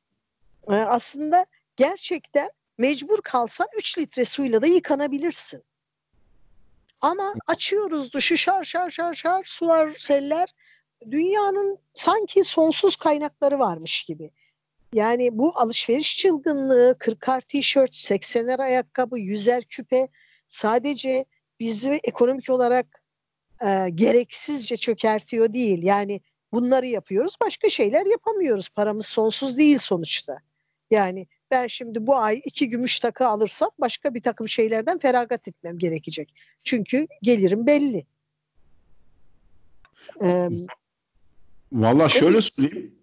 e, 0.70 0.74
aslında 0.74 1.45
gerçekten 1.76 2.52
mecbur 2.78 3.22
kalsan 3.22 3.68
3 3.78 3.97
litre 3.97 4.26
suyla 4.26 4.62
da 4.62 4.68
yıkanabilirsin. 4.68 5.64
Ama 7.02 7.34
açıyoruz 7.47 8.14
duşu 8.14 8.38
şar 8.38 8.64
şar 8.64 8.89
şar 8.89 9.14
şar 9.14 9.43
sular 9.43 9.91
seller 9.91 10.54
dünyanın 11.12 11.80
sanki 11.93 12.43
sonsuz 12.43 12.95
kaynakları 12.95 13.60
varmış 13.60 14.04
gibi. 14.04 14.32
Yani 14.93 15.38
bu 15.38 15.52
alışveriş 15.56 16.18
çılgınlığı 16.18 16.95
40'ar 16.99 17.41
tişört, 17.41 17.91
80'er 17.91 18.62
ayakkabı, 18.62 19.20
100'er 19.20 19.64
küpe 19.64 20.08
sadece 20.47 21.26
bizi 21.62 21.99
ekonomik 22.03 22.49
olarak 22.49 23.03
e, 23.66 23.89
gereksizce 23.89 24.78
çökertiyor 24.78 25.53
değil. 25.53 25.84
Yani 25.84 26.22
bunları 26.53 26.86
yapıyoruz, 26.86 27.36
başka 27.41 27.70
şeyler 27.70 28.05
yapamıyoruz. 28.05 28.70
Paramız 28.70 29.05
sonsuz 29.05 29.57
değil 29.57 29.78
sonuçta. 29.78 30.38
Yani 30.91 31.28
ben 31.51 31.68
şimdi 31.68 32.07
bu 32.07 32.18
ay 32.18 32.41
iki 32.45 32.70
gümüş 32.70 32.99
takı 32.99 33.28
alırsam 33.28 33.70
başka 33.80 34.14
bir 34.14 34.22
takım 34.22 34.47
şeylerden 34.47 34.99
feragat 34.99 35.47
etmem 35.47 35.78
gerekecek. 35.78 36.34
Çünkü 36.64 37.07
gelirim 37.22 37.68
belli. 37.68 38.05
Ee, 40.24 40.49
Valla 41.72 42.09
şöyle 42.09 42.41
söyleyeyim. 42.41 42.95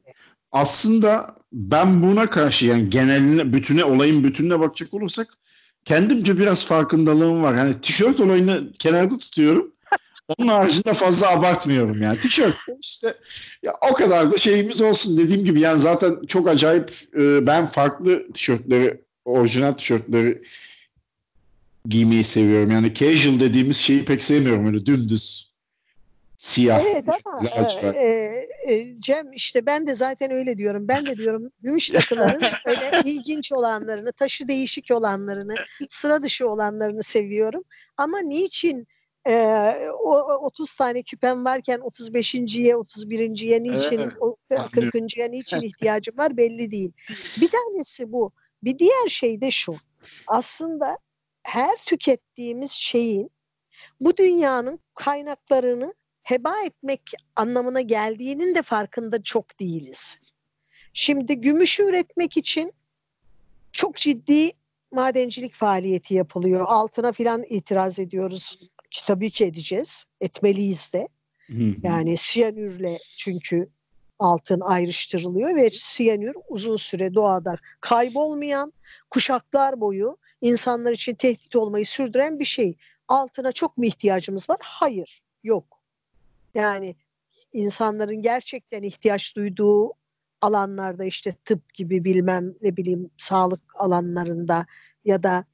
Aslında 0.52 1.36
ben 1.52 2.02
buna 2.02 2.26
karşı 2.26 2.66
yani 2.66 2.90
geneline, 2.90 3.52
bütüne, 3.52 3.84
olayın 3.84 4.24
bütününe 4.24 4.60
bakacak 4.60 4.94
olursak 4.94 5.28
kendimce 5.88 6.38
biraz 6.38 6.66
farkındalığım 6.66 7.42
var. 7.42 7.56
Hani 7.56 7.80
tişört 7.80 8.20
olayını 8.20 8.72
kenarda 8.78 9.18
tutuyorum. 9.18 9.72
Onun 10.38 10.48
haricinde 10.48 10.92
fazla 10.92 11.30
abartmıyorum 11.30 12.02
yani. 12.02 12.20
Tişört 12.20 12.56
işte 12.80 13.14
ya 13.62 13.72
o 13.90 13.94
kadar 13.94 14.32
da 14.32 14.36
şeyimiz 14.36 14.80
olsun 14.80 15.18
dediğim 15.18 15.44
gibi 15.44 15.60
yani 15.60 15.78
zaten 15.78 16.26
çok 16.26 16.48
acayip 16.48 16.90
e, 17.14 17.46
ben 17.46 17.66
farklı 17.66 18.32
tişörtleri 18.32 19.00
orijinal 19.24 19.72
tişörtleri 19.72 20.42
giymeyi 21.88 22.24
seviyorum. 22.24 22.70
Yani 22.70 22.94
casual 22.94 23.40
dediğimiz 23.40 23.76
şeyi 23.76 24.04
pek 24.04 24.22
sevmiyorum 24.22 24.66
öyle 24.66 24.86
dümdüz 24.86 25.52
siyah. 26.36 26.84
Evet 26.84 27.04
ama 27.24 27.44
lacivert. 27.44 27.96
e, 27.96 28.48
e, 28.66 29.00
Cem 29.00 29.32
işte 29.32 29.66
ben 29.66 29.86
de 29.86 29.94
zaten 29.94 30.30
öyle 30.30 30.58
diyorum. 30.58 30.88
Ben 30.88 31.06
de 31.06 31.16
diyorum 31.16 31.50
gümüş 31.62 31.88
takıların 31.88 32.42
öyle 32.66 32.87
ilginç 33.04 33.52
olanlarını, 33.52 34.12
taşı 34.12 34.48
değişik 34.48 34.90
olanlarını, 34.90 35.54
sıra 35.88 36.22
dışı 36.22 36.48
olanlarını 36.48 37.02
seviyorum. 37.02 37.64
Ama 37.96 38.18
niçin 38.18 38.86
e, 39.28 39.34
o, 39.92 40.10
o 40.10 40.46
30 40.46 40.74
tane 40.74 41.02
küpem 41.02 41.44
varken 41.44 41.78
35.ye, 41.78 42.72
31.ye 42.72 43.62
niçin, 43.62 43.98
Evet, 43.98 44.12
o 44.20 44.36
anlıyorum. 44.50 44.70
40.ya 44.72 45.28
niçin 45.28 45.60
ihtiyacım 45.60 46.18
var 46.18 46.36
belli 46.36 46.70
değil. 46.70 46.92
Bir 47.40 47.48
tanesi 47.48 48.12
bu. 48.12 48.32
Bir 48.62 48.78
diğer 48.78 49.08
şey 49.08 49.40
de 49.40 49.50
şu. 49.50 49.76
Aslında 50.26 50.98
her 51.42 51.76
tükettiğimiz 51.76 52.72
şeyin 52.72 53.30
bu 54.00 54.16
dünyanın 54.16 54.80
kaynaklarını 54.94 55.94
heba 56.22 56.54
etmek 56.64 57.02
anlamına 57.36 57.80
geldiğinin 57.80 58.54
de 58.54 58.62
farkında 58.62 59.22
çok 59.22 59.60
değiliz. 59.60 60.18
Şimdi 60.92 61.40
gümüşü 61.40 61.82
üretmek 61.82 62.36
için 62.36 62.70
çok 63.78 63.96
ciddi 63.96 64.52
madencilik 64.92 65.54
faaliyeti 65.54 66.14
yapılıyor. 66.14 66.64
Altına 66.68 67.12
filan 67.12 67.44
itiraz 67.48 67.98
ediyoruz. 67.98 68.70
Tabii 69.06 69.30
ki 69.30 69.44
edeceğiz. 69.44 70.04
Etmeliyiz 70.20 70.92
de. 70.92 71.08
Yani 71.82 72.16
siyanürle 72.16 72.96
çünkü 73.16 73.68
altın 74.18 74.60
ayrıştırılıyor 74.60 75.56
ve 75.56 75.70
siyanür 75.70 76.34
uzun 76.48 76.76
süre 76.76 77.14
doğada 77.14 77.56
kaybolmayan 77.80 78.72
kuşaklar 79.10 79.80
boyu 79.80 80.16
insanlar 80.40 80.92
için 80.92 81.14
tehdit 81.14 81.56
olmayı 81.56 81.86
sürdüren 81.86 82.38
bir 82.38 82.44
şey. 82.44 82.76
Altına 83.08 83.52
çok 83.52 83.78
mu 83.78 83.84
ihtiyacımız 83.84 84.50
var? 84.50 84.58
Hayır, 84.60 85.22
yok. 85.44 85.80
Yani 86.54 86.96
insanların 87.52 88.22
gerçekten 88.22 88.82
ihtiyaç 88.82 89.36
duyduğu 89.36 89.92
alanlarda 90.40 91.04
işte 91.04 91.32
tıp 91.44 91.74
gibi 91.74 92.04
bilmem 92.04 92.54
ne 92.62 92.76
bileyim 92.76 93.10
sağlık 93.16 93.60
alanlarında 93.74 94.66
ya 95.04 95.22
da 95.22 95.44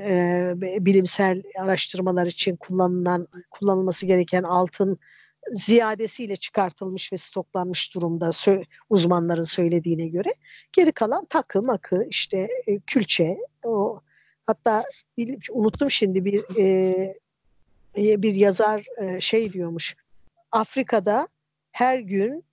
e, 0.00 0.52
bilimsel 0.56 1.42
araştırmalar 1.58 2.26
için 2.26 2.56
kullanılan 2.56 3.28
kullanılması 3.50 4.06
gereken 4.06 4.42
altın 4.42 4.98
ziyadesiyle 5.52 6.36
çıkartılmış 6.36 7.12
ve 7.12 7.16
stoklanmış 7.16 7.94
durumda 7.94 8.26
sö- 8.26 8.64
uzmanların 8.90 9.42
söylediğine 9.42 10.08
göre 10.08 10.34
geri 10.72 10.92
kalan 10.92 11.24
takı 11.24 11.62
makı 11.62 12.06
işte 12.08 12.48
e, 12.66 12.78
külçe 12.80 13.38
o 13.64 14.00
hatta 14.46 14.84
bil- 15.18 15.40
unuttum 15.50 15.90
şimdi 15.90 16.24
bir 16.24 16.42
e, 16.58 17.14
bir 17.96 18.34
yazar 18.34 18.84
e, 19.02 19.20
şey 19.20 19.52
diyormuş 19.52 19.96
Afrika'da 20.52 21.28
her 21.72 21.98
gün 21.98 22.44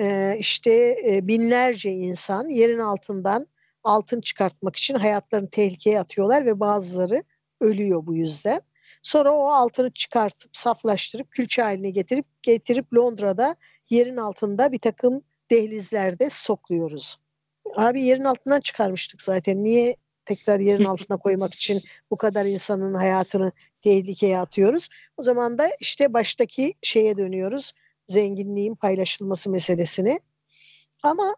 e, 0.00 0.36
işte 0.38 0.96
e, 1.06 1.28
binlerce 1.28 1.90
insan 1.90 2.48
yerin 2.48 2.78
altından 2.78 3.46
altın 3.84 4.20
çıkartmak 4.20 4.76
için 4.76 4.94
hayatlarını 4.94 5.50
tehlikeye 5.50 6.00
atıyorlar 6.00 6.46
ve 6.46 6.60
bazıları 6.60 7.24
ölüyor 7.60 8.06
bu 8.06 8.14
yüzden. 8.14 8.60
Sonra 9.02 9.32
o 9.32 9.46
altını 9.46 9.90
çıkartıp 9.90 10.56
saflaştırıp 10.56 11.30
külçe 11.30 11.62
haline 11.62 11.90
getirip 11.90 12.26
getirip 12.42 12.94
Londra'da 12.94 13.56
yerin 13.90 14.16
altında 14.16 14.72
bir 14.72 14.78
takım 14.78 15.22
dehlizlerde 15.50 16.30
stokluyoruz. 16.30 17.18
Abi 17.76 18.02
yerin 18.02 18.24
altından 18.24 18.60
çıkarmıştık 18.60 19.22
zaten. 19.22 19.64
Niye 19.64 19.96
tekrar 20.24 20.60
yerin 20.60 20.84
altına 20.84 21.16
koymak 21.16 21.54
için 21.54 21.82
bu 22.10 22.16
kadar 22.16 22.44
insanın 22.44 22.94
hayatını 22.94 23.52
tehlikeye 23.82 24.38
atıyoruz? 24.38 24.88
O 25.16 25.22
zaman 25.22 25.58
da 25.58 25.70
işte 25.80 26.12
baştaki 26.12 26.74
şeye 26.82 27.16
dönüyoruz. 27.16 27.72
Zenginliğin 28.08 28.74
paylaşılması 28.74 29.50
meselesine. 29.50 30.20
Ama 31.02 31.36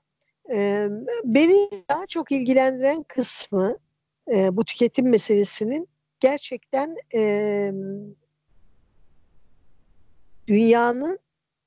e, 0.51 0.89
beni 1.25 1.71
daha 1.91 2.07
çok 2.07 2.33
ilgilendiren 2.33 3.03
kısmı 3.03 3.77
e, 4.35 4.57
bu 4.57 4.65
tüketim 4.65 5.11
meselesinin 5.11 5.89
gerçekten 6.21 6.97
e, 7.15 7.73
dünyanın 10.47 11.19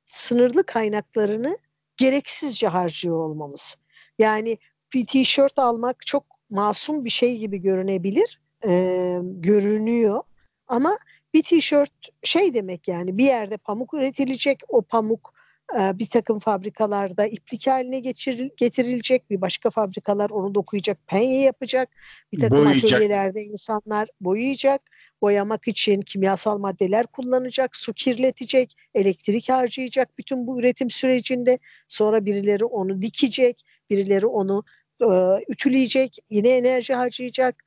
sınırlı 0.06 0.64
kaynaklarını 0.64 1.58
gereksizce 1.97 2.68
harcıyor 2.68 3.18
olmamız. 3.18 3.78
Yani 4.20 4.58
bir 4.93 5.08
tişört 5.08 5.60
almak 5.60 6.06
çok 6.06 6.24
masum 6.49 7.06
bir 7.06 7.10
şey 7.10 7.38
gibi 7.38 7.58
görünebilir, 7.58 8.41
e, 8.68 9.18
görünüyor 9.24 10.24
ama 10.68 10.97
bir 11.34 11.43
tişört 11.43 12.09
şey 12.23 12.53
demek 12.53 12.88
yani 12.88 13.17
bir 13.17 13.25
yerde 13.25 13.57
pamuk 13.57 13.93
üretilecek, 13.93 14.59
o 14.67 14.82
pamuk 14.82 15.34
e, 15.79 15.99
bir 15.99 16.05
takım 16.05 16.39
fabrikalarda 16.39 17.25
iplik 17.25 17.67
haline 17.67 17.99
geçiril, 17.99 18.49
getirilecek, 18.57 19.29
bir 19.29 19.41
başka 19.41 19.69
fabrikalar 19.69 20.29
onu 20.29 20.55
dokuyacak, 20.55 20.97
penye 21.07 21.41
yapacak, 21.41 21.89
bir 22.32 22.39
takım 22.39 22.57
Boyayacak. 22.57 22.93
atölyelerde 22.93 23.43
insanlar 23.43 24.09
boyayacak, 24.21 24.82
boyamak 25.21 25.67
için 25.67 26.01
kimyasal 26.01 26.57
maddeler 26.57 27.07
kullanacak, 27.07 27.75
su 27.75 27.93
kirletecek, 27.93 28.77
elektrik 28.95 29.49
harcayacak 29.49 30.17
bütün 30.17 30.47
bu 30.47 30.59
üretim 30.59 30.89
sürecinde. 30.89 31.59
Sonra 31.88 32.25
birileri 32.25 32.65
onu 32.65 33.01
dikecek, 33.01 33.65
birileri 33.89 34.25
onu 34.25 34.63
e, 35.01 35.07
ütüleyecek, 35.49 36.17
yine 36.29 36.49
enerji 36.49 36.93
harcayacak. 36.93 37.63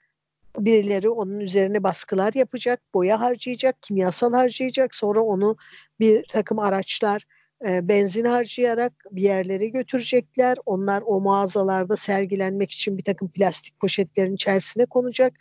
Birileri 0.58 1.08
onun 1.08 1.40
üzerine 1.40 1.82
baskılar 1.82 2.32
yapacak, 2.32 2.80
boya 2.94 3.20
harcayacak, 3.20 3.82
kimyasal 3.82 4.32
harcayacak. 4.32 4.94
Sonra 4.94 5.20
onu 5.20 5.56
bir 6.00 6.24
takım 6.28 6.58
araçlar 6.58 7.26
e, 7.66 7.88
benzin 7.88 8.24
harcayarak 8.24 8.92
bir 9.10 9.22
yerlere 9.22 9.68
götürecekler. 9.68 10.58
Onlar 10.66 11.02
o 11.06 11.20
mağazalarda 11.20 11.96
sergilenmek 11.96 12.70
için 12.70 12.98
bir 12.98 13.04
takım 13.04 13.28
plastik 13.28 13.80
poşetlerin 13.80 14.34
içerisine 14.34 14.86
konacak. 14.86 15.34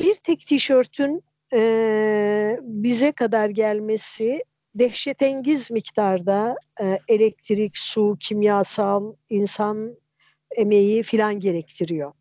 Bir 0.00 0.14
tek 0.14 0.46
tişörtün 0.46 1.22
e, 1.52 2.58
bize 2.62 3.12
kadar 3.12 3.50
gelmesi 3.50 4.44
dehşetengiz 4.74 5.70
miktarda 5.70 6.56
e, 6.82 6.98
elektrik, 7.08 7.78
su, 7.78 8.16
kimyasal, 8.20 9.14
insan 9.30 9.96
emeği 10.56 11.02
filan 11.02 11.40
gerektiriyor. 11.40 12.12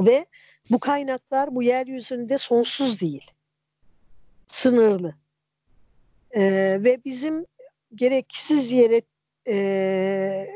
Ve 0.00 0.26
bu 0.70 0.78
kaynaklar 0.78 1.54
bu 1.54 1.62
yeryüzünde 1.62 2.38
sonsuz 2.38 3.00
değil. 3.00 3.30
Sınırlı. 4.46 5.14
Ee, 6.36 6.78
ve 6.84 7.04
bizim 7.04 7.46
gereksiz 7.94 8.72
yere 8.72 9.02
e, 9.48 10.46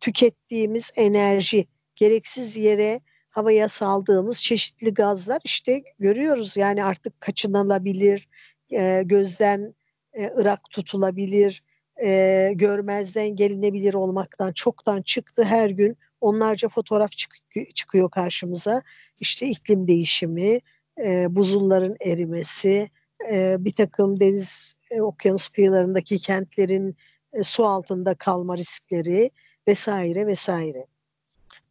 tükettiğimiğimiz 0.00 0.92
enerji, 0.96 1.66
gereksiz 1.96 2.56
yere 2.56 3.00
havaya 3.30 3.68
saldığımız 3.68 4.42
çeşitli 4.42 4.94
gazlar 4.94 5.40
işte 5.44 5.82
görüyoruz 5.98 6.56
yani 6.56 6.84
artık 6.84 7.20
kaçınılabilir, 7.20 8.28
e, 8.72 9.02
gözden 9.04 9.74
e, 10.12 10.26
ırak 10.26 10.70
tutulabilir, 10.70 11.62
e, 12.04 12.50
görmezden 12.54 13.36
gelinebilir 13.36 13.94
olmaktan 13.94 14.52
çoktan 14.52 15.02
çıktı 15.02 15.44
her 15.44 15.70
gün 15.70 15.96
onlarca 16.26 16.68
fotoğraf 16.68 17.10
çık- 17.12 17.74
çıkıyor 17.74 18.10
karşımıza. 18.10 18.82
İşte 19.20 19.46
iklim 19.46 19.88
değişimi, 19.88 20.60
e, 20.98 21.36
buzulların 21.36 21.96
erimesi, 22.00 22.90
e, 23.32 23.56
bir 23.64 23.70
takım 23.72 24.20
deniz, 24.20 24.74
e, 24.90 25.00
okyanus 25.00 25.48
kıyılarındaki 25.48 26.18
kentlerin 26.18 26.96
e, 27.32 27.42
su 27.42 27.66
altında 27.66 28.14
kalma 28.14 28.56
riskleri 28.56 29.30
vesaire 29.68 30.26
vesaire. 30.26 30.86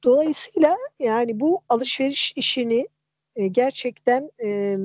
Dolayısıyla 0.03 0.77
yani 0.99 1.39
bu 1.39 1.61
alışveriş 1.69 2.33
işini 2.35 2.87
e, 3.35 3.47
gerçekten 3.47 4.29
e, 4.43 4.75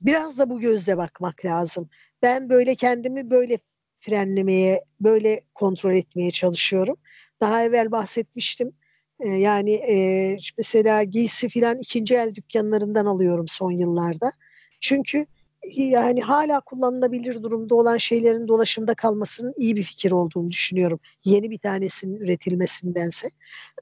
biraz 0.00 0.38
da 0.38 0.50
bu 0.50 0.60
gözle 0.60 0.96
bakmak 0.96 1.44
lazım. 1.44 1.88
ben 2.22 2.48
böyle 2.48 2.74
kendimi 2.74 3.30
böyle 3.30 3.58
frenlemeye, 4.00 4.84
böyle 5.00 5.40
kontrol 5.54 5.92
etmeye 5.92 6.30
çalışıyorum. 6.30 6.96
Daha 7.40 7.64
evvel 7.64 7.90
bahsetmiştim. 7.90 8.72
E, 9.20 9.28
yani 9.28 9.74
e, 9.74 10.38
mesela 10.58 11.02
giysi 11.02 11.48
filan 11.48 11.78
ikinci 11.78 12.14
el 12.14 12.34
dükkanlarından 12.34 13.06
alıyorum 13.06 13.48
son 13.48 13.70
yıllarda. 13.70 14.32
Çünkü 14.80 15.26
yani 15.74 16.20
hala 16.20 16.60
kullanılabilir 16.60 17.42
durumda 17.42 17.74
olan 17.74 17.96
şeylerin 17.96 18.48
dolaşımda 18.48 18.94
kalmasının 18.94 19.54
iyi 19.56 19.76
bir 19.76 19.82
fikir 19.82 20.10
olduğunu 20.10 20.50
düşünüyorum. 20.50 21.00
Yeni 21.24 21.50
bir 21.50 21.58
tanesinin 21.58 22.16
üretilmesindense. 22.16 23.28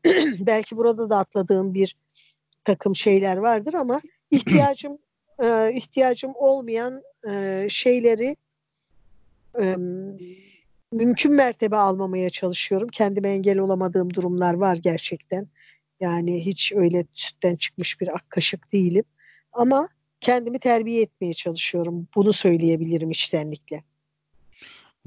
Belki 0.39 0.76
burada 0.76 1.11
da 1.11 1.18
atladığım 1.18 1.74
bir 1.74 1.97
takım 2.64 2.97
şeyler 2.97 3.37
vardır 3.37 3.74
ama 3.74 4.01
ihtiyacım 4.30 4.99
e, 5.43 5.72
ihtiyacım 5.74 6.32
olmayan 6.34 7.03
e, 7.28 7.66
şeyleri 7.70 8.37
e, 9.61 9.76
mümkün 10.97 11.34
mertebe 11.34 11.76
almamaya 11.76 12.30
çalışıyorum. 12.30 12.88
Kendime 12.88 13.28
engel 13.28 13.59
olamadığım 13.59 14.14
durumlar 14.14 14.55
var 14.55 14.76
gerçekten. 14.76 15.49
Yani 16.01 16.47
hiç 16.47 16.72
öyle 16.76 17.07
sütten 17.12 17.57
çıkmış 17.57 18.01
bir 18.01 18.14
ak 18.16 18.30
kaşık 18.30 18.72
değilim. 18.72 19.05
Ama 19.53 19.88
kendimi 20.20 20.59
terbiye 20.59 21.03
etmeye 21.03 21.32
çalışıyorum. 21.32 22.09
Bunu 22.14 22.32
söyleyebilirim 22.32 23.11
içtenlikle. 23.11 23.82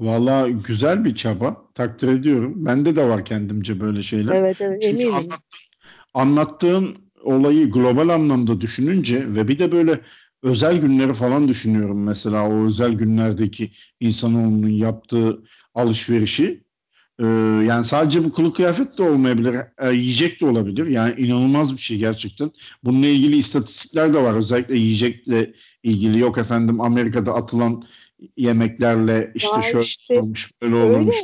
Valla 0.00 0.48
güzel 0.48 1.04
bir 1.04 1.14
çaba. 1.14 1.62
Takdir 1.74 2.08
ediyorum. 2.08 2.52
Bende 2.56 2.96
de 2.96 3.08
var 3.08 3.24
kendimce 3.24 3.80
böyle 3.80 4.02
şeyler. 4.02 4.34
Evet 4.34 4.60
evet 4.60 4.82
Çünkü 4.82 5.06
eminim. 5.06 5.14
anlattığın, 5.14 5.60
anlattığın 6.14 6.96
olayı 7.22 7.70
global 7.70 8.08
anlamda 8.08 8.60
düşününce 8.60 9.34
ve 9.34 9.48
bir 9.48 9.58
de 9.58 9.72
böyle 9.72 10.00
özel 10.42 10.76
günleri 10.80 11.12
falan 11.14 11.48
düşünüyorum 11.48 12.02
mesela 12.04 12.48
o 12.48 12.64
özel 12.64 12.92
günlerdeki 12.92 13.70
insanoğlunun 14.00 14.68
yaptığı 14.68 15.38
alışverişi. 15.74 16.64
Ee, 17.20 17.24
yani 17.66 17.84
sadece 17.84 18.24
bu 18.24 18.32
kılık 18.32 18.56
kıyafet 18.56 18.98
de 18.98 19.02
olmayabilir, 19.02 19.54
e, 19.78 19.92
yiyecek 19.92 20.40
de 20.40 20.46
olabilir. 20.46 20.86
Yani 20.86 21.14
inanılmaz 21.20 21.72
bir 21.72 21.78
şey 21.78 21.98
gerçekten. 21.98 22.50
Bununla 22.84 23.06
ilgili 23.06 23.36
istatistikler 23.36 24.14
de 24.14 24.22
var. 24.22 24.34
Özellikle 24.34 24.78
yiyecekle 24.78 25.54
ilgili. 25.82 26.18
Yok 26.18 26.38
efendim 26.38 26.80
Amerika'da 26.80 27.34
atılan 27.34 27.84
yemeklerle 28.36 29.32
işte 29.34 29.56
Ya 29.56 29.62
şöyle 29.62 29.84
işte 29.84 30.20
olmuş, 30.20 30.50
böyle 30.62 30.76
öyle. 30.76 30.96
olmuş. 30.96 31.16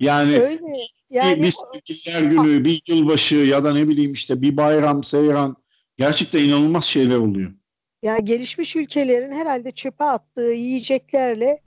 Yani 0.00 0.38
Öyle. 0.38 0.60
Yani 1.10 1.36
bir, 1.42 1.52
bir 1.88 1.94
sevgililer 1.94 2.22
günü, 2.30 2.64
bir 2.64 2.82
yılbaşı 2.88 3.36
ya 3.36 3.64
da 3.64 3.74
ne 3.74 3.88
bileyim 3.88 4.12
işte 4.12 4.42
bir 4.42 4.56
bayram, 4.56 5.04
seyran 5.04 5.56
gerçekten 5.98 6.44
inanılmaz 6.44 6.84
şeyler 6.84 7.16
oluyor. 7.16 7.52
Ya 8.04 8.18
gelişmiş 8.18 8.76
ülkelerin 8.76 9.32
herhalde 9.32 9.70
çöpe 9.72 10.04
attığı 10.04 10.40
yiyeceklerle 10.52 11.60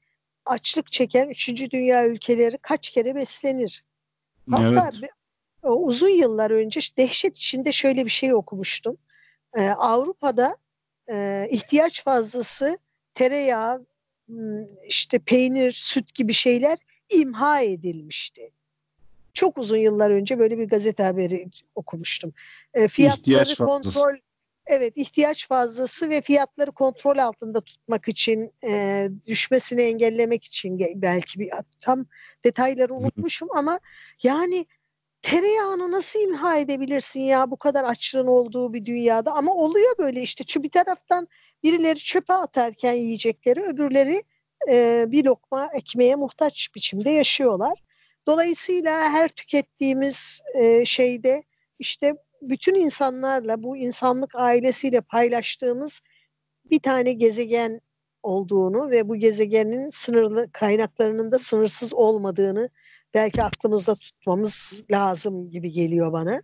açlık 0.46 0.92
çeken 0.92 1.30
3. 1.30 1.72
dünya 1.72 2.08
ülkeleri 2.08 2.58
kaç 2.62 2.90
kere 2.90 3.16
beslenir? 3.16 3.84
Hatta 4.52 4.90
Evet. 4.94 5.12
uzun 5.64 6.10
yıllar 6.10 6.52
önce 6.52 6.80
dehşet 6.98 7.38
içinde 7.38 7.72
şöyle 7.72 8.06
bir 8.06 8.10
şey 8.10 8.34
okumuştum. 8.34 8.98
Ee, 9.56 9.70
Avrupa'da 9.70 10.58
e, 11.10 11.48
ihtiyaç 11.52 12.04
fazlası 12.04 12.78
tereyağı, 13.14 13.86
işte 14.88 15.20
peynir, 15.20 15.72
süt 15.72 16.16
gibi 16.16 16.34
şeyler 16.34 16.78
imha 17.10 17.62
edilmişti. 17.62 18.52
Çok 19.34 19.58
uzun 19.58 19.78
yıllar 19.78 20.12
önce 20.12 20.40
böyle 20.40 20.58
bir 20.58 20.68
gazete 20.70 21.04
haberi 21.04 21.48
okumuştum. 21.76 22.34
E, 22.74 22.88
fiyatları 22.88 23.56
kontrol 23.56 24.16
Evet 24.68 24.94
ihtiyaç 24.98 25.48
fazlası 25.48 26.10
ve 26.10 26.22
fiyatları 26.22 26.72
kontrol 26.72 27.18
altında 27.18 27.62
tutmak 27.62 28.08
için 28.08 28.54
e, 28.64 29.08
düşmesini 29.26 29.82
engellemek 29.82 30.44
için 30.44 30.80
belki 30.96 31.40
bir 31.40 31.52
tam 31.80 32.06
detayları 32.46 32.94
unutmuşum 32.94 33.50
ama 33.56 33.80
yani 34.24 34.66
tereyağını 35.22 35.92
nasıl 35.92 36.20
imha 36.20 36.58
edebilirsin 36.58 37.22
ya? 37.22 37.52
Bu 37.52 37.58
kadar 37.58 37.84
açlığın 37.84 38.28
olduğu 38.28 38.74
bir 38.74 38.86
dünyada 38.86 39.34
ama 39.34 39.54
oluyor 39.54 39.98
böyle 39.98 40.22
işte. 40.22 40.44
Çünkü 40.44 40.64
bir 40.64 40.72
taraftan 40.72 41.28
birileri 41.64 42.00
çöpe 42.00 42.34
atarken 42.34 42.94
yiyecekleri 42.94 43.64
öbürleri 43.64 44.24
e, 44.70 45.06
bir 45.08 45.26
lokma 45.26 45.70
ekmeğe 45.74 46.16
muhtaç 46.16 46.70
biçimde 46.76 47.10
yaşıyorlar. 47.10 47.84
Dolayısıyla 48.28 49.10
her 49.10 49.30
tükettiğimiz 49.30 50.42
e, 50.56 50.86
şeyde 50.86 51.44
işte 51.80 52.14
bütün 52.42 52.76
insanlarla 52.76 53.64
bu 53.64 53.78
insanlık 53.78 54.36
ailesiyle 54.36 55.02
paylaştığımız 55.02 56.02
bir 56.72 56.80
tane 56.80 57.14
gezegen 57.14 57.82
olduğunu 58.24 58.90
ve 58.90 59.10
bu 59.10 59.16
gezegenin 59.16 59.90
sınırlı 59.90 60.52
kaynaklarının 60.52 61.32
da 61.32 61.38
sınırsız 61.38 61.94
olmadığını 61.94 62.70
belki 63.14 63.44
aklımızda 63.44 63.96
tutmamız 63.96 64.84
lazım 64.92 65.50
gibi 65.50 65.72
geliyor 65.72 66.14
bana. 66.14 66.42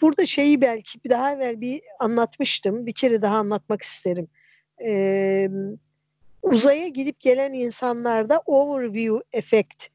Burada 0.00 0.26
şeyi 0.26 0.60
belki 0.60 0.98
daha 1.10 1.32
evvel 1.32 1.60
bir 1.60 1.82
anlatmıştım. 2.00 2.86
Bir 2.86 2.92
kere 2.92 3.22
daha 3.22 3.36
anlatmak 3.36 3.82
isterim. 3.82 4.28
Ee, 4.84 5.48
uzaya 6.42 6.88
gidip 6.88 7.20
gelen 7.20 7.52
insanlarda 7.52 8.42
overview 8.46 9.22
efekt 9.32 9.86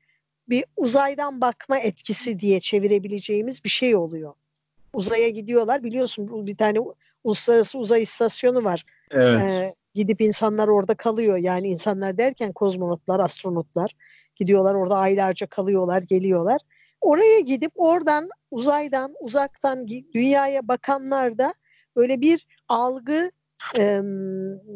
bir 0.50 0.66
uzaydan 0.78 1.42
bakma 1.42 1.80
etkisi 1.80 2.40
diye 2.40 2.60
çevirebileceğimiz 2.60 3.64
bir 3.64 3.70
şey 3.70 3.96
oluyor. 3.96 4.34
Uzaya 4.94 5.30
gidiyorlar 5.30 5.84
biliyorsun 5.84 6.28
bu 6.28 6.48
bir 6.48 6.58
tane 6.58 6.80
uluslararası 7.24 7.80
uzay 7.80 8.02
istasyonu 8.02 8.64
var. 8.64 8.86
Evet. 9.12 9.42
Ee, 9.42 9.74
gidip 9.96 10.22
insanlar 10.22 10.68
orada 10.68 10.96
kalıyor. 10.96 11.38
Yani 11.38 11.68
insanlar 11.68 12.18
derken 12.18 12.52
kozmonotlar, 12.52 13.20
astronotlar 13.20 13.96
gidiyorlar 14.36 14.76
orada 14.76 14.98
aylarca 14.98 15.48
kalıyorlar, 15.48 16.02
geliyorlar. 16.02 16.62
Oraya 17.02 17.40
gidip 17.40 17.72
oradan 17.76 18.30
uzaydan, 18.52 19.14
uzaktan 19.20 19.88
dünyaya 19.88 20.68
bakanlar 20.68 21.38
da 21.38 21.54
böyle 21.96 22.22
bir 22.22 22.48
algı 22.68 23.32
e, 23.78 24.02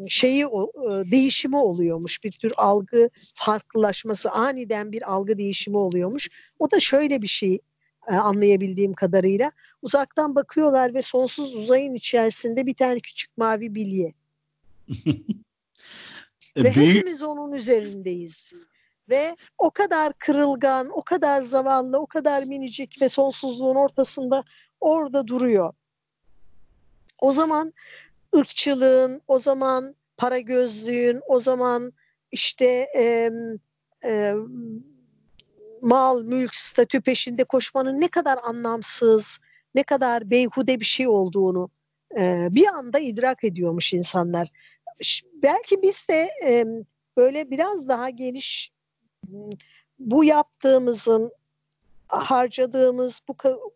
şeyi 0.08 0.44
e, 0.44 1.12
değişimi 1.12 1.58
oluyormuş. 1.58 2.24
Bir 2.24 2.32
tür 2.32 2.54
algı 2.58 3.10
farklılaşması, 3.36 4.32
aniden 4.32 4.92
bir 4.92 5.14
algı 5.14 5.38
değişimi 5.38 5.78
oluyormuş. 5.78 6.30
O 6.60 6.72
da 6.72 6.80
şöyle 6.80 7.22
bir 7.22 7.28
şey 7.28 7.60
e, 8.08 8.16
anlayabildiğim 8.16 8.94
kadarıyla. 8.94 9.52
Uzaktan 9.82 10.36
bakıyorlar 10.36 10.94
ve 10.94 11.02
sonsuz 11.02 11.56
uzayın 11.56 11.94
içerisinde 11.94 12.66
bir 12.66 12.74
tane 12.74 13.00
küçük 13.00 13.38
mavi 13.38 13.76
bilye. 13.76 14.14
E, 16.56 16.64
Ve 16.64 16.76
büyük 16.76 16.96
hepimiz 16.96 17.24
onun 17.24 17.52
üzerindeyiz. 17.52 18.54
Ve 19.10 19.36
o 19.58 19.72
kadar 19.72 20.14
kırılgan, 20.14 20.90
o 20.90 21.04
kadar 21.04 21.42
zavallı, 21.42 22.00
o 22.00 22.06
kadar 22.06 22.44
minicik 22.44 23.02
ve 23.02 23.10
sonsuzluğun 23.10 23.76
ortasında 23.76 24.44
orada 24.82 25.28
duruyor. 25.28 25.74
O 27.22 27.32
zaman 27.32 27.74
ırkçılığın, 28.36 29.22
o 29.28 29.40
zaman 29.40 29.96
para 30.18 30.40
gözlüğün, 30.40 31.22
o 31.28 31.40
zaman 31.40 31.94
işte 32.32 32.88
e, 32.98 33.32
e, 34.04 34.34
mal, 35.84 36.24
mülk, 36.24 36.56
statü 36.56 37.02
peşinde 37.02 37.44
koşmanın 37.44 38.02
ne 38.02 38.08
kadar 38.08 38.40
anlamsız, 38.44 39.40
ne 39.76 39.84
kadar 39.84 40.30
beyhude 40.30 40.80
bir 40.80 40.86
şey 40.86 41.08
olduğunu 41.08 41.70
e, 42.20 42.48
bir 42.52 42.68
anda 42.68 43.00
idrak 43.00 43.44
ediyormuş 43.44 43.94
insanlar. 43.94 44.52
Belki 45.34 45.82
biz 45.82 46.08
de 46.10 46.30
e, 46.46 46.66
böyle 47.18 47.52
biraz 47.52 47.88
daha 47.88 48.10
geniş 48.10 48.72
bu 50.00 50.24
yaptığımızın 50.24 51.32
harcadığımız, 52.08 53.22
bu 53.28 53.36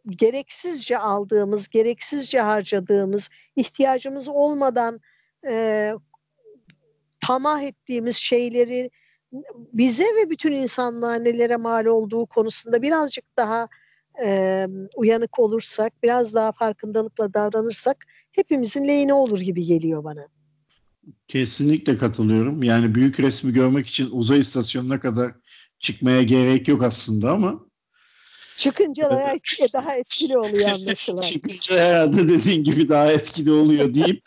gereksizce 0.10 0.98
aldığımız, 0.98 1.68
gereksizce 1.68 2.40
harcadığımız, 2.40 3.30
ihtiyacımız 3.56 4.28
olmadan 4.28 5.02
e, 5.48 5.94
tamah 7.20 7.62
ettiğimiz 7.62 8.16
şeyleri 8.16 8.90
bize 9.74 10.04
ve 10.04 10.30
bütün 10.30 10.52
insanlığa 10.52 11.16
nelere 11.16 11.58
mal 11.58 11.86
olduğu 11.86 12.26
konusunda 12.26 12.82
birazcık 12.82 13.26
daha 13.38 13.68
e, 14.26 14.66
uyanık 14.96 15.40
olursak, 15.40 15.94
biraz 16.04 16.34
daha 16.34 16.52
farkındalıkla 16.52 17.34
davranırsak 17.34 17.98
hepimizin 18.32 18.88
lehine 18.88 19.14
olur 19.14 19.40
gibi 19.40 19.64
geliyor 19.66 20.04
bana. 20.04 20.28
kesinlikle 21.28 21.98
katılıyorum. 21.98 22.64
Yani 22.64 22.96
büyük 22.96 23.20
resmi 23.20 23.54
görmek 23.54 23.88
için 23.88 24.10
uzay 24.12 24.40
istasyonuna 24.40 25.00
kadar 25.00 25.32
çıkmaya 25.80 26.24
gerek 26.24 26.68
yok 26.68 26.84
aslında 26.84 27.32
ama 27.32 27.68
Çıkınca 28.58 29.10
daha, 29.10 29.34
et- 29.34 29.74
daha 29.74 29.96
etkili 29.96 30.38
oluyor 30.38 30.70
anlaşılan. 30.70 31.22
çıkınca 31.22 31.78
herhalde 31.78 32.30
dediğin 32.30 32.64
gibi 32.64 32.90
daha 32.90 33.12
etkili 33.12 33.52
oluyor 33.52 33.94
deyip 33.94 34.22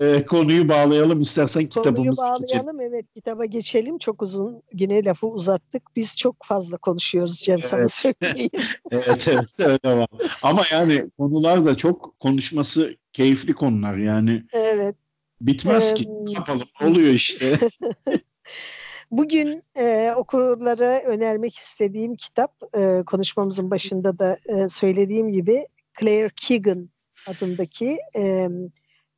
e, 0.00 0.26
konuyu 0.26 0.68
bağlayalım 0.68 1.20
istersen 1.20 1.60
Konuyu 1.60 1.68
kitabımıza 1.68 2.36
geçelim. 2.40 2.66
bağlayalım. 2.66 2.80
Evet 2.80 3.06
kitaba 3.14 3.44
geçelim. 3.44 3.98
Çok 3.98 4.22
uzun 4.22 4.62
yine 4.72 5.04
lafı 5.04 5.26
uzattık. 5.26 5.82
Biz 5.96 6.16
çok 6.16 6.36
fazla 6.44 6.76
konuşuyoruz 6.76 7.40
Cem 7.40 7.58
sana 7.58 7.80
Evet. 7.80 7.92
söyleyeyim. 7.92 8.50
Evet 8.90 9.28
evet 9.28 9.60
öyle 9.60 9.96
var. 9.96 10.08
Ama 10.42 10.62
yani 10.72 11.10
konular 11.18 11.64
da 11.64 11.74
çok 11.74 12.20
konuşması 12.20 12.96
keyifli 13.12 13.54
konular 13.54 13.96
yani 13.96 14.42
evet. 14.52 14.96
bitmez 15.40 15.94
ki. 15.94 16.08
Ne 16.08 16.32
yapalım 16.32 16.68
oluyor 16.84 17.10
işte. 17.10 17.58
Bugün 19.10 19.62
e, 19.76 20.12
okurlara 20.16 21.02
önermek 21.02 21.56
istediğim 21.56 22.16
kitap, 22.16 22.62
e, 22.76 23.02
konuşmamızın 23.06 23.70
başında 23.70 24.18
da 24.18 24.38
e, 24.48 24.68
söylediğim 24.68 25.32
gibi 25.32 25.66
Claire 26.00 26.30
Keegan 26.36 26.88
adındaki 27.28 27.98
e, 28.16 28.48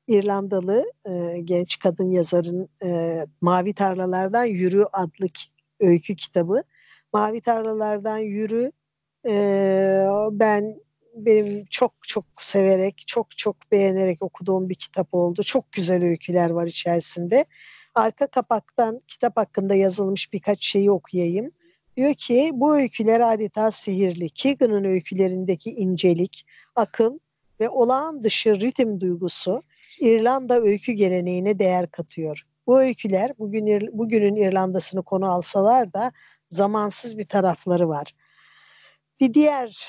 İrlandalı 0.06 0.92
e, 1.04 1.40
genç 1.44 1.78
kadın 1.78 2.10
yazarın 2.10 2.68
e, 2.82 3.20
Mavi 3.40 3.74
Tarlalardan 3.74 4.44
Yürü 4.44 4.84
adlı 4.92 5.26
öykü 5.80 6.16
kitabı. 6.16 6.62
Mavi 7.12 7.40
Tarlalardan 7.40 8.18
Yürü 8.18 8.72
e, 9.26 9.32
ben 10.30 10.76
benim 11.14 11.64
çok 11.64 11.92
çok 12.02 12.24
severek, 12.38 13.02
çok 13.06 13.36
çok 13.36 13.56
beğenerek 13.72 14.22
okuduğum 14.22 14.68
bir 14.68 14.74
kitap 14.74 15.14
oldu. 15.14 15.42
Çok 15.42 15.72
güzel 15.72 16.04
öyküler 16.04 16.50
var 16.50 16.66
içerisinde. 16.66 17.44
Arka 17.94 18.26
kapaktan 18.26 19.00
kitap 19.08 19.36
hakkında 19.36 19.74
yazılmış 19.74 20.32
birkaç 20.32 20.64
şeyi 20.64 20.90
okuyayım. 20.90 21.48
Diyor 21.96 22.14
ki 22.14 22.50
bu 22.54 22.76
öyküler 22.76 23.32
adeta 23.32 23.70
sihirli. 23.70 24.30
Keegan'ın 24.30 24.84
öykülerindeki 24.84 25.70
incelik, 25.70 26.46
akıl 26.74 27.18
ve 27.60 27.68
olağan 27.68 28.24
dışı 28.24 28.60
ritim 28.60 29.00
duygusu 29.00 29.62
İrlanda 30.00 30.60
öykü 30.60 30.92
geleneğine 30.92 31.58
değer 31.58 31.90
katıyor. 31.90 32.42
Bu 32.66 32.80
öyküler 32.80 33.32
bugün 33.38 33.98
bugünün 33.98 34.36
İrlanda'sını 34.36 35.02
konu 35.02 35.32
alsalar 35.32 35.92
da 35.92 36.12
zamansız 36.50 37.18
bir 37.18 37.24
tarafları 37.24 37.88
var. 37.88 38.14
Bir 39.20 39.34
diğer 39.34 39.86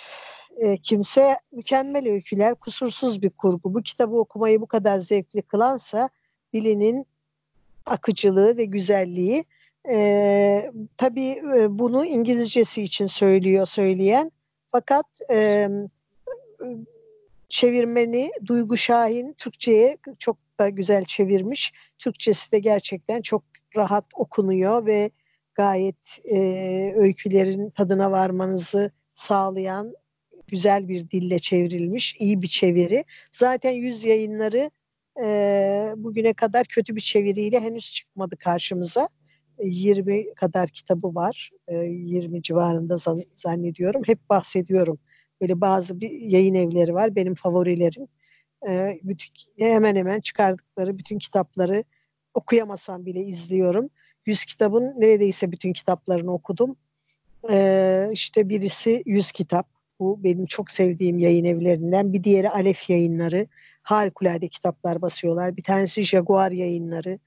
e, 0.58 0.78
kimse 0.78 1.38
mükemmel 1.52 2.08
öyküler, 2.08 2.56
kusursuz 2.56 3.22
bir 3.22 3.30
kurgu. 3.30 3.74
Bu 3.74 3.82
kitabı 3.82 4.16
okumayı 4.16 4.62
bu 4.62 4.68
kadar 4.68 5.00
zevkli 5.00 5.42
kılansa 5.42 6.10
dilinin 6.54 7.08
akıcılığı 7.86 8.58
ve 8.58 8.66
güzelliği. 8.66 9.46
E, 9.90 10.72
tabii 10.98 11.42
e, 11.58 11.80
bunu 11.80 12.06
İngilizcesi 12.06 12.84
için 12.84 13.06
söylüyor 13.06 13.66
söyleyen. 13.66 14.32
Fakat 14.72 15.06
e, 15.32 15.70
çevirmeni 17.50 18.32
Duygu 18.46 18.78
Şahin 18.78 19.34
Türkçe'ye 19.34 19.98
çok 20.20 20.38
da 20.60 20.70
güzel 20.70 21.06
çevirmiş. 21.06 21.74
Türkçesi 22.00 22.52
de 22.52 22.60
gerçekten 22.60 23.22
çok 23.22 23.44
rahat 23.76 24.06
okunuyor 24.16 24.86
ve 24.86 25.12
gayet 25.56 26.20
e, 26.26 26.38
öykülerin 26.96 27.70
tadına 27.70 28.12
varmanızı 28.12 28.92
sağlayan 29.14 29.94
güzel 30.48 30.88
bir 30.88 31.10
dille 31.10 31.40
çevrilmiş, 31.40 32.16
iyi 32.20 32.42
bir 32.42 32.48
çeviri. 32.48 33.06
Zaten 33.32 33.72
yüz 33.72 34.06
yayınları 34.06 34.72
e, 35.24 35.94
bugüne 35.98 36.34
kadar 36.34 36.66
kötü 36.66 36.96
bir 36.96 37.02
çeviriyle 37.02 37.60
henüz 37.60 37.94
çıkmadı 37.94 38.38
karşımıza. 38.38 39.10
20 39.64 40.34
kadar 40.34 40.70
kitabı 40.70 41.16
var. 41.16 41.52
E, 41.68 41.76
20 41.76 42.42
civarında 42.42 42.96
zannediyorum. 43.36 44.02
Hep 44.06 44.30
bahsediyorum. 44.30 45.00
Böyle 45.42 45.62
bazı 45.62 46.02
bir 46.02 46.12
yayın 46.12 46.54
evleri 46.54 46.94
var. 46.94 47.16
Benim 47.16 47.36
favorilerim. 47.36 48.08
E, 48.68 49.00
bütün, 49.04 49.34
hemen 49.58 49.96
hemen 49.96 50.20
çıkardıkları 50.20 50.98
bütün 50.98 51.20
kitapları 51.20 51.84
okuyamasam 52.34 53.06
bile 53.06 53.22
izliyorum. 53.24 53.90
100 54.26 54.46
kitabın 54.46 54.94
neredeyse 54.98 55.52
bütün 55.52 55.74
kitaplarını 55.74 56.34
okudum. 56.34 56.76
E, 57.50 58.10
işte 58.12 58.50
birisi 58.50 59.04
100 59.06 59.32
kitap. 59.32 59.68
Bu 60.00 60.24
benim 60.24 60.46
çok 60.46 60.72
sevdiğim 60.72 61.20
yayın 61.20 61.46
evlerinden. 61.46 62.14
Bir 62.14 62.24
diğeri 62.24 62.50
Alef 62.50 62.90
yayınları. 62.90 63.48
Harikulade 63.82 64.48
kitaplar 64.48 65.02
basıyorlar. 65.02 65.58
Bir 65.58 65.64
tanesi 65.64 66.04
Jaguar 66.04 66.52
yayınları. 66.52 67.20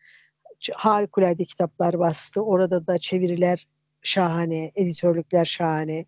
Harikulade 0.72 1.44
kitaplar 1.44 1.98
bastı. 1.98 2.42
Orada 2.42 2.86
da 2.86 2.98
çeviriler 2.98 3.66
şahane, 4.02 4.72
editörlükler 4.74 5.44
şahane. 5.44 6.04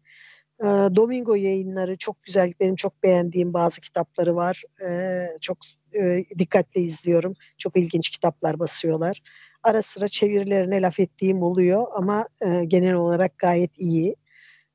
Ee, 0.61 0.65
Domingo 0.97 1.35
yayınları 1.35 1.97
çok 1.97 2.23
güzel, 2.23 2.53
benim 2.61 2.77
çok 2.77 3.03
beğendiğim 3.03 3.55
bazı 3.55 3.81
kitapları 3.81 4.37
var. 4.37 4.63
Ee, 4.83 5.29
çok 5.41 5.59
e, 5.95 6.25
dikkatle 6.39 6.81
izliyorum. 6.81 7.35
Çok 7.59 7.77
ilginç 7.77 8.11
kitaplar 8.11 8.59
basıyorlar. 8.59 9.23
Ara 9.63 9.83
sıra 9.83 10.09
çevirilerine 10.09 10.83
laf 10.83 11.01
ettiğim 11.01 11.43
oluyor 11.43 11.87
ama 11.95 12.29
e, 12.41 12.65
genel 12.65 12.95
olarak 12.95 13.39
gayet 13.39 13.79
iyi. 13.79 14.17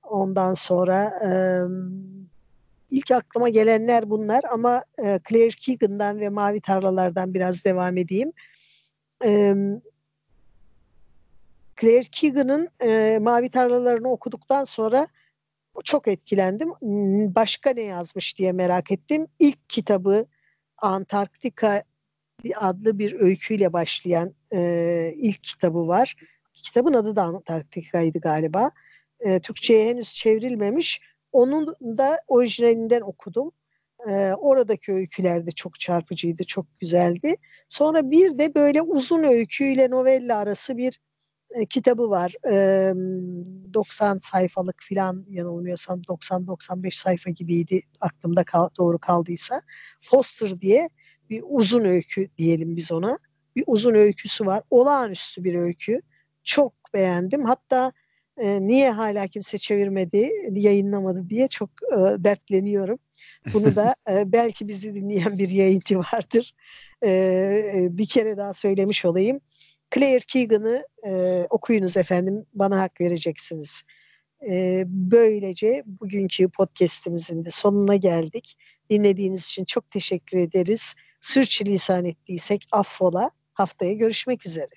Ondan 0.03 0.53
sonra 0.53 1.19
ilk 2.91 3.11
aklıma 3.11 3.49
gelenler 3.49 4.09
bunlar 4.09 4.43
ama 4.51 4.83
e, 5.03 5.19
Claire 5.29 5.55
Keegan'dan 5.59 6.19
ve 6.19 6.29
Mavi 6.29 6.61
Tarlalardan 6.61 7.33
biraz 7.33 7.65
devam 7.65 7.97
edeyim. 7.97 8.31
Claire 11.81 12.07
Keegan'ın 12.11 12.69
Mavi 13.23 13.49
Tarlalarını 13.49 14.11
okuduktan 14.11 14.63
sonra 14.63 15.07
çok 15.83 16.07
etkilendim. 16.07 16.71
Başka 17.35 17.69
ne 17.69 17.81
yazmış 17.81 18.37
diye 18.37 18.51
merak 18.51 18.91
ettim. 18.91 19.27
İlk 19.39 19.69
kitabı 19.69 20.27
Antarktika 20.77 21.83
adlı 22.55 22.99
bir 22.99 23.19
öyküyle 23.19 23.73
başlayan 23.73 24.33
e, 24.53 25.13
ilk 25.17 25.43
kitabı 25.43 25.87
var. 25.87 26.15
Kitabın 26.53 26.93
adı 26.93 27.15
da 27.15 27.23
Antarktika'ydı 27.23 28.19
galiba 28.19 28.71
e, 29.19 29.39
Türkçe'ye 29.39 29.89
henüz 29.89 30.13
çevrilmemiş. 30.13 31.01
Onun 31.31 31.75
da 31.81 32.21
orijinalinden 32.27 33.01
okudum. 33.01 33.51
E, 34.07 34.33
oradaki 34.33 34.91
öyküler 34.93 35.45
de 35.45 35.51
çok 35.51 35.79
çarpıcıydı, 35.79 36.43
çok 36.43 36.65
güzeldi. 36.79 37.35
Sonra 37.69 38.11
bir 38.11 38.37
de 38.37 38.55
böyle 38.55 38.81
uzun 38.81 39.23
öyküyle 39.23 39.89
novella 39.89 40.37
arası 40.37 40.77
bir 40.77 40.99
e, 41.55 41.65
kitabı 41.65 42.09
var. 42.09 42.33
E, 42.51 42.93
90 43.73 44.19
sayfalık 44.23 44.75
filan 44.81 45.25
yanılmıyorsam 45.29 46.01
90-95 46.01 46.91
sayfa 46.91 47.29
gibiydi 47.29 47.81
aklımda 48.01 48.43
kal, 48.43 48.69
doğru 48.77 48.99
kaldıysa. 48.99 49.61
Foster 50.01 50.61
diye 50.61 50.89
bir 51.29 51.43
uzun 51.47 51.85
öykü 51.85 52.29
diyelim 52.37 52.75
biz 52.75 52.91
ona. 52.91 53.17
Bir 53.55 53.63
uzun 53.67 53.93
öyküsü 53.93 54.45
var. 54.45 54.63
Olağanüstü 54.69 55.43
bir 55.43 55.55
öykü. 55.55 56.01
Çok 56.43 56.73
beğendim. 56.93 57.45
Hatta 57.45 57.91
e, 58.37 58.67
niye 58.67 58.91
hala 58.91 59.27
kimse 59.27 59.57
çevirmedi, 59.57 60.31
yayınlamadı 60.51 61.29
diye 61.29 61.47
çok 61.47 61.69
e, 61.69 61.97
dertleniyorum. 62.23 62.99
Bunu 63.53 63.75
da 63.75 63.95
e, 64.09 64.31
belki 64.31 64.67
bizi 64.67 64.95
dinleyen 64.95 65.37
bir 65.37 65.49
yayıncı 65.49 65.99
vardır. 65.99 66.53
E, 67.01 67.09
e, 67.09 67.87
bir 67.91 68.07
kere 68.07 68.37
daha 68.37 68.53
söylemiş 68.53 69.05
olayım. 69.05 69.39
Claire 69.95 70.25
Keegan'ı 70.27 70.85
e, 71.07 71.43
okuyunuz 71.49 71.97
efendim, 71.97 72.45
bana 72.53 72.79
hak 72.79 73.01
vereceksiniz. 73.01 73.83
E, 74.49 74.83
böylece 74.87 75.83
bugünkü 75.85 76.49
podcastimizin 76.49 77.45
de 77.45 77.49
sonuna 77.49 77.95
geldik. 77.95 78.57
Dinlediğiniz 78.89 79.45
için 79.45 79.65
çok 79.65 79.91
teşekkür 79.91 80.37
ederiz. 80.37 80.95
Sürçülisan 81.21 82.05
ettiysek 82.05 82.67
affola. 82.71 83.31
Haftaya 83.53 83.93
görüşmek 83.93 84.45
üzere. 84.45 84.75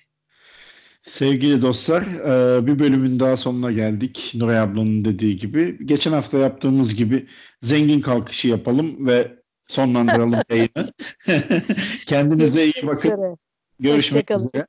Sevgili 1.03 1.61
dostlar, 1.61 2.01
e, 2.01 2.67
bir 2.67 2.79
bölümün 2.79 3.19
daha 3.19 3.37
sonuna 3.37 3.71
geldik. 3.71 4.33
Nuray 4.35 4.59
ablanın 4.59 5.05
dediği 5.05 5.37
gibi. 5.37 5.77
Geçen 5.85 6.11
hafta 6.11 6.37
yaptığımız 6.37 6.95
gibi 6.95 7.27
zengin 7.61 8.01
kalkışı 8.01 8.47
yapalım 8.47 9.07
ve 9.07 9.31
sonlandıralım 9.67 10.41
yayını. 10.49 10.93
Kendinize 12.05 12.63
iyi 12.65 12.87
bakın. 12.87 13.37
Görüşmek 13.79 14.31
üzere. 14.31 14.67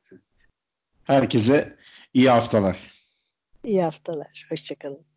Herkese 1.04 1.76
iyi 2.14 2.30
haftalar. 2.30 2.76
İyi 3.64 3.82
haftalar. 3.82 4.46
Hoşçakalın. 4.48 5.11